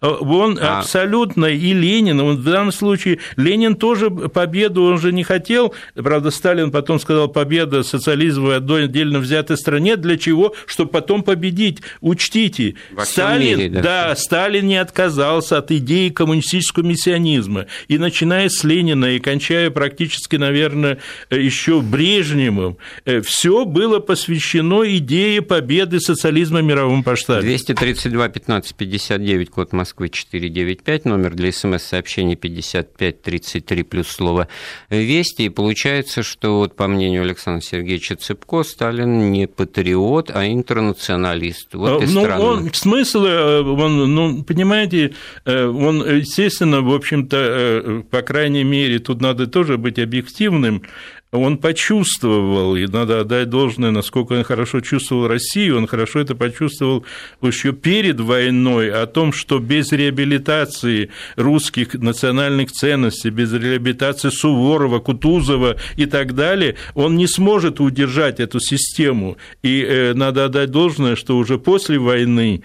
он 0.00 0.58
а... 0.60 0.78
абсолютно 0.78 1.46
и 1.46 1.72
Ленин, 1.72 2.20
он 2.20 2.36
в 2.36 2.44
данном 2.44 2.72
случае 2.72 3.18
Ленин 3.36 3.76
тоже 3.76 4.10
победу 4.10 4.84
он 4.84 4.98
же 4.98 5.12
не 5.12 5.24
хотел, 5.24 5.74
правда, 5.94 6.30
Сталин 6.30 6.70
потом 6.70 6.98
сказал, 6.98 7.28
победа 7.28 7.82
социализма 7.82 8.48
в 8.48 8.50
одной 8.52 8.84
отдельно 8.84 9.18
взятой 9.18 9.58
стране, 9.58 9.96
для 9.96 10.16
чего? 10.16 10.54
Чтобы 10.66 10.90
потом 10.90 11.22
победить. 11.22 11.82
Учтите, 12.00 12.76
Во 12.92 13.04
Сталин, 13.04 13.58
мире, 13.58 13.70
да. 13.70 13.82
да, 13.82 14.16
Сталин 14.16 14.66
не 14.66 14.76
отказался 14.76 15.58
от 15.58 15.70
идеи 15.70 16.08
коммунистического 16.08 16.84
миссионизма, 16.84 17.66
и 17.88 17.98
начиная 17.98 18.48
с 18.48 18.64
Ленина 18.64 19.16
и 19.16 19.18
кончая 19.20 19.70
практически, 19.70 20.36
наверное, 20.36 20.98
еще 21.30 21.82
Брежневым, 21.82 22.78
э, 23.04 23.20
все 23.20 23.64
было 23.64 23.98
посвящено 23.98 24.82
идее 24.96 25.42
победы 25.42 26.00
социализма 26.00 26.60
в 26.60 26.64
мировом 26.64 27.02
масштабе. 27.04 27.42
232 27.42 28.28
15 28.28 28.74
59 28.74 29.50
код 29.50 29.72
Москвы 29.72 29.89
Москвы 29.90 30.08
495, 30.08 31.04
номер 31.04 31.34
для 31.34 31.50
смс-сообщений 31.50 32.36
5533 32.36 33.82
плюс 33.82 34.06
слово 34.06 34.46
«Вести». 34.88 35.46
И 35.46 35.48
получается, 35.48 36.22
что, 36.22 36.58
вот, 36.58 36.76
по 36.76 36.86
мнению 36.86 37.22
Александра 37.22 37.60
Сергеевича 37.60 38.14
Цыпко, 38.14 38.62
Сталин 38.62 39.32
не 39.32 39.48
патриот, 39.48 40.30
а 40.32 40.46
интернационалист. 40.46 41.74
Вот 41.74 42.04
и 42.04 42.06
ну, 42.06 42.20
странно. 42.20 42.44
Он, 42.44 42.72
смысл, 42.72 43.24
э, 43.24 43.62
он, 43.62 44.14
ну, 44.14 44.44
понимаете, 44.44 45.12
э, 45.44 45.66
он, 45.66 46.18
естественно, 46.18 46.82
в 46.82 46.94
общем-то, 46.94 47.36
э, 47.36 48.02
по 48.08 48.22
крайней 48.22 48.62
мере, 48.62 49.00
тут 49.00 49.20
надо 49.20 49.48
тоже 49.48 49.76
быть 49.76 49.98
объективным, 49.98 50.84
он 51.32 51.58
почувствовал, 51.58 52.74
и 52.74 52.86
надо 52.86 53.20
отдать 53.20 53.48
должное, 53.48 53.92
насколько 53.92 54.32
он 54.32 54.42
хорошо 54.42 54.80
чувствовал 54.80 55.28
Россию, 55.28 55.78
он 55.78 55.86
хорошо 55.86 56.20
это 56.20 56.34
почувствовал 56.34 57.04
еще 57.40 57.72
перед 57.72 58.18
войной, 58.18 58.90
о 58.90 59.06
том, 59.06 59.32
что 59.32 59.60
без 59.60 59.92
реабилитации 59.92 61.10
русских 61.36 61.94
национальных 61.94 62.72
ценностей, 62.72 63.30
без 63.30 63.52
реабилитации 63.52 64.30
Суворова, 64.30 64.98
Кутузова 64.98 65.76
и 65.96 66.06
так 66.06 66.34
далее, 66.34 66.76
он 66.94 67.16
не 67.16 67.28
сможет 67.28 67.80
удержать 67.80 68.40
эту 68.40 68.58
систему. 68.58 69.36
И 69.62 69.82
э, 69.82 70.14
надо 70.14 70.46
отдать 70.46 70.70
должное, 70.70 71.14
что 71.14 71.36
уже 71.36 71.58
после 71.58 71.98
войны 71.98 72.62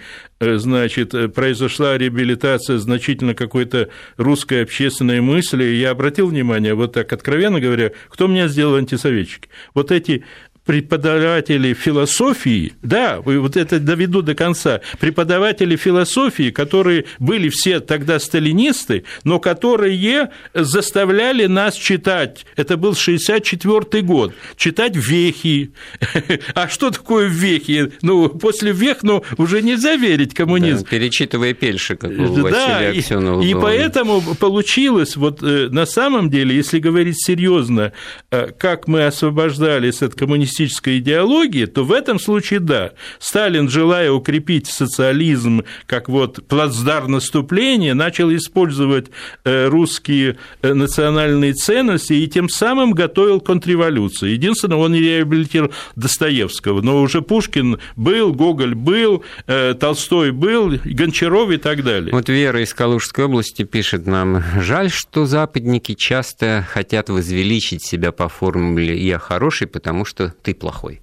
значит, 0.58 1.14
э, 1.14 1.28
произошла 1.28 1.98
реабилитация 1.98 2.78
значительно 2.78 3.34
какой-то 3.34 3.90
русской 4.18 4.64
общественной 4.64 5.22
мысли. 5.22 5.64
Я 5.64 5.92
обратил 5.92 6.28
внимание, 6.28 6.74
вот 6.74 6.94
так 6.94 7.12
откровенно 7.12 7.60
говоря, 7.60 7.92
кто 8.10 8.28
меня 8.28 8.48
сделал 8.48 8.76
антисоветчики? 8.76 9.50
Вот 9.74 9.92
эти 9.92 10.24
преподаватели 10.66 11.74
философии, 11.74 12.74
да, 12.82 13.22
вот 13.22 13.56
это 13.56 13.80
доведу 13.80 14.22
до 14.22 14.34
конца, 14.34 14.82
преподаватели 15.00 15.76
философии, 15.76 16.50
которые 16.50 17.06
были 17.20 17.50
все 17.50 17.80
тогда 17.80 18.20
сталинисты, 18.20 19.04
но 19.24 19.40
которые 19.40 20.32
заставляли 20.54 21.46
нас 21.46 21.76
читать, 21.76 22.46
это 22.56 22.78
был 22.78 22.96
64 22.96 24.02
год, 24.02 24.34
читать 24.58 24.96
вехи. 24.96 25.72
А 26.54 26.68
что 26.68 26.90
такое 26.90 27.28
вехи? 27.28 27.92
Ну, 28.02 28.30
после 28.30 28.72
вех, 28.72 29.04
ну, 29.04 29.24
уже 29.38 29.62
нельзя 29.62 29.96
верить 29.96 30.34
коммунизм. 30.34 30.84
Да, 30.84 30.90
перечитывая 30.90 31.54
Пельша, 31.54 31.96
как 31.96 32.12
у 32.12 32.50
да, 32.50 32.92
и, 32.92 33.00
и 33.00 33.54
поэтому 33.54 34.22
получилось, 34.22 35.16
вот 35.16 35.42
э, 35.44 35.70
на 35.70 35.86
самом 35.86 36.30
деле, 36.30 36.56
если 36.56 36.80
говорить 36.80 37.24
серьезно, 37.24 37.94
э, 38.32 38.52
как 38.58 38.88
мы 38.88 39.06
освобождались 39.06 40.02
от 40.02 40.16
коммунистического 40.16 40.55
коммунистической 40.56 41.00
идеологии, 41.00 41.66
то 41.66 41.84
в 41.84 41.92
этом 41.92 42.20
случае 42.20 42.60
да. 42.60 42.92
Сталин, 43.20 43.70
желая 43.70 44.12
укрепить 44.12 44.68
социализм 44.68 45.64
как 45.86 46.10
вот 46.10 46.48
плацдар 46.48 47.08
наступления, 47.08 47.94
начал 47.94 48.34
использовать 48.34 49.08
э, 49.44 49.68
русские 49.68 50.38
э, 50.62 50.74
национальные 50.74 51.54
ценности 51.54 52.14
и 52.14 52.28
тем 52.28 52.50
самым 52.50 52.92
готовил 52.92 53.42
контрреволюцию. 53.42 54.32
Единственное, 54.32 54.78
он 54.78 54.96
реабилитировал 54.96 55.72
Достоевского, 55.96 56.82
но 56.82 57.02
уже 57.02 57.22
Пушкин 57.22 57.80
был, 57.96 58.34
Гоголь 58.34 58.76
был, 58.76 59.24
э, 59.48 59.74
Толстой 59.80 60.32
был, 60.32 60.80
Гончаров 60.84 61.52
и 61.52 61.58
так 61.58 61.84
далее. 61.84 62.12
Вот 62.14 62.30
Вера 62.30 62.62
из 62.62 62.74
Калужской 62.74 63.26
области 63.26 63.64
пишет 63.64 64.08
нам, 64.08 64.44
жаль, 64.62 64.90
что 64.90 65.26
западники 65.26 65.94
часто 65.94 66.66
хотят 66.68 67.10
возвеличить 67.10 67.86
себя 67.86 68.12
по 68.12 68.30
формуле 68.30 68.98
«я 68.98 69.20
хороший», 69.20 69.68
потому 69.68 70.06
что 70.06 70.34
ты 70.46 70.54
плохой. 70.54 71.02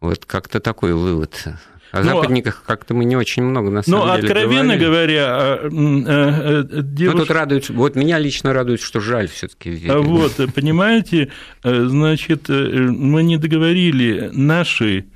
Вот 0.00 0.24
как-то 0.26 0.60
такой 0.60 0.92
вывод. 0.92 1.48
О 1.90 2.02
ну, 2.02 2.04
западниках 2.04 2.64
как-то 2.66 2.92
мы 2.92 3.06
не 3.06 3.16
очень 3.16 3.42
много 3.42 3.70
на 3.70 3.82
самом 3.82 4.06
ну, 4.06 4.16
деле 4.16 4.28
откровенно 4.28 4.76
говорили. 4.76 4.84
говоря, 4.84 5.24
а, 5.30 5.68
э, 5.68 6.64
э, 6.70 6.82
девушка... 6.82 7.18
Ну, 7.18 7.24
тут 7.24 7.30
радует, 7.30 7.70
вот 7.70 7.96
меня 7.96 8.18
лично 8.18 8.52
радует, 8.52 8.82
что 8.82 9.00
жаль 9.00 9.28
все 9.28 9.48
таки 9.48 9.70
Вот, 9.88 10.32
понимаете, 10.54 11.30
э, 11.64 11.84
значит, 11.86 12.48
мы 12.50 13.22
не 13.22 13.38
договорили 13.38 14.28
наши 14.34 15.06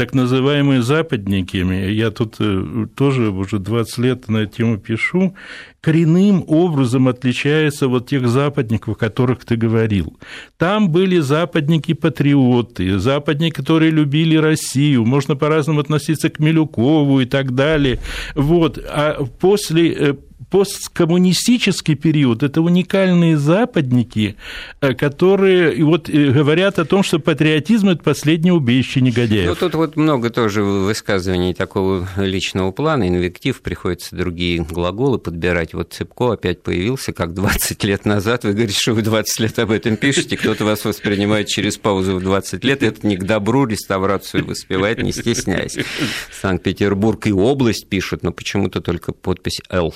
так 0.00 0.14
называемые 0.14 0.80
западники, 0.80 1.58
я 1.58 2.10
тут 2.10 2.36
э, 2.38 2.86
тоже 2.94 3.28
уже 3.28 3.58
20 3.58 3.98
лет 3.98 4.28
на 4.28 4.38
эту 4.38 4.56
тему 4.56 4.78
пишу, 4.78 5.34
коренным 5.82 6.42
образом 6.48 7.06
отличается 7.06 7.86
от 7.86 8.08
тех 8.08 8.26
западников, 8.26 8.96
о 8.96 8.98
которых 8.98 9.44
ты 9.44 9.56
говорил. 9.56 10.18
Там 10.56 10.88
были 10.88 11.18
западники-патриоты, 11.18 12.98
западники, 12.98 13.52
которые 13.52 13.90
любили 13.90 14.36
Россию, 14.36 15.04
можно 15.04 15.36
по-разному 15.36 15.80
относиться 15.80 16.30
к 16.30 16.38
Милюкову 16.38 17.20
и 17.20 17.26
так 17.26 17.54
далее. 17.54 17.98
Вот. 18.34 18.78
А 18.78 19.22
после 19.38 19.92
э, 19.92 20.14
посткоммунистический 20.50 21.94
период– 21.94 22.42
это 22.44 22.60
уникальные 22.60 23.36
западники, 23.36 24.36
э, 24.80 24.94
которые 24.94 25.82
вот 25.84 26.08
э, 26.08 26.30
говорят 26.30 26.78
о 26.78 26.84
том, 26.84 27.02
что 27.02 27.18
патриотизм– 27.20 27.88
это 27.90 28.02
последнее 28.02 28.52
убежище 28.52 29.00
негодяев. 29.00 29.48
Ну, 29.48 29.54
тут 29.54 29.74
вот 29.74 29.96
много 29.96 30.30
тоже 30.30 30.62
высказываний 30.62 31.54
такого 31.54 32.08
личного 32.16 32.72
плана, 32.72 33.08
инвектив, 33.08 33.60
приходится 33.60 34.16
другие 34.16 34.62
глаголы 34.62 35.18
подбирать. 35.18 35.72
Вот 35.72 35.92
Цыпко 35.92 36.32
опять 36.32 36.62
появился, 36.62 37.12
как 37.12 37.32
20 37.34 37.84
лет 37.84 38.04
назад. 38.04 38.44
Вы 38.44 38.52
говорите, 38.52 38.78
что 38.78 38.94
вы 38.94 39.02
20 39.02 39.40
лет 39.40 39.58
об 39.58 39.70
этом 39.70 39.96
пишете, 39.96 40.36
кто-то 40.36 40.64
вас 40.64 40.84
воспринимает 40.84 41.46
через 41.46 41.76
паузу 41.76 42.16
в 42.16 42.22
20 42.22 42.64
лет. 42.64 42.82
Это 42.82 43.06
не 43.06 43.16
к 43.16 43.24
добру 43.24 43.66
реставрацию 43.66 44.44
воспевает, 44.44 45.02
не 45.02 45.12
стесняясь. 45.12 45.78
Санкт-Петербург 46.40 47.26
и 47.26 47.32
область 47.32 47.88
пишут, 47.88 48.22
но 48.22 48.32
почему-то 48.32 48.80
только 48.80 49.12
подпись 49.12 49.60
«Л». 49.70 49.92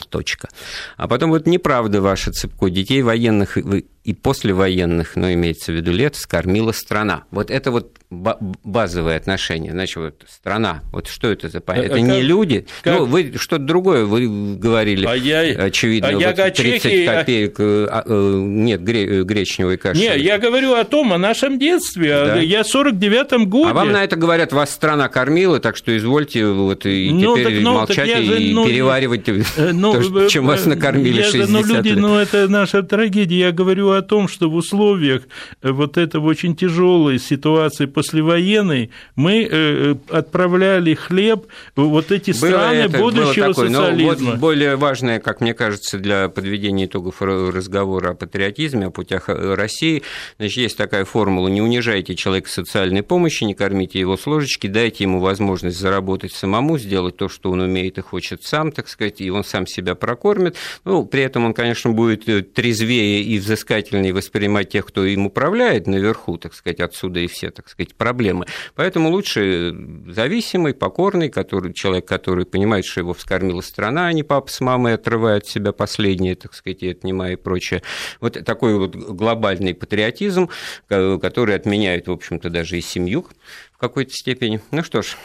А 0.96 1.08
потом 1.08 1.30
вот 1.30 1.46
неправда 1.46 2.00
ваша 2.00 2.32
цепко. 2.32 2.70
Детей 2.70 3.02
военных 3.02 3.58
и 4.04 4.12
послевоенных, 4.12 5.16
но 5.16 5.32
имеется 5.32 5.72
в 5.72 5.76
виду 5.76 5.90
лет, 5.90 6.14
скормила 6.14 6.72
страна. 6.72 7.24
Вот 7.30 7.50
это 7.50 7.70
вот 7.70 7.96
базовое 8.10 9.16
отношение. 9.16 9.72
Значит, 9.72 9.96
вот 9.96 10.14
страна, 10.28 10.82
вот 10.92 11.08
что 11.08 11.28
это 11.28 11.48
за 11.48 11.60
понятие? 11.60 11.90
Это 11.90 11.96
а 11.96 12.00
не 12.00 12.20
как, 12.20 12.22
люди. 12.22 12.66
Как? 12.82 12.98
Ну, 12.98 13.06
вы 13.06 13.32
что-то 13.36 13.64
другое 13.64 14.04
вы 14.04 14.56
говорили, 14.56 15.06
а 15.06 15.14
я, 15.14 15.40
очевидно, 15.40 16.10
а 16.10 16.12
вот 16.12 16.36
30 16.36 16.56
чехи, 16.56 17.06
а 17.06 17.18
копеек, 17.18 17.56
а, 17.58 18.04
э, 18.06 18.32
нет, 18.44 18.82
гречневой 18.82 19.78
каши. 19.78 20.00
Нет, 20.00 20.18
я 20.18 20.38
говорю 20.38 20.74
о 20.74 20.84
том, 20.84 21.12
о 21.12 21.18
нашем 21.18 21.58
детстве. 21.58 22.10
Да. 22.10 22.36
Я 22.36 22.62
в 22.62 22.74
49-м 22.74 23.48
году. 23.48 23.68
А 23.68 23.72
вам 23.72 23.90
на 23.90 24.04
это 24.04 24.16
говорят, 24.16 24.52
вас 24.52 24.70
страна 24.70 25.08
кормила, 25.08 25.60
так 25.60 25.76
что 25.76 25.96
извольте 25.96 26.46
вот 26.46 26.86
и 26.86 27.10
ну, 27.10 27.36
теперь 27.36 27.54
так, 27.54 27.62
ну, 27.64 27.74
молчать 27.74 28.08
и 28.08 28.22
же, 28.22 28.38
ну, 28.52 28.66
переваривать 28.66 29.28
э, 29.28 29.42
ну, 29.72 29.94
то, 29.94 30.28
чем 30.28 30.46
вас 30.46 30.66
накормили 30.66 31.22
я 31.22 31.30
60 31.30 31.48
ну, 31.48 31.62
люди, 31.62 31.88
лет. 31.88 31.98
Ну, 31.98 32.16
это 32.16 32.48
наша 32.48 32.82
трагедия. 32.82 33.38
Я 33.38 33.52
говорю 33.52 33.93
о 33.94 34.02
том, 34.02 34.28
что 34.28 34.50
в 34.50 34.54
условиях 34.54 35.22
э, 35.62 35.70
вот 35.70 35.96
этого 35.96 36.26
очень 36.26 36.56
тяжелой 36.56 37.18
ситуации 37.18 37.86
послевоенной 37.86 38.90
мы 39.16 39.42
э, 39.42 39.48
э, 39.50 39.94
отправляли 40.10 40.94
хлеб 40.94 41.46
в 41.76 41.84
вот 41.84 42.12
эти 42.12 42.30
было 42.32 42.48
страны 42.48 42.74
это, 42.74 42.98
будущего 42.98 43.48
такое, 43.48 43.68
социализма. 43.68 44.30
Вот 44.32 44.40
более 44.40 44.76
важное, 44.76 45.20
как 45.20 45.40
мне 45.40 45.54
кажется, 45.54 45.98
для 45.98 46.28
подведения 46.28 46.86
итогов 46.86 47.22
разговора 47.22 48.10
о 48.10 48.14
патриотизме, 48.14 48.86
о 48.86 48.90
путях 48.90 49.24
России, 49.28 50.02
значит, 50.38 50.56
есть 50.56 50.76
такая 50.76 51.04
формула: 51.04 51.48
не 51.48 51.62
унижайте 51.62 52.14
человека 52.14 52.48
социальной 52.48 53.02
помощи, 53.02 53.44
не 53.44 53.54
кормите 53.54 53.98
его 53.98 54.16
с 54.16 54.26
ложечки, 54.26 54.66
дайте 54.66 55.04
ему 55.04 55.20
возможность 55.20 55.78
заработать 55.78 56.32
самому, 56.32 56.78
сделать 56.78 57.16
то, 57.16 57.28
что 57.28 57.50
он 57.50 57.60
умеет 57.60 57.98
и 57.98 58.00
хочет 58.00 58.42
сам, 58.42 58.72
так 58.72 58.88
сказать, 58.88 59.20
и 59.20 59.30
он 59.30 59.44
сам 59.44 59.66
себя 59.66 59.94
прокормит. 59.94 60.56
Ну, 60.84 61.04
при 61.04 61.22
этом 61.22 61.44
он, 61.44 61.54
конечно, 61.54 61.90
будет 61.90 62.24
трезвее 62.54 63.22
и 63.22 63.38
взыскательнее 63.84 64.12
воспринимать 64.12 64.70
тех, 64.70 64.86
кто 64.86 65.04
им 65.04 65.26
управляет 65.26 65.86
наверху, 65.86 66.38
так 66.38 66.54
сказать, 66.54 66.80
отсюда 66.80 67.20
и 67.20 67.26
все, 67.26 67.50
так 67.50 67.68
сказать, 67.68 67.94
проблемы. 67.94 68.46
Поэтому 68.74 69.10
лучше 69.10 69.74
зависимый, 70.08 70.74
покорный, 70.74 71.28
который, 71.28 71.72
человек, 71.72 72.06
который 72.06 72.46
понимает, 72.46 72.84
что 72.84 73.00
его 73.00 73.12
вскормила 73.12 73.60
страна, 73.60 74.06
а 74.06 74.12
не 74.12 74.22
папа 74.22 74.50
с 74.50 74.60
мамой 74.60 74.94
отрывает 74.94 75.44
от 75.44 75.48
себя 75.48 75.72
последнее, 75.72 76.34
так 76.34 76.54
сказать, 76.54 76.82
и 76.82 76.90
отнимая 76.90 77.32
и 77.32 77.36
прочее. 77.36 77.82
Вот 78.20 78.42
такой 78.44 78.74
вот 78.78 78.94
глобальный 78.96 79.74
патриотизм, 79.74 80.48
который 80.88 81.54
отменяет, 81.54 82.08
в 82.08 82.12
общем-то, 82.12 82.50
даже 82.50 82.78
и 82.78 82.80
семью 82.80 83.26
в 83.74 83.78
какой-то 83.78 84.12
степени. 84.12 84.60
Ну 84.70 84.82
что 84.84 85.02
ж, 85.02 85.16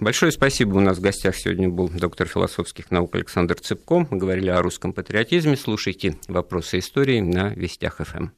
большое 0.00 0.32
спасибо. 0.32 0.76
У 0.76 0.80
нас 0.80 0.98
в 0.98 1.02
гостях 1.02 1.36
сегодня 1.36 1.68
был 1.68 1.88
доктор 1.88 2.26
философских 2.26 2.90
наук 2.90 3.14
Александр 3.14 3.56
Цыпко. 3.60 4.06
Мы 4.10 4.16
говорили 4.16 4.48
о 4.48 4.62
русском 4.62 4.92
патриотизме. 4.92 5.56
Слушайте 5.56 6.16
«Вопросы 6.26 6.78
истории» 6.78 7.20
на 7.20 7.50
Вестях 7.50 7.98
ФМ. 7.98 8.28